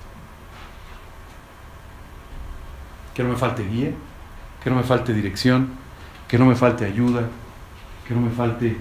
que 3.14 3.24
no 3.24 3.30
me 3.30 3.36
falte 3.36 3.64
guía, 3.68 3.92
que 4.64 4.70
no 4.70 4.78
me 4.78 4.84
falte 4.84 5.14
dirección, 5.14 5.70
que 6.28 6.38
no 6.38 6.46
me 6.46 6.56
falte 6.56 6.86
ayuda, 6.86 7.28
que 8.08 8.14
no 8.14 8.22
me 8.22 8.32
falte 8.32 8.78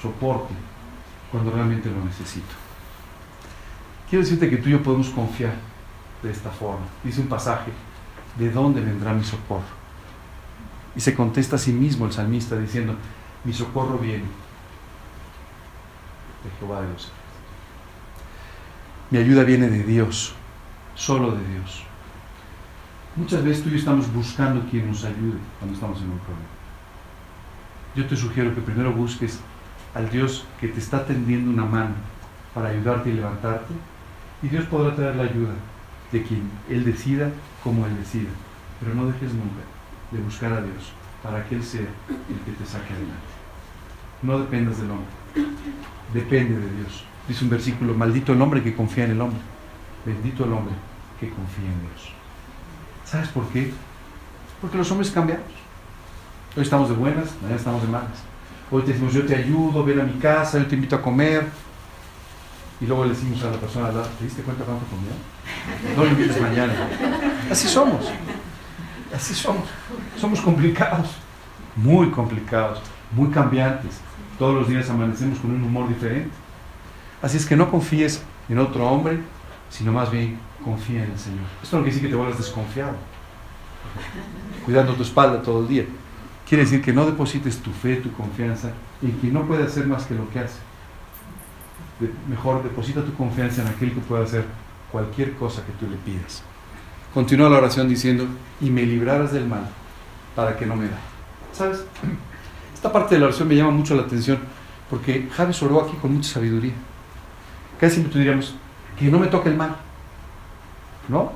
soporte 0.00 0.54
cuando 1.30 1.50
realmente 1.50 1.90
lo 1.90 2.04
necesito. 2.04 2.54
Quiero 4.08 4.24
decirte 4.24 4.48
que 4.48 4.56
tú 4.56 4.68
y 4.68 4.72
yo 4.72 4.82
podemos 4.82 5.10
confiar 5.10 5.54
de 6.22 6.30
esta 6.30 6.50
forma. 6.50 6.86
Dice 7.04 7.20
un 7.20 7.28
pasaje, 7.28 7.70
¿de 8.38 8.50
dónde 8.50 8.80
vendrá 8.80 9.12
mi 9.12 9.24
socorro? 9.24 9.79
Y 11.00 11.02
se 11.02 11.14
contesta 11.14 11.56
a 11.56 11.58
sí 11.58 11.72
mismo 11.72 12.04
el 12.04 12.12
salmista 12.12 12.58
diciendo, 12.58 12.94
mi 13.44 13.54
socorro 13.54 13.96
viene 13.96 14.24
de 16.44 16.50
Jehová 16.58 16.82
de 16.82 16.92
los 16.92 17.10
Mi 19.08 19.16
ayuda 19.16 19.44
viene 19.44 19.70
de 19.70 19.82
Dios, 19.82 20.34
solo 20.94 21.30
de 21.30 21.48
Dios. 21.54 21.84
Muchas 23.16 23.42
veces 23.42 23.62
tú 23.62 23.70
y 23.70 23.72
yo 23.72 23.78
estamos 23.78 24.12
buscando 24.12 24.62
quien 24.68 24.88
nos 24.88 25.02
ayude 25.04 25.38
cuando 25.58 25.74
estamos 25.74 26.02
en 26.02 26.10
un 26.10 26.18
problema. 26.18 26.50
Yo 27.96 28.06
te 28.06 28.14
sugiero 28.14 28.54
que 28.54 28.60
primero 28.60 28.92
busques 28.92 29.40
al 29.94 30.10
Dios 30.10 30.44
que 30.60 30.68
te 30.68 30.80
está 30.80 31.06
tendiendo 31.06 31.50
una 31.50 31.64
mano 31.64 31.94
para 32.52 32.68
ayudarte 32.68 33.08
y 33.08 33.14
levantarte, 33.14 33.72
y 34.42 34.48
Dios 34.48 34.66
podrá 34.66 34.94
traer 34.94 35.16
la 35.16 35.22
ayuda 35.22 35.54
de 36.12 36.22
quien 36.22 36.42
Él 36.68 36.84
decida 36.84 37.30
como 37.64 37.86
Él 37.86 37.96
decida. 37.96 38.28
Pero 38.80 38.94
no 38.94 39.06
dejes 39.06 39.32
nunca 39.32 39.79
de 40.10 40.20
buscar 40.20 40.52
a 40.52 40.60
Dios 40.60 40.92
para 41.22 41.44
que 41.44 41.56
Él 41.56 41.62
sea 41.62 41.80
el 41.80 42.40
que 42.44 42.52
te 42.52 42.66
saque 42.66 42.92
adelante. 42.92 43.14
No 44.22 44.38
dependas 44.38 44.78
del 44.80 44.90
hombre, 44.90 45.06
depende 46.12 46.56
de 46.56 46.76
Dios. 46.76 47.04
Dice 47.28 47.44
un 47.44 47.50
versículo, 47.50 47.94
maldito 47.94 48.32
el 48.32 48.42
hombre 48.42 48.62
que 48.62 48.74
confía 48.74 49.04
en 49.04 49.12
el 49.12 49.20
hombre, 49.20 49.40
bendito 50.04 50.44
el 50.44 50.52
hombre 50.52 50.74
que 51.18 51.28
confía 51.28 51.66
en 51.66 51.80
Dios. 51.80 52.12
¿Sabes 53.04 53.28
por 53.28 53.46
qué? 53.48 53.72
Porque 54.60 54.78
los 54.78 54.90
hombres 54.90 55.10
cambiamos. 55.10 55.46
Hoy 56.56 56.62
estamos 56.62 56.88
de 56.88 56.96
buenas, 56.96 57.30
mañana 57.40 57.56
estamos 57.56 57.82
de 57.82 57.88
malas. 57.88 58.24
Hoy 58.70 58.82
te 58.82 58.92
decimos, 58.92 59.12
yo 59.12 59.24
te 59.24 59.36
ayudo, 59.36 59.84
ven 59.84 60.00
a 60.00 60.04
mi 60.04 60.18
casa, 60.18 60.58
yo 60.58 60.66
te 60.66 60.74
invito 60.74 60.96
a 60.96 61.02
comer. 61.02 61.46
Y 62.80 62.86
luego 62.86 63.04
le 63.04 63.10
decimos 63.10 63.42
a 63.44 63.50
la 63.50 63.58
persona 63.58 63.90
¿te 63.90 64.24
diste 64.24 64.42
cuenta 64.42 64.64
cuánto 64.64 64.86
comió? 64.86 65.10
No 65.96 66.04
lo 66.04 66.10
invites 66.10 66.40
mañana. 66.40 66.72
Así 67.50 67.68
somos. 67.68 68.10
Así 69.14 69.34
somos. 69.34 69.64
Somos 70.18 70.40
complicados, 70.40 71.08
muy 71.76 72.10
complicados, 72.10 72.80
muy 73.12 73.28
cambiantes. 73.30 74.00
Todos 74.38 74.54
los 74.54 74.68
días 74.68 74.88
amanecemos 74.88 75.38
con 75.38 75.50
un 75.50 75.62
humor 75.62 75.88
diferente. 75.88 76.30
Así 77.20 77.36
es 77.36 77.44
que 77.44 77.56
no 77.56 77.70
confíes 77.70 78.22
en 78.48 78.58
otro 78.58 78.88
hombre, 78.88 79.20
sino 79.68 79.92
más 79.92 80.10
bien 80.10 80.38
confía 80.64 81.04
en 81.04 81.10
el 81.10 81.18
Señor. 81.18 81.44
Esto 81.62 81.76
no 81.76 81.82
quiere 81.82 81.94
decir 81.94 82.08
que 82.08 82.14
te 82.14 82.16
vuelvas 82.16 82.38
desconfiado, 82.38 82.94
cuidando 84.64 84.94
tu 84.94 85.02
espalda 85.02 85.42
todo 85.42 85.60
el 85.60 85.68
día. 85.68 85.84
Quiere 86.48 86.64
decir 86.64 86.82
que 86.82 86.92
no 86.92 87.06
deposites 87.06 87.58
tu 87.58 87.70
fe, 87.70 87.96
tu 87.96 88.12
confianza 88.12 88.72
en 89.02 89.12
quien 89.12 89.34
no 89.34 89.46
puede 89.46 89.64
hacer 89.64 89.86
más 89.86 90.04
que 90.06 90.14
lo 90.14 90.28
que 90.30 90.40
hace. 90.40 90.58
mejor 92.28 92.62
deposita 92.62 93.04
tu 93.04 93.12
confianza 93.14 93.62
en 93.62 93.68
aquel 93.68 93.92
que 93.92 94.00
puede 94.00 94.24
hacer 94.24 94.44
cualquier 94.90 95.34
cosa 95.34 95.64
que 95.64 95.72
tú 95.72 95.90
le 95.90 95.96
pidas. 95.98 96.42
Continúa 97.12 97.48
la 97.48 97.58
oración 97.58 97.88
diciendo, 97.88 98.26
y 98.60 98.70
me 98.70 98.82
librarás 98.82 99.32
del 99.32 99.46
mal 99.46 99.68
para 100.36 100.56
que 100.56 100.66
no 100.66 100.76
me 100.76 100.84
da. 100.84 100.98
¿Sabes? 101.52 101.84
Esta 102.74 102.92
parte 102.92 103.14
de 103.14 103.20
la 103.20 103.26
oración 103.26 103.48
me 103.48 103.56
llama 103.56 103.72
mucho 103.72 103.94
la 103.94 104.02
atención 104.02 104.38
porque 104.88 105.28
Javes 105.32 105.62
oró 105.62 105.82
aquí 105.82 105.96
con 106.02 106.14
mucha 106.14 106.34
sabiduría. 106.34 106.72
Casi 107.78 107.96
siempre 107.96 108.18
diríamos, 108.18 108.54
que 108.98 109.06
no 109.06 109.18
me 109.18 109.28
toque 109.28 109.48
el 109.48 109.56
mal. 109.56 109.76
¿No? 111.08 111.32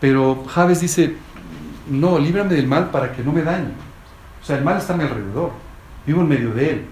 Pero 0.00 0.44
Javes 0.46 0.80
dice, 0.80 1.16
no, 1.90 2.18
líbrame 2.18 2.54
del 2.54 2.66
mal 2.66 2.90
para 2.90 3.12
que 3.12 3.22
no 3.22 3.32
me 3.32 3.42
dañe. 3.42 3.72
O 4.42 4.44
sea, 4.44 4.56
el 4.56 4.64
mal 4.64 4.78
está 4.78 4.94
a 4.94 4.96
mi 4.96 5.04
alrededor. 5.04 5.50
Vivo 6.06 6.20
en 6.20 6.28
medio 6.28 6.52
de 6.52 6.70
él. 6.70 6.86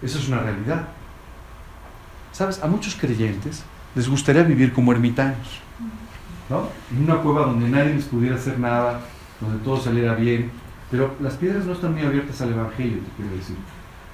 Eso 0.00 0.18
es 0.18 0.28
una 0.28 0.40
realidad. 0.40 0.88
¿Sabes? 2.32 2.62
A 2.62 2.66
muchos 2.66 2.94
creyentes 2.94 3.62
les 3.94 4.08
gustaría 4.08 4.42
vivir 4.42 4.72
como 4.72 4.92
ermitaños. 4.92 5.61
¿No? 6.48 6.68
En 6.90 7.04
una 7.04 7.16
cueva 7.22 7.46
donde 7.46 7.68
nadie 7.68 7.94
les 7.94 8.04
pudiera 8.04 8.36
hacer 8.36 8.58
nada, 8.58 9.00
donde 9.40 9.62
todo 9.64 9.80
saliera 9.80 10.14
bien. 10.14 10.50
Pero 10.90 11.14
las 11.20 11.34
piedras 11.34 11.64
no 11.64 11.72
están 11.72 11.92
muy 11.94 12.02
abiertas 12.02 12.40
al 12.42 12.52
Evangelio, 12.52 12.98
te 12.98 13.10
quiero 13.16 13.36
decir. 13.36 13.56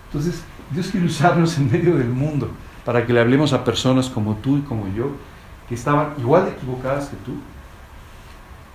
Entonces, 0.06 0.42
Dios 0.70 0.88
quiere 0.88 1.06
usarnos 1.06 1.58
en 1.58 1.70
medio 1.70 1.96
del 1.96 2.08
mundo 2.08 2.50
para 2.84 3.04
que 3.04 3.12
le 3.12 3.20
hablemos 3.20 3.52
a 3.52 3.64
personas 3.64 4.08
como 4.08 4.36
tú 4.36 4.58
y 4.58 4.60
como 4.62 4.86
yo, 4.94 5.10
que 5.68 5.74
estaban 5.74 6.14
igual 6.18 6.46
de 6.46 6.52
equivocadas 6.52 7.08
que 7.08 7.16
tú, 7.16 7.32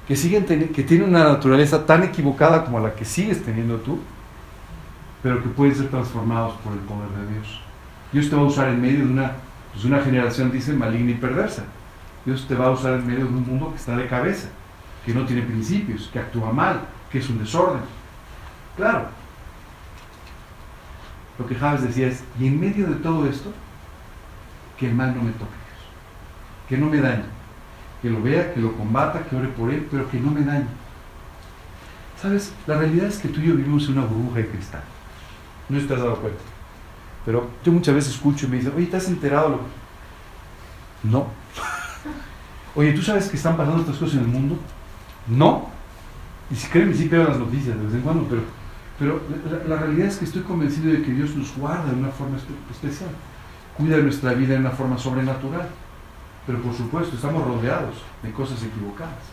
que, 0.07 0.15
siguen 0.15 0.45
que 0.45 0.83
tienen 0.83 1.09
una 1.09 1.23
naturaleza 1.23 1.85
tan 1.85 2.03
equivocada 2.03 2.65
como 2.65 2.79
la 2.79 2.93
que 2.93 3.05
sigues 3.05 3.43
teniendo 3.43 3.77
tú, 3.77 3.99
pero 5.23 5.41
que 5.41 5.49
pueden 5.49 5.73
ser 5.73 5.89
transformados 5.89 6.53
por 6.57 6.73
el 6.73 6.79
poder 6.79 7.09
de 7.09 7.33
Dios. 7.33 7.61
Dios 8.11 8.29
te 8.29 8.35
va 8.35 8.43
a 8.43 8.45
usar 8.45 8.69
en 8.69 8.81
medio 8.81 8.99
de 8.99 9.11
una, 9.11 9.31
pues 9.71 9.85
una 9.85 10.01
generación, 10.01 10.51
dice, 10.51 10.73
maligna 10.73 11.11
y 11.11 11.15
perversa. 11.15 11.63
Dios 12.25 12.47
te 12.47 12.55
va 12.55 12.67
a 12.67 12.71
usar 12.71 12.93
en 12.93 13.05
medio 13.07 13.25
de 13.25 13.33
un 13.33 13.45
mundo 13.45 13.71
que 13.71 13.77
está 13.77 13.97
de 13.97 14.07
cabeza, 14.07 14.47
que 15.05 15.13
no 15.13 15.25
tiene 15.25 15.41
principios, 15.41 16.09
que 16.11 16.19
actúa 16.19 16.51
mal, 16.51 16.81
que 17.11 17.19
es 17.19 17.29
un 17.29 17.39
desorden. 17.39 17.81
Claro. 18.77 19.07
Lo 21.37 21.47
que 21.47 21.55
Javes 21.55 21.81
decía 21.81 22.07
es, 22.07 22.23
y 22.39 22.47
en 22.47 22.59
medio 22.59 22.87
de 22.87 22.95
todo 22.95 23.27
esto, 23.27 23.51
que 24.77 24.87
el 24.87 24.95
mal 24.95 25.15
no 25.15 25.23
me 25.23 25.31
toque, 25.31 25.51
que 26.69 26.77
no 26.77 26.87
me 26.87 27.01
dañe, 27.01 27.25
que 28.01 28.09
lo 28.09 28.21
vea, 28.21 28.53
que 28.53 28.61
lo 28.61 28.73
combata, 28.73 29.23
que 29.23 29.35
ore 29.35 29.47
por 29.49 29.71
él, 29.71 29.87
pero 29.89 30.09
que 30.09 30.19
no 30.19 30.31
me 30.31 30.41
dañe. 30.41 30.67
¿Sabes? 32.21 32.53
La 32.67 32.77
realidad 32.77 33.07
es 33.07 33.17
que 33.17 33.27
tú 33.27 33.41
y 33.41 33.47
yo 33.47 33.55
vivimos 33.55 33.85
en 33.87 33.97
una 33.97 34.07
burbuja 34.07 34.37
de 34.37 34.47
cristal. 34.47 34.83
No 35.67 35.77
te 35.77 35.93
has 35.93 35.99
dado 35.99 36.15
cuenta. 36.17 36.41
Pero 37.25 37.49
yo 37.63 37.71
muchas 37.71 37.95
veces 37.95 38.13
escucho 38.13 38.45
y 38.45 38.49
me 38.49 38.57
dicen, 38.57 38.73
oye, 38.75 38.85
¿te 38.85 38.97
has 38.97 39.07
enterado? 39.07 39.49
Lo 39.49 39.59
No. 41.03 41.42
Oye, 42.75 42.93
¿tú 42.93 43.01
sabes 43.01 43.29
que 43.29 43.37
están 43.37 43.57
pasando 43.57 43.81
estas 43.81 43.97
cosas 43.97 44.15
en 44.15 44.21
el 44.21 44.27
mundo? 44.27 44.57
No. 45.27 45.69
Y 46.51 46.55
si 46.55 46.67
creen, 46.67 46.93
sí 46.93 47.07
veo 47.07 47.23
las 47.23 47.37
noticias 47.37 47.77
de 47.77 47.85
vez 47.85 47.93
en 47.95 48.01
cuando, 48.01 48.25
pero, 48.27 48.41
pero 48.99 49.21
la, 49.49 49.75
la, 49.75 49.81
realidad 49.81 50.07
es 50.07 50.17
que 50.17 50.25
estoy 50.25 50.41
convencido 50.41 50.91
de 50.91 51.01
que 51.01 51.11
Dios 51.11 51.35
nos 51.35 51.55
guarda 51.55 51.85
de 51.85 51.95
una 51.95 52.09
forma 52.09 52.37
especial. 52.71 53.09
Cuida 53.77 53.97
nuestra 53.97 54.33
vida 54.33 54.53
de 54.53 54.59
una 54.59 54.71
forma 54.71 54.97
sobrenatural. 54.97 55.67
Pero 56.45 56.61
por 56.61 56.73
supuesto, 56.73 57.15
estamos 57.15 57.45
rodeados 57.45 57.95
de 58.21 58.31
cosas 58.31 58.61
equivocadas. 58.61 59.23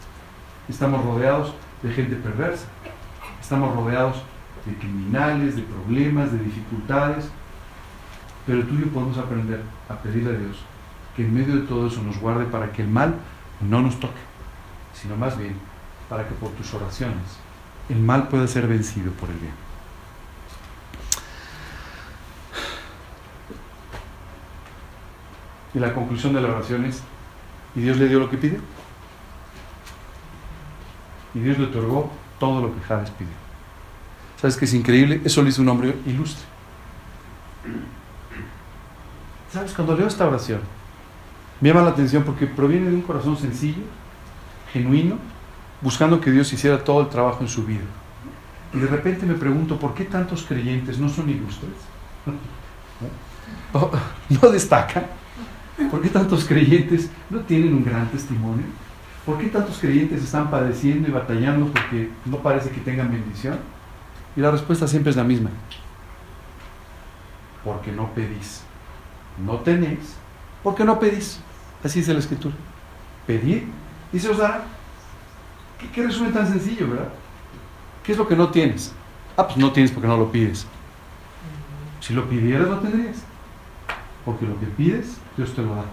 Estamos 0.69 1.05
rodeados 1.05 1.53
de 1.83 1.93
gente 1.93 2.17
perversa. 2.17 2.67
Estamos 3.41 3.75
rodeados 3.75 4.23
de 4.65 4.75
criminales, 4.77 5.57
de 5.57 5.63
problemas, 5.63 6.31
de 6.33 6.39
dificultades. 6.39 7.29
Pero 8.47 8.63
tú 8.65 8.75
y 8.75 8.81
yo 8.83 8.87
podemos 8.87 9.19
aprender 9.19 9.63
a 9.89 9.95
pedirle 9.97 10.31
a 10.31 10.39
Dios 10.39 10.70
que 11.21 11.27
en 11.27 11.35
medio 11.35 11.55
de 11.55 11.67
todo 11.67 11.87
eso 11.87 12.03
nos 12.03 12.19
guarde 12.19 12.47
para 12.47 12.73
que 12.73 12.81
el 12.81 12.89
mal 12.89 13.15
no 13.61 13.83
nos 13.83 14.01
toque, 14.01 14.23
sino 14.95 15.17
más 15.17 15.37
bien 15.37 15.55
para 16.09 16.27
que 16.27 16.35
por 16.35 16.51
tus 16.53 16.73
oraciones 16.73 17.37
el 17.91 17.99
mal 17.99 18.29
pueda 18.29 18.47
ser 18.47 18.67
vencido 18.67 19.13
por 19.13 19.29
el 19.29 19.37
bien. 19.37 19.53
Y 25.75 25.79
la 25.79 25.93
conclusión 25.93 26.33
de 26.33 26.41
la 26.41 26.49
oración 26.49 26.87
es, 26.87 27.03
¿y 27.77 27.83
Dios 27.83 27.99
le 27.99 28.09
dio 28.09 28.19
lo 28.19 28.31
que 28.31 28.39
pidió? 28.39 28.61
Y 31.35 31.41
Dios 31.41 31.59
le 31.59 31.67
otorgó 31.67 32.11
todo 32.39 32.63
lo 32.63 32.75
que 32.75 32.81
Javes 32.81 33.11
pidió. 33.11 33.35
¿Sabes 34.41 34.57
qué 34.57 34.65
es 34.65 34.73
increíble? 34.73 35.21
Eso 35.23 35.43
lo 35.43 35.51
hizo 35.51 35.61
un 35.61 35.69
hombre 35.69 35.95
ilustre. 36.07 36.47
¿Sabes? 39.53 39.75
Cuando 39.75 39.95
leo 39.95 40.07
esta 40.07 40.27
oración, 40.27 40.80
me 41.61 41.69
llama 41.69 41.83
la 41.83 41.91
atención 41.91 42.23
porque 42.25 42.47
proviene 42.47 42.89
de 42.89 42.97
un 42.97 43.03
corazón 43.03 43.37
sencillo, 43.37 43.83
genuino, 44.73 45.19
buscando 45.81 46.21
que 46.21 46.31
Dios 46.31 46.53
hiciera 46.53 46.83
todo 46.83 47.03
el 47.03 47.09
trabajo 47.09 47.43
en 47.43 47.49
su 47.49 47.65
vida. 47.65 47.85
Y 48.73 48.79
de 48.79 48.87
repente 48.87 49.27
me 49.27 49.35
pregunto, 49.35 49.79
¿por 49.79 49.95
qué 49.95 50.05
tantos 50.05 50.45
creyentes 50.45 50.99
no 50.99 51.09
son 51.09 51.29
ilustres? 51.29 51.73
¿No, 54.41 54.49
destacan? 54.51 55.07
¿Por 55.91 56.03
qué 56.03 56.09
tantos 56.09 56.45
creyentes 56.45 57.11
no 57.31 57.41
tienen 57.41 57.75
un 57.75 57.85
gran 57.85 58.07
testimonio? 58.09 58.65
¿Por 59.25 59.39
qué 59.39 59.47
tantos 59.47 59.79
creyentes 59.79 60.23
están 60.23 60.51
padeciendo 60.51 61.09
y 61.09 61.11
batallando 61.11 61.67
porque 61.67 62.11
no 62.25 62.39
parece 62.39 62.71
que 62.71 62.81
tengan 62.81 63.11
bendición? 63.11 63.59
Y 64.37 64.41
la 64.41 64.51
respuesta 64.51 64.87
siempre 64.87 65.11
es 65.11 65.17
la 65.17 65.25
misma. 65.25 65.51
Porque 67.65 67.93
no 67.93 68.11
pedís. 68.15 68.63
No 69.45 69.57
tenéis. 69.59 70.17
Porque 70.63 70.85
no 70.85 70.99
pedís. 70.99 71.41
Así 71.83 72.01
dice 72.01 72.13
la 72.13 72.21
escritura. 72.21 72.55
Pedir 73.27 73.69
y 74.13 74.19
se 74.19 74.29
os 74.29 74.39
dará. 74.39 74.65
¿Qué, 75.79 75.89
¿Qué, 75.91 76.07
resumen 76.07 76.33
tan 76.33 76.47
sencillo, 76.47 76.89
verdad? 76.89 77.09
¿Qué 78.03 78.13
es 78.13 78.19
lo 78.19 78.29
que 78.29 78.37
no 78.37 78.51
tienes? 78.51 78.93
Ah, 79.37 79.47
pues 79.47 79.57
no 79.57 79.73
tienes 79.73 79.91
porque 79.91 80.09
no 80.09 80.17
lo 80.17 80.31
pides. 80.31 80.67
Si 82.01 82.13
lo 82.13 82.29
pidieras, 82.29 82.69
lo 82.69 82.79
tendrías. 82.79 83.19
Porque 84.25 84.47
lo 84.47 84.59
que 84.59 84.67
pides, 84.67 85.17
Dios 85.37 85.55
te 85.55 85.63
lo 85.63 85.75
da. 85.75 85.85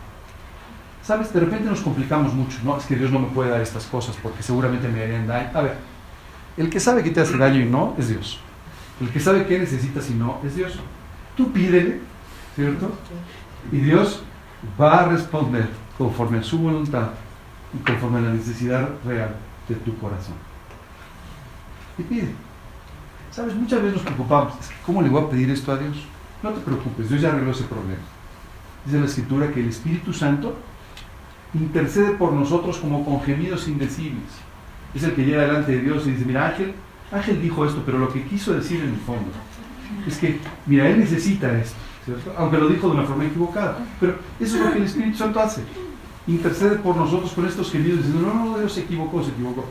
¿Sabes? 1.03 1.31
De 1.31 1.39
repente 1.39 1.69
nos 1.69 1.79
complicamos 1.79 2.33
mucho. 2.33 2.57
No, 2.63 2.77
es 2.77 2.85
que 2.85 2.95
Dios 2.95 3.11
no 3.11 3.19
me 3.19 3.27
puede 3.27 3.49
dar 3.49 3.61
estas 3.61 3.85
cosas 3.85 4.17
porque 4.21 4.43
seguramente 4.43 4.89
me 4.89 5.03
harían 5.03 5.27
daño. 5.27 5.49
A 5.53 5.61
ver, 5.61 5.77
el 6.57 6.69
que 6.69 6.79
sabe 6.79 7.03
que 7.03 7.11
te 7.11 7.21
hace 7.21 7.37
daño 7.37 7.61
y 7.61 7.65
no 7.65 7.95
es 7.97 8.09
Dios. 8.09 8.39
El 8.99 9.09
que 9.09 9.19
sabe 9.19 9.45
qué 9.45 9.59
necesitas 9.59 10.09
y 10.09 10.15
no 10.15 10.41
es 10.43 10.55
Dios. 10.55 10.73
Tú 11.37 11.51
pídele, 11.51 11.99
¿cierto? 12.55 12.91
Y 13.71 13.77
Dios 13.77 14.23
va 14.79 15.01
a 15.01 15.09
responder 15.09 15.69
conforme 15.97 16.39
a 16.39 16.43
su 16.43 16.59
voluntad 16.59 17.09
y 17.73 17.77
conforme 17.85 18.19
a 18.19 18.21
la 18.21 18.33
necesidad 18.33 18.89
real 19.05 19.35
de 19.67 19.75
tu 19.75 19.97
corazón. 19.97 20.35
Y 21.97 22.03
pide. 22.03 22.29
¿Sabes? 23.31 23.55
Muchas 23.55 23.81
veces 23.81 23.95
nos 23.95 24.03
preocupamos. 24.03 24.53
¿Cómo 24.85 25.01
le 25.01 25.09
voy 25.09 25.23
a 25.23 25.29
pedir 25.29 25.49
esto 25.49 25.71
a 25.71 25.77
Dios? 25.77 25.97
No 26.41 26.51
te 26.51 26.61
preocupes, 26.61 27.09
Dios 27.09 27.21
ya 27.21 27.29
arregló 27.29 27.51
ese 27.51 27.63
problema. 27.63 28.01
Dice 28.85 28.99
la 28.99 29.05
Escritura 29.05 29.51
que 29.51 29.59
el 29.59 29.69
Espíritu 29.69 30.13
Santo 30.13 30.55
intercede 31.53 32.11
por 32.11 32.33
nosotros 32.33 32.77
como 32.77 33.03
con 33.03 33.21
gemidos 33.21 33.67
indecibles. 33.67 34.23
Es 34.93 35.03
el 35.03 35.13
que 35.13 35.25
llega 35.25 35.41
delante 35.41 35.73
de 35.73 35.81
Dios 35.81 36.05
y 36.07 36.11
dice, 36.11 36.25
mira 36.25 36.47
Ángel, 36.47 36.73
Ángel 37.11 37.41
dijo 37.41 37.65
esto, 37.65 37.83
pero 37.85 37.97
lo 37.97 38.11
que 38.11 38.23
quiso 38.23 38.53
decir 38.53 38.81
en 38.81 38.89
el 38.89 38.99
fondo 38.99 39.31
es 40.07 40.17
que, 40.17 40.39
mira, 40.65 40.87
él 40.89 40.99
necesita 40.99 41.57
esto, 41.57 41.77
Aunque 42.37 42.57
lo 42.57 42.67
dijo 42.67 42.87
de 42.87 42.93
una 42.95 43.03
forma 43.03 43.25
equivocada. 43.25 43.77
Pero 43.99 44.15
eso 44.39 44.57
es 44.57 44.63
lo 44.63 44.71
que 44.71 44.77
el 44.77 44.83
Espíritu 44.85 45.17
Santo 45.17 45.39
hace. 45.39 45.63
Intercede 46.27 46.75
por 46.77 46.95
nosotros 46.95 47.31
con 47.31 47.45
estos 47.45 47.71
gemidos 47.71 48.03
diciendo, 48.03 48.33
no, 48.33 48.45
no, 48.45 48.59
Dios 48.59 48.73
se 48.73 48.81
equivocó, 48.81 49.23
se 49.23 49.31
equivocó. 49.31 49.65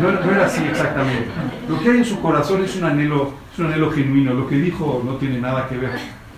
No, 0.00 0.10
no, 0.10 0.30
era 0.32 0.46
así 0.46 0.62
exactamente. 0.64 1.28
Lo 1.68 1.78
que 1.78 1.90
hay 1.90 1.98
en 1.98 2.04
su 2.04 2.20
corazón 2.20 2.64
es 2.64 2.76
un 2.76 2.84
anhelo, 2.84 3.34
es 3.52 3.58
un 3.58 3.66
anhelo 3.66 3.90
genuino. 3.92 4.34
Lo 4.34 4.48
que 4.48 4.56
dijo 4.56 5.02
no 5.04 5.14
tiene 5.16 5.40
nada 5.40 5.68
que 5.68 5.78
ver. 5.78 5.92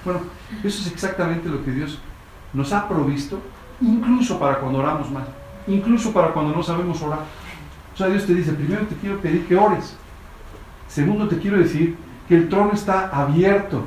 Bueno, 0.04 0.20
eso 0.62 0.82
es 0.82 0.92
exactamente 0.92 1.48
lo 1.48 1.64
que 1.64 1.70
Dios 1.70 1.98
nos 2.52 2.72
ha 2.72 2.86
provisto, 2.88 3.40
incluso 3.80 4.38
para 4.38 4.60
cuando 4.60 4.78
oramos 4.78 5.10
mal, 5.10 5.24
incluso 5.66 6.12
para 6.12 6.28
cuando 6.28 6.54
no 6.54 6.62
sabemos 6.62 7.00
orar. 7.02 7.20
O 7.92 7.96
sea, 7.96 8.08
Dios 8.08 8.26
te 8.26 8.34
dice, 8.34 8.52
primero 8.52 8.82
te 8.86 8.96
quiero 8.96 9.18
pedir 9.18 9.46
que 9.46 9.56
ores. 9.56 9.96
Segundo, 10.88 11.26
te 11.26 11.38
quiero 11.38 11.58
decir 11.58 11.96
que 12.28 12.36
el 12.36 12.48
trono 12.48 12.72
está 12.72 13.08
abierto 13.08 13.84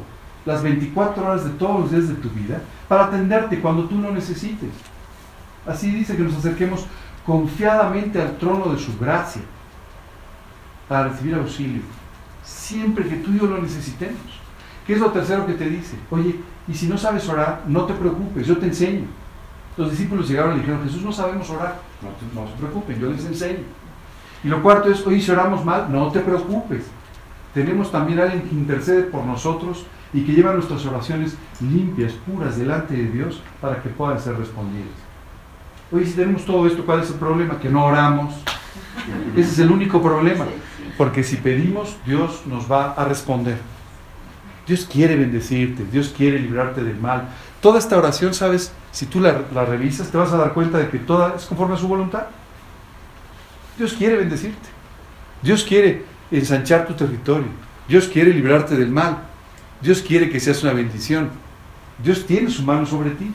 las 0.47 0.63
24 0.63 1.25
horas 1.25 1.43
de 1.43 1.51
todos 1.51 1.81
los 1.81 1.91
días 1.91 2.07
de 2.07 2.15
tu 2.15 2.29
vida 2.29 2.61
para 2.87 3.05
atenderte 3.05 3.59
cuando 3.59 3.83
tú 3.83 3.95
no 3.95 4.11
necesites. 4.11 4.69
Así 5.67 5.91
dice 5.91 6.15
que 6.15 6.23
nos 6.23 6.37
acerquemos 6.37 6.85
confiadamente 7.25 8.21
al 8.21 8.37
trono 8.37 8.71
de 8.71 8.79
su 8.79 8.97
gracia. 8.97 9.41
para 10.87 11.09
recibir 11.09 11.35
auxilio, 11.35 11.81
siempre 12.45 13.05
que 13.09 13.17
tú 13.17 13.31
y 13.33 13.39
yo 13.39 13.45
lo 13.45 13.61
necesitemos. 13.61 14.21
¿Qué 14.85 14.93
es 14.93 14.99
lo 15.01 15.11
tercero 15.11 15.45
que 15.45 15.51
te 15.51 15.69
dice? 15.69 15.97
Oye, 16.09 16.39
y 16.65 16.73
si 16.73 16.87
no 16.87 16.97
sabes 16.97 17.27
orar, 17.27 17.63
no 17.67 17.83
te 17.83 17.93
preocupes, 17.93 18.47
yo 18.47 18.57
te 18.57 18.67
enseño. 18.67 19.05
Los 19.75 19.91
discípulos 19.91 20.29
llegaron 20.29 20.55
y 20.55 20.59
dijeron, 20.59 20.81
Jesús, 20.85 21.03
no 21.03 21.11
sabemos 21.11 21.49
orar. 21.49 21.81
No, 22.01 22.41
no 22.41 22.49
se 22.49 22.55
preocupen, 22.55 22.97
yo 22.97 23.09
les 23.11 23.25
enseño. 23.25 23.65
Y 24.45 24.47
lo 24.47 24.63
cuarto 24.63 24.89
es, 24.89 25.05
oye, 25.05 25.19
si 25.19 25.29
oramos 25.29 25.65
mal, 25.65 25.91
no 25.91 26.09
te 26.09 26.21
preocupes. 26.21 26.85
Tenemos 27.57 27.91
también 27.91 28.19
a 28.19 28.23
alguien 28.25 28.43
que 28.43 28.53
intercede 28.53 29.01
por 29.01 29.25
nosotros 29.25 29.83
y 30.13 30.21
que 30.21 30.33
lleva 30.33 30.53
nuestras 30.53 30.85
oraciones 30.85 31.35
limpias, 31.59 32.13
puras, 32.13 32.55
delante 32.55 32.93
de 32.93 33.09
Dios 33.09 33.41
para 33.59 33.81
que 33.81 33.89
puedan 33.89 34.19
ser 34.19 34.37
respondidas. 34.37 34.93
Oye, 35.91 36.05
si 36.05 36.11
tenemos 36.11 36.45
todo 36.45 36.67
esto, 36.67 36.85
¿cuál 36.85 37.01
es 37.01 37.09
el 37.09 37.15
problema? 37.15 37.57
Que 37.57 37.67
no 37.67 37.83
oramos. 37.83 38.35
Ese 39.35 39.49
es 39.49 39.57
el 39.57 39.71
único 39.71 40.03
problema. 40.03 40.45
Porque 40.99 41.23
si 41.23 41.37
pedimos, 41.37 41.97
Dios 42.05 42.43
nos 42.45 42.71
va 42.71 42.93
a 42.93 43.05
responder. 43.05 43.57
Dios 44.67 44.85
quiere 44.85 45.15
bendecirte, 45.15 45.83
Dios 45.91 46.13
quiere 46.15 46.37
librarte 46.37 46.83
del 46.83 46.99
mal. 46.99 47.27
Toda 47.59 47.79
esta 47.79 47.97
oración, 47.97 48.35
¿sabes? 48.35 48.71
Si 48.91 49.07
tú 49.07 49.19
la, 49.19 49.41
la 49.51 49.65
revisas, 49.65 50.11
te 50.11 50.17
vas 50.19 50.31
a 50.31 50.37
dar 50.37 50.53
cuenta 50.53 50.77
de 50.77 50.89
que 50.89 50.99
toda 50.99 51.33
es 51.35 51.45
conforme 51.45 51.73
a 51.73 51.77
su 51.77 51.87
voluntad. 51.87 52.27
Dios 53.79 53.93
quiere 53.93 54.15
bendecirte. 54.15 54.69
Dios 55.41 55.63
quiere 55.63 56.05
ensanchar 56.31 56.87
tu 56.87 56.93
territorio. 56.93 57.47
Dios 57.87 58.07
quiere 58.07 58.33
librarte 58.33 58.75
del 58.75 58.89
mal. 58.89 59.19
Dios 59.81 60.01
quiere 60.01 60.29
que 60.29 60.39
seas 60.39 60.63
una 60.63 60.73
bendición. 60.73 61.29
Dios 62.03 62.25
tiene 62.25 62.49
su 62.49 62.63
mano 62.63 62.85
sobre 62.85 63.11
ti. 63.11 63.31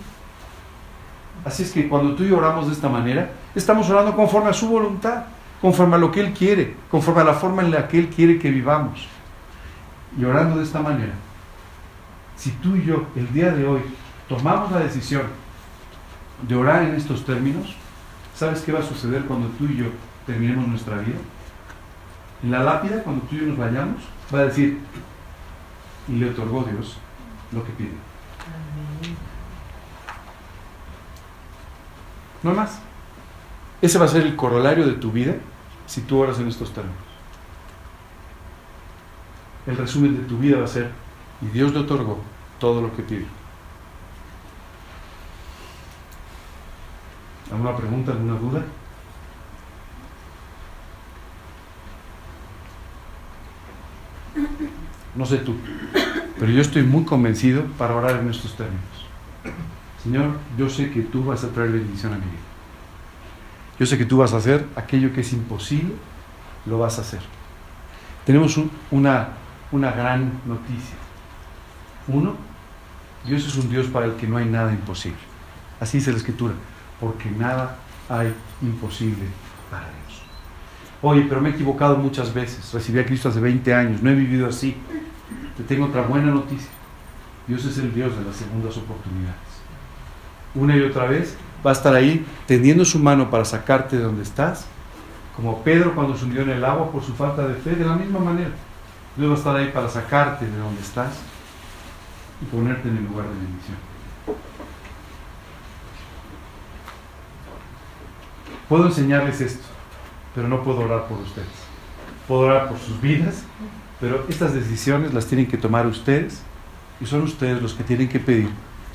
Así 1.44 1.64
es 1.64 1.72
que 1.72 1.88
cuando 1.88 2.14
tú 2.14 2.24
y 2.24 2.28
yo 2.28 2.38
oramos 2.38 2.66
de 2.66 2.72
esta 2.72 2.88
manera, 2.88 3.32
estamos 3.54 3.88
orando 3.90 4.14
conforme 4.14 4.50
a 4.50 4.52
su 4.52 4.68
voluntad, 4.68 5.24
conforme 5.60 5.96
a 5.96 5.98
lo 5.98 6.12
que 6.12 6.20
Él 6.20 6.32
quiere, 6.32 6.76
conforme 6.90 7.22
a 7.22 7.24
la 7.24 7.34
forma 7.34 7.62
en 7.62 7.70
la 7.70 7.88
que 7.88 7.98
Él 7.98 8.08
quiere 8.08 8.38
que 8.38 8.50
vivamos. 8.50 9.08
Y 10.16 10.24
orando 10.24 10.58
de 10.58 10.64
esta 10.64 10.80
manera, 10.80 11.14
si 12.36 12.50
tú 12.52 12.76
y 12.76 12.84
yo 12.84 13.06
el 13.16 13.32
día 13.32 13.50
de 13.52 13.66
hoy 13.66 13.80
tomamos 14.28 14.70
la 14.70 14.80
decisión 14.80 15.22
de 16.46 16.54
orar 16.54 16.82
en 16.82 16.94
estos 16.94 17.24
términos, 17.24 17.74
¿sabes 18.34 18.60
qué 18.60 18.72
va 18.72 18.80
a 18.80 18.84
suceder 18.84 19.22
cuando 19.22 19.48
tú 19.48 19.66
y 19.66 19.76
yo 19.76 19.86
terminemos 20.26 20.66
nuestra 20.68 20.98
vida? 20.98 21.18
En 22.42 22.50
la 22.50 22.62
lápida, 22.62 23.02
cuando 23.02 23.24
tú 23.26 23.36
y 23.36 23.40
yo 23.40 23.46
nos 23.46 23.58
vayamos, 23.58 24.02
va 24.34 24.40
a 24.40 24.44
decir, 24.44 24.80
y 26.08 26.12
le 26.12 26.30
otorgó 26.30 26.64
Dios 26.64 26.96
lo 27.52 27.64
que 27.64 27.72
pide. 27.72 27.92
No 32.42 32.52
más. 32.52 32.80
Ese 33.80 33.98
va 33.98 34.06
a 34.06 34.08
ser 34.08 34.22
el 34.22 34.34
corolario 34.34 34.86
de 34.86 34.94
tu 34.94 35.12
vida 35.12 35.34
si 35.86 36.00
tú 36.02 36.18
oras 36.18 36.38
en 36.38 36.48
estos 36.48 36.72
términos. 36.72 36.98
El 39.66 39.76
resumen 39.76 40.16
de 40.16 40.24
tu 40.24 40.38
vida 40.38 40.58
va 40.58 40.64
a 40.64 40.68
ser, 40.68 40.90
y 41.40 41.46
Dios 41.46 41.72
le 41.72 41.80
otorgó 41.80 42.18
todo 42.58 42.80
lo 42.80 42.94
que 42.96 43.02
pide. 43.02 43.26
¿Alguna 47.52 47.76
pregunta, 47.76 48.12
alguna 48.12 48.34
duda? 48.34 48.64
No 55.14 55.26
sé 55.26 55.38
tú, 55.38 55.54
pero 56.38 56.50
yo 56.50 56.60
estoy 56.60 56.82
muy 56.82 57.04
convencido 57.04 57.64
para 57.78 57.94
orar 57.94 58.20
en 58.20 58.30
estos 58.30 58.56
términos. 58.56 58.82
Señor, 60.02 60.38
yo 60.58 60.68
sé 60.68 60.90
que 60.90 61.02
tú 61.02 61.24
vas 61.24 61.44
a 61.44 61.48
traer 61.50 61.70
bendición 61.70 62.12
a 62.12 62.16
mi 62.16 62.24
vida. 62.24 62.42
Yo 63.78 63.86
sé 63.86 63.98
que 63.98 64.04
tú 64.04 64.18
vas 64.18 64.32
a 64.32 64.38
hacer 64.38 64.66
aquello 64.74 65.12
que 65.12 65.20
es 65.20 65.32
imposible, 65.32 65.94
lo 66.66 66.78
vas 66.78 66.98
a 66.98 67.02
hacer. 67.02 67.20
Tenemos 68.24 68.58
una, 68.90 69.28
una 69.70 69.90
gran 69.92 70.40
noticia. 70.46 70.96
Uno, 72.08 72.34
Dios 73.26 73.46
es 73.46 73.54
un 73.56 73.68
Dios 73.68 73.86
para 73.86 74.06
el 74.06 74.12
que 74.12 74.26
no 74.26 74.36
hay 74.36 74.46
nada 74.46 74.72
imposible. 74.72 75.18
Así 75.80 75.98
dice 75.98 76.10
la 76.10 76.18
Escritura, 76.18 76.54
porque 77.00 77.30
nada 77.30 77.76
hay 78.08 78.32
imposible 78.60 79.24
para 79.70 79.84
Dios. 79.84 80.22
Oye, 81.02 81.26
pero 81.28 81.40
me 81.40 81.50
he 81.50 81.52
equivocado 81.52 81.96
muchas 81.96 82.32
veces. 82.32 82.72
Recibí 82.72 83.00
a 83.00 83.06
Cristo 83.06 83.28
hace 83.28 83.40
20 83.40 83.74
años, 83.74 84.02
no 84.02 84.10
he 84.10 84.14
vivido 84.14 84.46
así. 84.46 84.76
Te 85.56 85.62
tengo 85.64 85.86
otra 85.86 86.02
buena 86.02 86.30
noticia. 86.30 86.70
Dios 87.46 87.64
es 87.64 87.78
el 87.78 87.92
Dios 87.92 88.16
de 88.16 88.24
las 88.24 88.36
segundas 88.36 88.76
oportunidades. 88.76 89.36
Una 90.54 90.76
y 90.76 90.82
otra 90.82 91.06
vez 91.06 91.36
va 91.64 91.70
a 91.70 91.74
estar 91.74 91.94
ahí 91.94 92.26
tendiendo 92.46 92.84
su 92.84 92.98
mano 92.98 93.30
para 93.30 93.44
sacarte 93.44 93.96
de 93.96 94.02
donde 94.02 94.22
estás, 94.22 94.66
como 95.36 95.62
Pedro 95.62 95.94
cuando 95.94 96.16
se 96.16 96.24
hundió 96.24 96.42
en 96.42 96.50
el 96.50 96.64
agua 96.64 96.90
por 96.90 97.02
su 97.02 97.14
falta 97.14 97.46
de 97.46 97.54
fe, 97.54 97.74
de 97.74 97.84
la 97.84 97.96
misma 97.96 98.20
manera. 98.20 98.52
Dios 99.16 99.30
va 99.30 99.34
a 99.34 99.38
estar 99.38 99.56
ahí 99.56 99.70
para 99.72 99.88
sacarte 99.88 100.46
de 100.46 100.56
donde 100.56 100.80
estás 100.80 101.20
y 102.40 102.44
ponerte 102.46 102.88
en 102.88 102.96
el 102.96 103.04
lugar 103.04 103.26
de 103.26 103.34
bendición. 103.34 103.76
Puedo 108.68 108.86
enseñarles 108.86 109.40
esto, 109.40 109.64
pero 110.34 110.48
no 110.48 110.62
puedo 110.62 110.80
orar 110.80 111.06
por 111.06 111.18
ustedes. 111.18 111.48
Puedo 112.26 112.42
orar 112.42 112.68
por 112.68 112.78
sus 112.78 113.00
vidas, 113.00 113.44
pero 114.02 114.26
estas 114.28 114.52
decisiones 114.52 115.14
las 115.14 115.26
tienen 115.26 115.46
que 115.46 115.56
tomar 115.56 115.86
ustedes 115.86 116.42
y 117.00 117.06
son 117.06 117.22
ustedes 117.22 117.62
los 117.62 117.72
que 117.74 117.84
tienen 117.84 118.08
que 118.08 118.18
pedir 118.18 118.48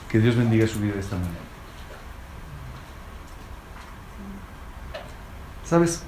que 0.09 0.19
Dios 0.19 0.35
bendiga 0.35 0.67
su 0.67 0.81
vida 0.81 0.95
de 0.95 0.99
esta 0.99 1.15
manera. 1.15 1.39
¿Sabes? 5.63 6.03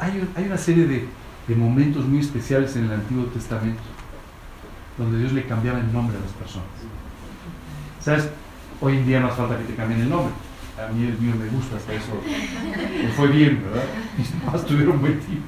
Hay, 0.00 0.44
una 0.44 0.58
serie 0.58 0.88
de, 0.88 1.06
de, 1.46 1.54
momentos 1.54 2.04
muy 2.04 2.18
especiales 2.18 2.74
en 2.74 2.86
el 2.86 2.92
Antiguo 2.94 3.26
Testamento 3.26 3.80
donde 4.98 5.20
Dios 5.20 5.32
le 5.32 5.46
cambiaba 5.46 5.78
el 5.78 5.92
nombre 5.92 6.16
a 6.16 6.20
las 6.20 6.32
personas. 6.32 6.66
¿Sabes? 8.00 8.28
Hoy 8.80 8.96
en 8.96 9.06
día 9.06 9.20
no 9.20 9.28
hace 9.28 9.36
falta 9.36 9.56
que 9.56 9.64
te 9.64 9.74
cambien 9.76 10.00
el 10.00 10.10
nombre. 10.10 10.34
A 10.84 10.92
mí 10.92 11.06
el 11.06 11.16
mío 11.16 11.34
me 11.38 11.48
gusta, 11.48 11.76
hasta 11.76 11.92
eso 11.92 12.20
me 12.24 13.08
fue 13.12 13.28
bien, 13.28 13.62
¿verdad? 13.62 13.84
Mis 14.18 14.26
papás 14.30 14.66
tuvieron 14.66 15.00
buen 15.00 15.20
tiempo. 15.20 15.46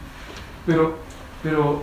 Pero, 0.65 0.99
pero 1.43 1.83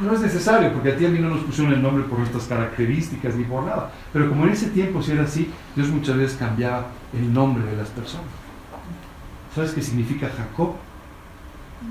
no 0.00 0.12
es 0.12 0.20
necesario, 0.20 0.72
porque 0.72 0.92
a 0.92 0.96
ti 0.96 1.06
a 1.06 1.08
mí 1.08 1.18
no 1.18 1.30
nos 1.30 1.40
pusieron 1.40 1.72
el 1.72 1.82
nombre 1.82 2.04
por 2.04 2.18
nuestras 2.18 2.44
características 2.44 3.34
ni 3.34 3.44
por 3.44 3.64
nada. 3.64 3.90
Pero 4.12 4.28
como 4.28 4.44
en 4.44 4.50
ese 4.50 4.70
tiempo 4.70 5.02
si 5.02 5.12
era 5.12 5.24
así, 5.24 5.50
Dios 5.74 5.88
muchas 5.88 6.16
veces 6.16 6.38
cambiaba 6.38 6.86
el 7.12 7.32
nombre 7.32 7.64
de 7.64 7.76
las 7.76 7.88
personas. 7.88 8.26
¿Sabes 9.54 9.72
qué 9.72 9.82
significa 9.82 10.28
Jacob? 10.28 10.74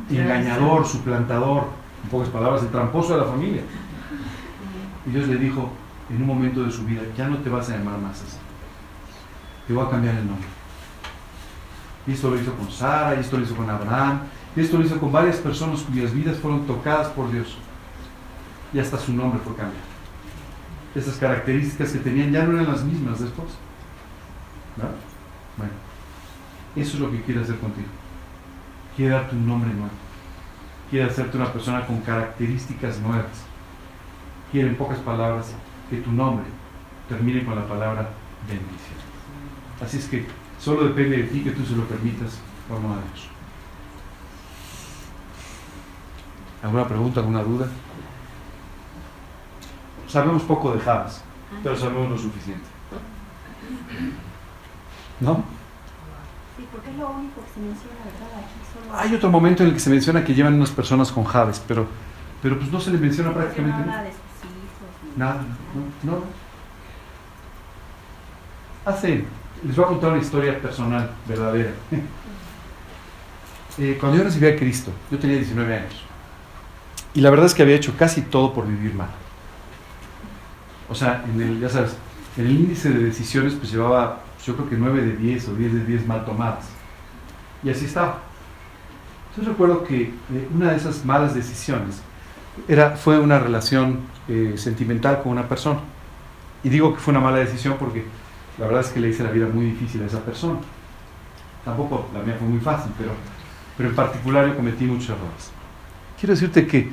Engañador, 0.09 0.85
suplantador, 0.85 1.67
en 2.03 2.09
pocas 2.09 2.29
palabras, 2.29 2.61
el 2.61 2.69
tramposo 2.69 3.13
de 3.13 3.25
la 3.25 3.27
familia. 3.27 3.61
Y 5.05 5.09
Dios 5.09 5.27
le 5.27 5.35
dijo 5.35 5.69
en 6.09 6.21
un 6.21 6.27
momento 6.27 6.63
de 6.63 6.71
su 6.71 6.85
vida, 6.85 7.01
ya 7.17 7.27
no 7.27 7.37
te 7.39 7.49
vas 7.49 7.69
a 7.69 7.77
llamar 7.77 7.99
más 7.99 8.21
así. 8.21 8.37
Te 9.67 9.73
voy 9.73 9.85
a 9.85 9.89
cambiar 9.89 10.15
el 10.15 10.27
nombre. 10.27 10.47
Y 12.05 12.13
esto 12.13 12.29
lo 12.29 12.39
hizo 12.39 12.53
con 12.53 12.71
Sara, 12.71 13.15
y 13.15 13.19
esto 13.19 13.37
lo 13.37 13.43
hizo 13.43 13.55
con 13.55 13.69
Abraham, 13.69 14.21
y 14.55 14.61
esto 14.61 14.77
lo 14.77 14.85
hizo 14.85 14.97
con 14.97 15.11
varias 15.11 15.37
personas 15.37 15.81
cuyas 15.81 16.13
vidas 16.13 16.37
fueron 16.37 16.65
tocadas 16.65 17.07
por 17.09 17.29
Dios 17.29 17.57
y 18.73 18.79
hasta 18.79 18.97
su 18.97 19.13
nombre 19.13 19.39
fue 19.43 19.55
cambiado. 19.55 19.85
Esas 20.95 21.17
características 21.17 21.91
que 21.91 21.99
tenían 21.99 22.31
ya 22.31 22.43
no 22.43 22.53
eran 22.53 22.71
las 22.71 22.83
mismas 22.83 23.19
después. 23.19 23.49
¿No? 24.77 24.85
Bueno, 25.57 25.73
eso 26.75 26.95
es 26.95 26.99
lo 26.99 27.11
que 27.11 27.21
quiere 27.21 27.41
hacer 27.41 27.57
contigo. 27.57 27.87
Quiere 28.95 29.13
darte 29.13 29.35
un 29.35 29.47
nombre 29.47 29.71
nuevo. 29.71 29.91
Quiere 30.89 31.05
hacerte 31.05 31.37
una 31.37 31.51
persona 31.51 31.85
con 31.85 32.01
características 32.01 32.99
nuevas. 32.99 33.45
Quiere, 34.51 34.69
en 34.69 34.75
pocas 34.75 34.99
palabras, 34.99 35.53
que 35.89 35.97
tu 35.97 36.11
nombre 36.11 36.45
termine 37.09 37.43
con 37.45 37.55
la 37.55 37.67
palabra 37.67 38.09
bendición. 38.47 38.97
Así 39.83 39.97
es 39.97 40.07
que 40.07 40.25
solo 40.59 40.87
depende 40.87 41.17
de 41.17 41.23
ti 41.23 41.41
que 41.41 41.51
tú 41.51 41.65
se 41.65 41.75
lo 41.75 41.83
permitas 41.83 42.39
por 42.67 42.77
amor 42.77 42.97
a 42.97 43.01
Dios. 43.01 43.29
¿Alguna 46.63 46.87
pregunta, 46.87 47.19
alguna 47.19 47.43
duda? 47.43 47.67
Sabemos 50.07 50.43
poco 50.43 50.73
de 50.73 50.79
Javas, 50.79 51.23
pero 51.63 51.75
sabemos 51.75 52.09
lo 52.09 52.17
suficiente. 52.17 52.65
¿No? 55.19 55.43
Sí, 56.55 56.65
porque 56.71 56.89
es 56.89 56.97
lo 56.97 57.09
único 57.09 57.41
que 57.41 57.53
se 57.53 57.59
menciona, 57.59 57.95
¿verdad? 58.05 58.39
Aquí 58.39 58.59
solo... 58.73 58.97
Hay 58.97 59.15
otro 59.15 59.29
momento 59.29 59.63
en 59.63 59.69
el 59.69 59.75
que 59.75 59.79
se 59.79 59.89
menciona 59.89 60.23
que 60.23 60.33
llevan 60.33 60.53
unas 60.53 60.71
personas 60.71 61.11
con 61.11 61.23
Javes, 61.23 61.61
pero, 61.67 61.87
pero 62.41 62.57
pues 62.57 62.71
no 62.71 62.79
se 62.79 62.91
les 62.91 63.01
menciona 63.01 63.33
prácticamente 63.33 63.79
no 63.79 63.85
nada. 63.85 64.03
de 64.03 64.09
hijos. 64.09 64.17
Nada, 65.17 65.45
no, 66.03 66.11
no. 66.11 66.23
Hace, 68.85 69.25
les 69.63 69.75
voy 69.75 69.85
a 69.85 69.87
contar 69.89 70.11
una 70.11 70.21
historia 70.21 70.59
personal, 70.59 71.11
verdadera. 71.27 71.71
Eh, 73.79 73.95
cuando 73.99 74.17
yo 74.17 74.23
recibí 74.23 74.47
a 74.47 74.55
Cristo, 74.55 74.91
yo 75.11 75.19
tenía 75.19 75.35
19 75.35 75.75
años. 75.75 76.03
Y 77.13 77.21
la 77.21 77.29
verdad 77.29 77.45
es 77.45 77.53
que 77.53 77.61
había 77.61 77.75
hecho 77.75 77.93
casi 77.95 78.23
todo 78.23 78.51
por 78.51 78.65
vivir 78.65 78.95
mal. 78.95 79.09
O 80.89 80.95
sea, 80.95 81.23
en 81.27 81.41
el, 81.41 81.59
ya 81.59 81.69
sabes, 81.69 81.95
en 82.37 82.45
el 82.45 82.51
índice 82.51 82.89
de 82.89 83.03
decisiones 83.03 83.53
pues 83.53 83.71
llevaba, 83.71 84.21
yo 84.45 84.55
creo 84.55 84.69
que 84.69 84.75
9 84.75 85.01
de 85.01 85.15
10 85.17 85.49
o 85.49 85.55
10 85.55 85.73
de 85.73 85.85
10 85.85 86.07
mal 86.07 86.25
tomadas. 86.25 86.65
Y 87.63 87.69
así 87.69 87.85
estaba. 87.85 88.19
Entonces 89.29 89.53
recuerdo 89.53 89.83
que 89.83 90.03
eh, 90.03 90.47
una 90.53 90.71
de 90.71 90.77
esas 90.77 91.05
malas 91.05 91.35
decisiones 91.35 92.01
era, 92.67 92.95
fue 92.95 93.19
una 93.19 93.39
relación 93.39 93.99
eh, 94.27 94.53
sentimental 94.57 95.21
con 95.21 95.33
una 95.33 95.47
persona. 95.47 95.79
Y 96.63 96.69
digo 96.69 96.93
que 96.93 96.99
fue 96.99 97.11
una 97.11 97.21
mala 97.21 97.37
decisión 97.37 97.75
porque 97.77 98.03
la 98.57 98.65
verdad 98.65 98.81
es 98.81 98.89
que 98.89 98.99
le 98.99 99.09
hice 99.09 99.23
la 99.23 99.31
vida 99.31 99.47
muy 99.47 99.65
difícil 99.65 100.01
a 100.03 100.05
esa 100.05 100.21
persona. 100.23 100.59
Tampoco 101.63 102.09
la 102.13 102.21
mía 102.21 102.35
fue 102.39 102.47
muy 102.47 102.59
fácil, 102.59 102.91
pero, 102.97 103.11
pero 103.75 103.89
en 103.89 103.95
particular 103.95 104.47
yo 104.47 104.55
cometí 104.55 104.85
muchos 104.85 105.09
errores. 105.09 105.51
Quiero 106.19 106.33
decirte 106.33 106.65
que 106.65 106.89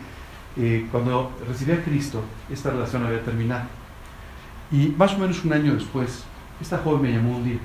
eh, 0.56 0.86
cuando 0.90 1.32
recibí 1.48 1.72
a 1.72 1.82
Cristo, 1.82 2.22
esta 2.50 2.70
relación 2.70 3.06
había 3.06 3.22
terminado. 3.22 3.64
Y 4.72 4.88
más 4.96 5.14
o 5.14 5.18
menos 5.18 5.44
un 5.44 5.52
año 5.52 5.74
después, 5.74 6.24
esta 6.60 6.78
joven 6.78 7.02
me 7.02 7.12
llamó 7.12 7.36
un 7.36 7.44
día 7.44 7.58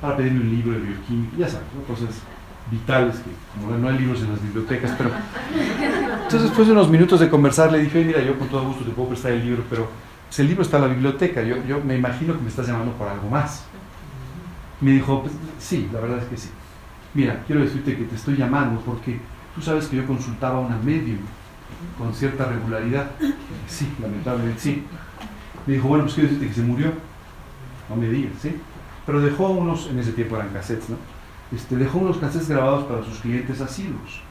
para 0.00 0.16
pedirme 0.16 0.40
un 0.40 0.50
libro 0.50 0.72
de 0.72 0.80
bioquímica, 0.80 1.36
ya 1.36 1.48
sabes, 1.48 1.66
cosas 1.86 2.08
vitales, 2.70 3.16
que 3.16 3.30
no 3.78 3.88
hay 3.88 3.98
libros 3.98 4.20
en 4.22 4.30
las 4.30 4.42
bibliotecas, 4.42 4.92
pero... 4.96 5.10
Entonces 6.14 6.42
después 6.42 6.66
de 6.66 6.72
unos 6.72 6.88
minutos 6.88 7.20
de 7.20 7.28
conversar 7.28 7.72
le 7.72 7.78
dije, 7.78 8.04
mira, 8.04 8.22
yo 8.22 8.38
con 8.38 8.48
todo 8.48 8.64
gusto 8.64 8.84
te 8.84 8.90
puedo 8.90 9.08
prestar 9.08 9.32
el 9.32 9.44
libro, 9.44 9.64
pero 9.68 9.88
pues, 10.28 10.38
el 10.38 10.46
libro 10.46 10.62
está 10.62 10.76
en 10.76 10.82
la 10.84 10.88
biblioteca, 10.88 11.42
yo, 11.42 11.56
yo 11.66 11.80
me 11.84 11.96
imagino 11.96 12.34
que 12.34 12.42
me 12.42 12.48
estás 12.48 12.66
llamando 12.66 12.92
por 12.92 13.08
algo 13.08 13.28
más. 13.28 13.64
Me 14.80 14.92
dijo, 14.92 15.22
pues, 15.22 15.34
sí, 15.58 15.88
la 15.92 16.00
verdad 16.00 16.18
es 16.18 16.24
que 16.26 16.36
sí. 16.36 16.50
Mira, 17.14 17.42
quiero 17.46 17.62
decirte 17.62 17.96
que 17.96 18.04
te 18.04 18.14
estoy 18.14 18.36
llamando 18.36 18.80
porque 18.80 19.18
tú 19.54 19.60
sabes 19.60 19.88
que 19.88 19.96
yo 19.96 20.06
consultaba 20.06 20.58
a 20.58 20.60
una 20.60 20.76
medium 20.76 21.18
con 21.98 22.14
cierta 22.14 22.44
regularidad. 22.44 23.10
Sí, 23.66 23.92
lamentablemente 24.00 24.60
sí. 24.60 24.84
Me 25.66 25.74
dijo, 25.74 25.88
bueno, 25.88 26.04
pues 26.04 26.14
quiero 26.14 26.28
decirte 26.28 26.48
que 26.48 26.54
se 26.54 26.62
murió. 26.62 26.92
No 27.88 27.96
me 27.96 28.08
digas, 28.08 28.32
¿sí? 28.40 28.56
Pero 29.06 29.20
dejó 29.20 29.48
unos, 29.48 29.88
en 29.88 29.98
ese 29.98 30.12
tiempo 30.12 30.36
eran 30.36 30.50
cassettes, 30.50 30.90
¿no? 30.90 30.96
Este, 31.52 31.76
dejó 31.76 31.98
unos 31.98 32.18
cassettes 32.18 32.48
grabados 32.48 32.84
para 32.84 33.04
sus 33.04 33.18
clientes 33.18 33.60
asiduos. 33.60 34.22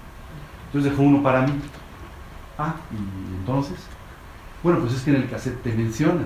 Entonces 0.68 0.92
dejó 0.92 1.04
uno 1.04 1.22
para 1.22 1.42
mí. 1.42 1.54
Ah, 2.58 2.76
y 2.92 3.36
entonces, 3.38 3.78
bueno, 4.64 4.80
pues 4.80 4.94
es 4.94 5.02
que 5.02 5.12
en 5.12 5.18
el 5.18 5.30
cassette 5.30 5.62
te 5.64 5.74
menciona. 5.74 6.24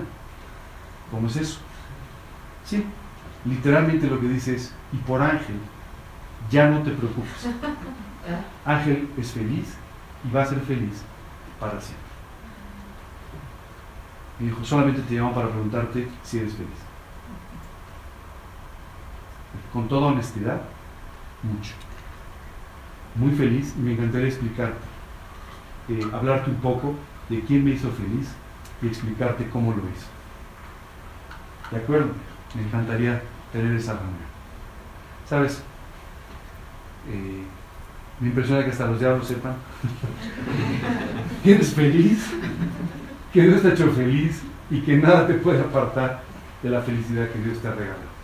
¿Cómo 1.10 1.28
es 1.28 1.36
eso? 1.36 1.58
Sí, 2.64 2.84
literalmente 3.44 4.08
lo 4.08 4.20
que 4.20 4.28
dice 4.28 4.56
es, 4.56 4.72
y 4.92 4.96
por 4.98 5.22
Ángel, 5.22 5.56
ya 6.50 6.68
no 6.68 6.82
te 6.82 6.90
preocupes. 6.90 7.48
Ángel 8.64 9.08
es 9.18 9.32
feliz 9.32 9.74
y 10.24 10.32
va 10.32 10.42
a 10.42 10.46
ser 10.46 10.60
feliz 10.60 11.02
para 11.60 11.80
siempre. 11.80 12.03
Me 14.38 14.46
dijo, 14.46 14.64
solamente 14.64 15.02
te 15.02 15.14
llamo 15.14 15.32
para 15.32 15.48
preguntarte 15.48 16.08
si 16.22 16.38
eres 16.38 16.54
feliz. 16.54 16.70
Con 19.72 19.88
toda 19.88 20.08
honestidad, 20.08 20.60
mucho. 21.42 21.72
Muy 23.14 23.32
feliz 23.32 23.74
y 23.78 23.80
me 23.80 23.92
encantaría 23.92 24.28
explicarte, 24.28 24.78
eh, 25.88 26.04
hablarte 26.12 26.50
un 26.50 26.56
poco 26.56 26.94
de 27.28 27.40
quién 27.42 27.64
me 27.64 27.70
hizo 27.70 27.90
feliz 27.90 28.28
y 28.82 28.88
explicarte 28.88 29.48
cómo 29.48 29.70
lo 29.70 29.78
hizo. 29.78 30.08
¿De 31.70 31.76
acuerdo? 31.76 32.10
Me 32.54 32.62
encantaría 32.62 33.22
tener 33.52 33.74
esa 33.76 33.92
reunión. 33.92 34.34
¿Sabes? 35.28 35.62
Eh, 37.08 37.44
me 38.20 38.28
impresiona 38.28 38.64
que 38.64 38.70
hasta 38.70 38.86
los 38.86 38.98
diablos 38.98 39.26
sepan 39.26 39.54
eres 41.44 41.74
feliz, 41.74 42.30
que 43.34 43.42
Dios 43.42 43.62
te 43.62 43.68
ha 43.68 43.72
hecho 43.72 43.90
feliz 43.90 44.42
y 44.70 44.80
que 44.82 44.96
nada 44.96 45.26
te 45.26 45.34
puede 45.34 45.60
apartar 45.60 46.22
de 46.62 46.70
la 46.70 46.80
felicidad 46.80 47.28
que 47.28 47.40
Dios 47.40 47.58
te 47.58 47.66
ha 47.66 47.72
regalado. 47.72 48.14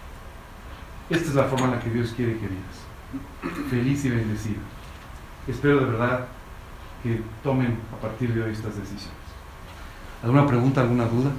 Esta 1.10 1.28
es 1.28 1.34
la 1.34 1.44
forma 1.44 1.66
en 1.66 1.70
la 1.72 1.80
que 1.80 1.90
Dios 1.90 2.12
quiere 2.16 2.34
que 2.34 2.46
vivas. 2.46 3.68
Feliz 3.68 4.04
y 4.04 4.10
bendecido. 4.10 4.60
Espero 5.48 5.80
de 5.80 5.86
verdad 5.86 6.26
que 7.02 7.20
tomen 7.42 7.76
a 7.92 8.00
partir 8.00 8.32
de 8.32 8.40
hoy 8.40 8.52
estas 8.52 8.76
decisiones. 8.76 9.18
¿Alguna 10.22 10.46
pregunta, 10.46 10.82
alguna 10.82 11.06
duda? 11.06 11.32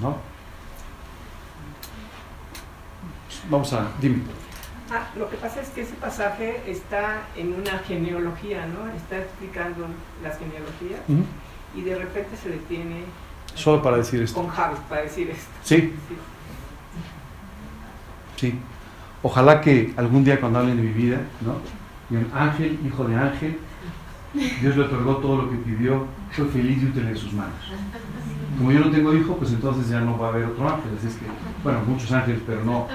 ¿No? 0.00 0.18
Vamos 3.50 3.72
a, 3.72 3.88
dime. 4.00 4.22
Ah, 4.88 5.08
lo 5.16 5.28
que 5.28 5.36
pasa 5.36 5.60
es 5.60 5.68
que 5.70 5.80
ese 5.80 5.94
pasaje 5.94 6.62
está 6.70 7.22
en 7.34 7.54
una 7.54 7.78
genealogía, 7.80 8.66
¿no? 8.66 8.88
Está 8.94 9.18
explicando 9.18 9.86
las 10.22 10.38
genealogías 10.38 11.00
y 11.74 11.82
de 11.82 11.96
repente 11.96 12.36
se 12.36 12.50
detiene. 12.50 13.04
Solo 13.54 13.82
para 13.82 13.98
decir 13.98 14.22
esto. 14.22 14.40
Con 14.40 14.48
Javi, 14.48 14.76
para 14.88 15.02
decir 15.02 15.30
esto. 15.30 15.50
Sí. 15.62 15.92
sí. 18.36 18.58
Ojalá 19.22 19.60
que 19.60 19.92
algún 19.96 20.24
día 20.24 20.40
cuando 20.40 20.58
hablen 20.58 20.76
de 20.76 20.82
mi 20.82 20.92
vida, 20.92 21.20
¿no? 21.40 21.56
un 22.10 22.30
Ángel, 22.34 22.78
hijo 22.84 23.04
de 23.04 23.16
Ángel, 23.16 23.58
Dios 24.34 24.76
le 24.76 24.82
otorgó 24.82 25.16
todo 25.16 25.42
lo 25.42 25.50
que 25.50 25.56
pidió, 25.56 26.06
fue 26.30 26.46
feliz 26.46 26.82
y 26.82 26.86
útil 26.86 27.06
en 27.06 27.16
sus 27.16 27.32
manos. 27.32 27.54
Como 28.58 28.72
yo 28.72 28.80
no 28.80 28.90
tengo 28.90 29.14
hijo, 29.14 29.36
pues 29.36 29.52
entonces 29.52 29.88
ya 29.88 30.00
no 30.00 30.18
va 30.18 30.28
a 30.28 30.30
haber 30.30 30.46
otro 30.46 30.68
ángel. 30.68 30.92
Así 30.98 31.08
es 31.08 31.14
que, 31.14 31.26
bueno, 31.62 31.80
muchos 31.86 32.10
ángeles, 32.12 32.40
pero 32.46 32.64
no, 32.64 32.86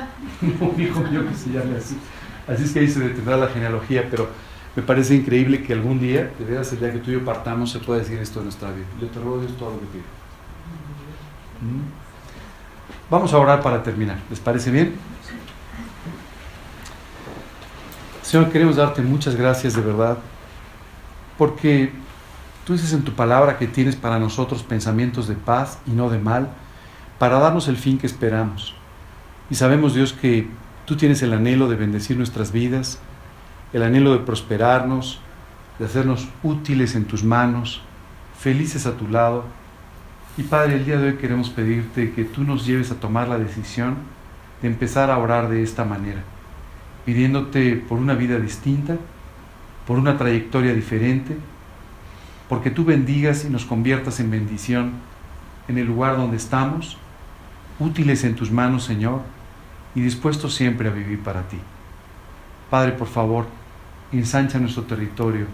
un 0.42 0.82
hijo 0.82 1.02
mío 1.02 1.28
que 1.28 1.36
se 1.36 1.52
llame 1.52 1.78
así. 1.78 1.98
Así 2.48 2.64
es 2.64 2.72
que 2.72 2.80
ahí 2.80 2.88
se 2.88 3.00
detendrá 3.00 3.38
la 3.38 3.48
genealogía, 3.48 4.08
pero 4.10 4.30
me 4.78 4.84
parece 4.84 5.16
increíble 5.16 5.62
que 5.62 5.74
algún 5.74 6.00
día, 6.00 6.32
de 6.40 6.46
veras 6.46 6.72
el 6.72 6.80
día 6.80 6.94
que 6.94 7.00
tú 7.00 7.12
y 7.12 7.16
yo 7.16 7.26
partamos, 7.26 7.72
se 7.72 7.80
pueda 7.80 8.00
decir 8.00 8.18
esto 8.20 8.40
en 8.40 8.46
nuestra 8.46 8.72
vida. 8.72 8.86
Le 9.02 9.08
otorgó 9.08 9.40
Dios 9.40 9.52
todo 9.58 9.72
lo 9.72 9.80
que 9.82 9.86
pidió. 9.88 10.04
¿Mm? 11.62 13.10
Vamos 13.10 13.34
a 13.34 13.38
orar 13.38 13.62
para 13.62 13.84
terminar. 13.84 14.20
¿Les 14.30 14.40
parece 14.40 14.72
bien? 14.72 14.96
Señor, 18.22 18.50
queremos 18.50 18.78
darte 18.78 19.02
muchas 19.02 19.36
gracias 19.36 19.74
de 19.74 19.82
verdad, 19.82 20.18
porque 21.38 21.92
Tú 22.68 22.74
dices 22.74 22.92
en 22.92 23.04
tu 23.04 23.14
palabra 23.14 23.58
que 23.58 23.66
tienes 23.66 23.96
para 23.96 24.20
nosotros 24.20 24.62
pensamientos 24.62 25.30
de 25.30 25.36
paz 25.36 25.80
y 25.88 25.92
no 25.92 26.10
de 26.10 26.20
mal, 26.20 26.50
para 27.18 27.40
darnos 27.40 27.70
el 27.70 27.78
fin 27.78 27.98
que 27.98 28.08
esperamos. 28.08 28.76
Y 29.50 29.56
sabemos, 29.56 29.94
Dios, 29.94 30.12
que 30.12 30.50
tú 30.84 30.98
tienes 30.98 31.22
el 31.22 31.32
anhelo 31.32 31.70
de 31.70 31.78
bendecir 31.78 32.18
nuestras 32.18 32.52
vidas, 32.52 33.00
el 33.74 33.84
anhelo 33.84 34.14
de 34.14 34.20
prosperarnos, 34.20 35.20
de 35.80 35.86
hacernos 35.86 36.28
útiles 36.44 36.96
en 36.96 37.06
tus 37.06 37.24
manos, 37.24 37.82
felices 38.40 38.86
a 38.86 38.98
tu 38.98 39.08
lado. 39.08 39.46
Y 40.38 40.44
Padre, 40.44 40.76
el 40.76 40.86
día 40.86 40.98
de 40.98 41.10
hoy 41.10 41.16
queremos 41.16 41.50
pedirte 41.50 42.12
que 42.12 42.24
tú 42.24 42.44
nos 42.44 42.66
lleves 42.66 42.92
a 42.92 43.00
tomar 43.00 43.28
la 43.28 43.38
decisión 43.38 43.96
de 44.62 44.68
empezar 44.68 45.12
a 45.12 45.18
orar 45.18 45.50
de 45.50 45.64
esta 45.64 45.86
manera, 45.86 46.22
pidiéndote 47.06 47.76
por 47.76 48.00
una 48.00 48.14
vida 48.14 48.40
distinta, 48.40 48.98
por 49.86 49.98
una 49.98 50.18
trayectoria 50.18 50.74
diferente, 50.74 51.38
porque 52.50 52.72
tú 52.72 52.86
bendigas 52.86 53.46
y 53.46 53.50
nos 53.50 53.66
conviertas 53.66 54.20
en 54.20 54.32
bendición 54.32 54.94
en 55.68 55.78
el 55.78 55.86
lugar 55.86 56.18
donde 56.18 56.38
estamos, 56.38 56.98
útiles 57.80 58.24
en 58.24 58.36
tus 58.36 58.52
manos, 58.52 58.84
Señor, 58.86 59.22
y 59.96 60.02
dispuestos 60.02 60.56
siempre 60.56 60.88
a 60.88 60.92
vivir 60.92 61.22
para 61.22 61.44
ti. 61.44 61.58
Padre, 62.70 62.92
por 62.92 63.08
favor, 63.08 63.48
ensancha 64.12 64.60
nuestro 64.60 64.84
territorio, 64.84 65.48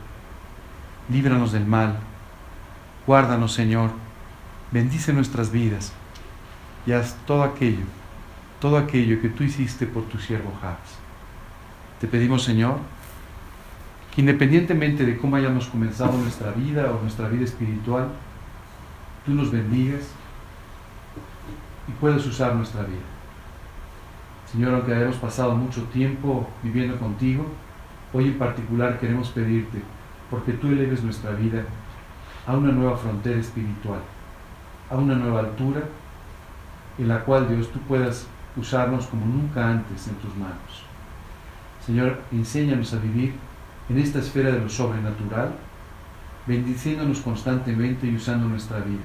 líbranos 1.09 1.51
del 1.51 1.65
mal, 1.65 1.97
guárdanos, 3.05 3.53
Señor, 3.53 3.91
bendice 4.71 5.13
nuestras 5.13 5.51
vidas 5.51 5.93
y 6.85 6.91
haz 6.91 7.15
todo 7.27 7.43
aquello, 7.43 7.85
todo 8.59 8.77
aquello 8.77 9.21
que 9.21 9.29
tú 9.29 9.43
hiciste 9.43 9.85
por 9.85 10.05
tu 10.05 10.17
siervo 10.17 10.51
Javes. 10.61 10.97
Te 12.01 12.07
pedimos, 12.07 12.43
Señor, 12.43 12.77
que 14.13 14.21
independientemente 14.21 15.05
de 15.05 15.17
cómo 15.17 15.35
hayamos 15.35 15.67
comenzado 15.67 16.17
nuestra 16.17 16.51
vida 16.51 16.91
o 16.91 17.01
nuestra 17.01 17.27
vida 17.27 17.43
espiritual, 17.43 18.09
tú 19.25 19.33
nos 19.33 19.51
bendigas 19.51 20.01
y 21.87 21.91
puedas 21.93 22.25
usar 22.25 22.55
nuestra 22.55 22.81
vida. 22.83 23.12
Señor, 24.53 24.75
aunque 24.75 24.93
hayamos 24.93 25.15
pasado 25.15 25.55
mucho 25.55 25.81
tiempo 25.85 26.47
viviendo 26.61 26.95
contigo, 26.99 27.43
hoy 28.13 28.25
en 28.25 28.37
particular 28.37 28.99
queremos 28.99 29.29
pedirte, 29.29 29.81
porque 30.29 30.53
tú 30.53 30.67
eleves 30.67 31.03
nuestra 31.03 31.31
vida 31.31 31.63
a 32.45 32.55
una 32.55 32.71
nueva 32.71 32.95
frontera 32.95 33.39
espiritual, 33.39 33.99
a 34.91 34.95
una 34.95 35.15
nueva 35.15 35.39
altura, 35.39 35.81
en 36.99 37.07
la 37.07 37.21
cual 37.21 37.49
Dios 37.49 37.71
tú 37.71 37.79
puedas 37.79 38.27
usarnos 38.55 39.07
como 39.07 39.25
nunca 39.25 39.71
antes 39.71 40.07
en 40.07 40.15
tus 40.17 40.35
manos. 40.35 40.83
Señor, 41.83 42.21
enséñanos 42.31 42.93
a 42.93 42.99
vivir 42.99 43.33
en 43.89 43.97
esta 43.97 44.19
esfera 44.19 44.51
de 44.51 44.59
lo 44.59 44.69
sobrenatural, 44.69 45.49
bendiciéndonos 46.45 47.21
constantemente 47.21 48.05
y 48.05 48.17
usando 48.17 48.47
nuestra 48.47 48.77
vida. 48.81 49.01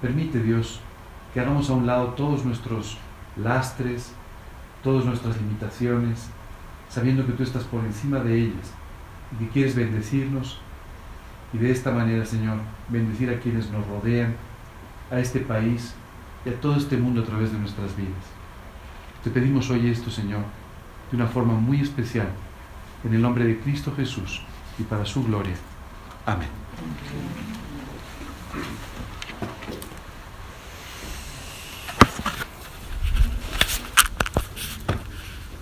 Permite 0.00 0.42
Dios 0.42 0.80
que 1.34 1.40
hagamos 1.40 1.68
a 1.68 1.74
un 1.74 1.86
lado 1.86 2.14
todos 2.14 2.46
nuestros 2.46 2.96
lastres, 3.36 4.12
todas 4.82 5.04
nuestras 5.04 5.36
limitaciones, 5.36 6.28
sabiendo 6.88 7.26
que 7.26 7.32
tú 7.32 7.42
estás 7.42 7.64
por 7.64 7.84
encima 7.84 8.20
de 8.20 8.38
ellas 8.38 8.72
y 9.32 9.44
que 9.44 9.50
quieres 9.50 9.74
bendecirnos 9.74 10.60
y 11.52 11.58
de 11.58 11.70
esta 11.70 11.90
manera, 11.90 12.24
Señor, 12.24 12.58
bendecir 12.88 13.30
a 13.30 13.38
quienes 13.38 13.70
nos 13.70 13.86
rodean, 13.86 14.34
a 15.10 15.18
este 15.18 15.40
país 15.40 15.94
y 16.44 16.50
a 16.50 16.60
todo 16.60 16.76
este 16.76 16.96
mundo 16.96 17.22
a 17.22 17.24
través 17.24 17.52
de 17.52 17.58
nuestras 17.58 17.96
vidas. 17.96 18.12
Te 19.22 19.30
pedimos 19.30 19.70
hoy 19.70 19.88
esto, 19.88 20.10
Señor, 20.10 20.42
de 21.10 21.16
una 21.16 21.26
forma 21.26 21.54
muy 21.54 21.80
especial 21.80 22.28
En 23.04 23.14
el 23.14 23.22
nombre 23.22 23.44
de 23.44 23.60
Cristo 23.60 23.92
Jesús 23.94 24.42
y 24.78 24.82
para 24.82 25.04
su 25.04 25.24
gloria. 25.24 25.54
Amén. 26.24 26.48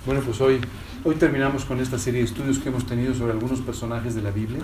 Bueno, 0.06 0.20
pues 0.20 0.38
hoy, 0.42 0.60
hoy 1.02 1.14
terminamos 1.14 1.64
con 1.64 1.80
esta 1.80 1.98
serie 1.98 2.20
de 2.20 2.26
estudios 2.26 2.58
que 2.58 2.68
hemos 2.68 2.84
tenido 2.84 3.14
sobre 3.14 3.32
algunos 3.32 3.60
personajes 3.62 4.14
de 4.14 4.20
la 4.20 4.30
Biblia. 4.30 4.60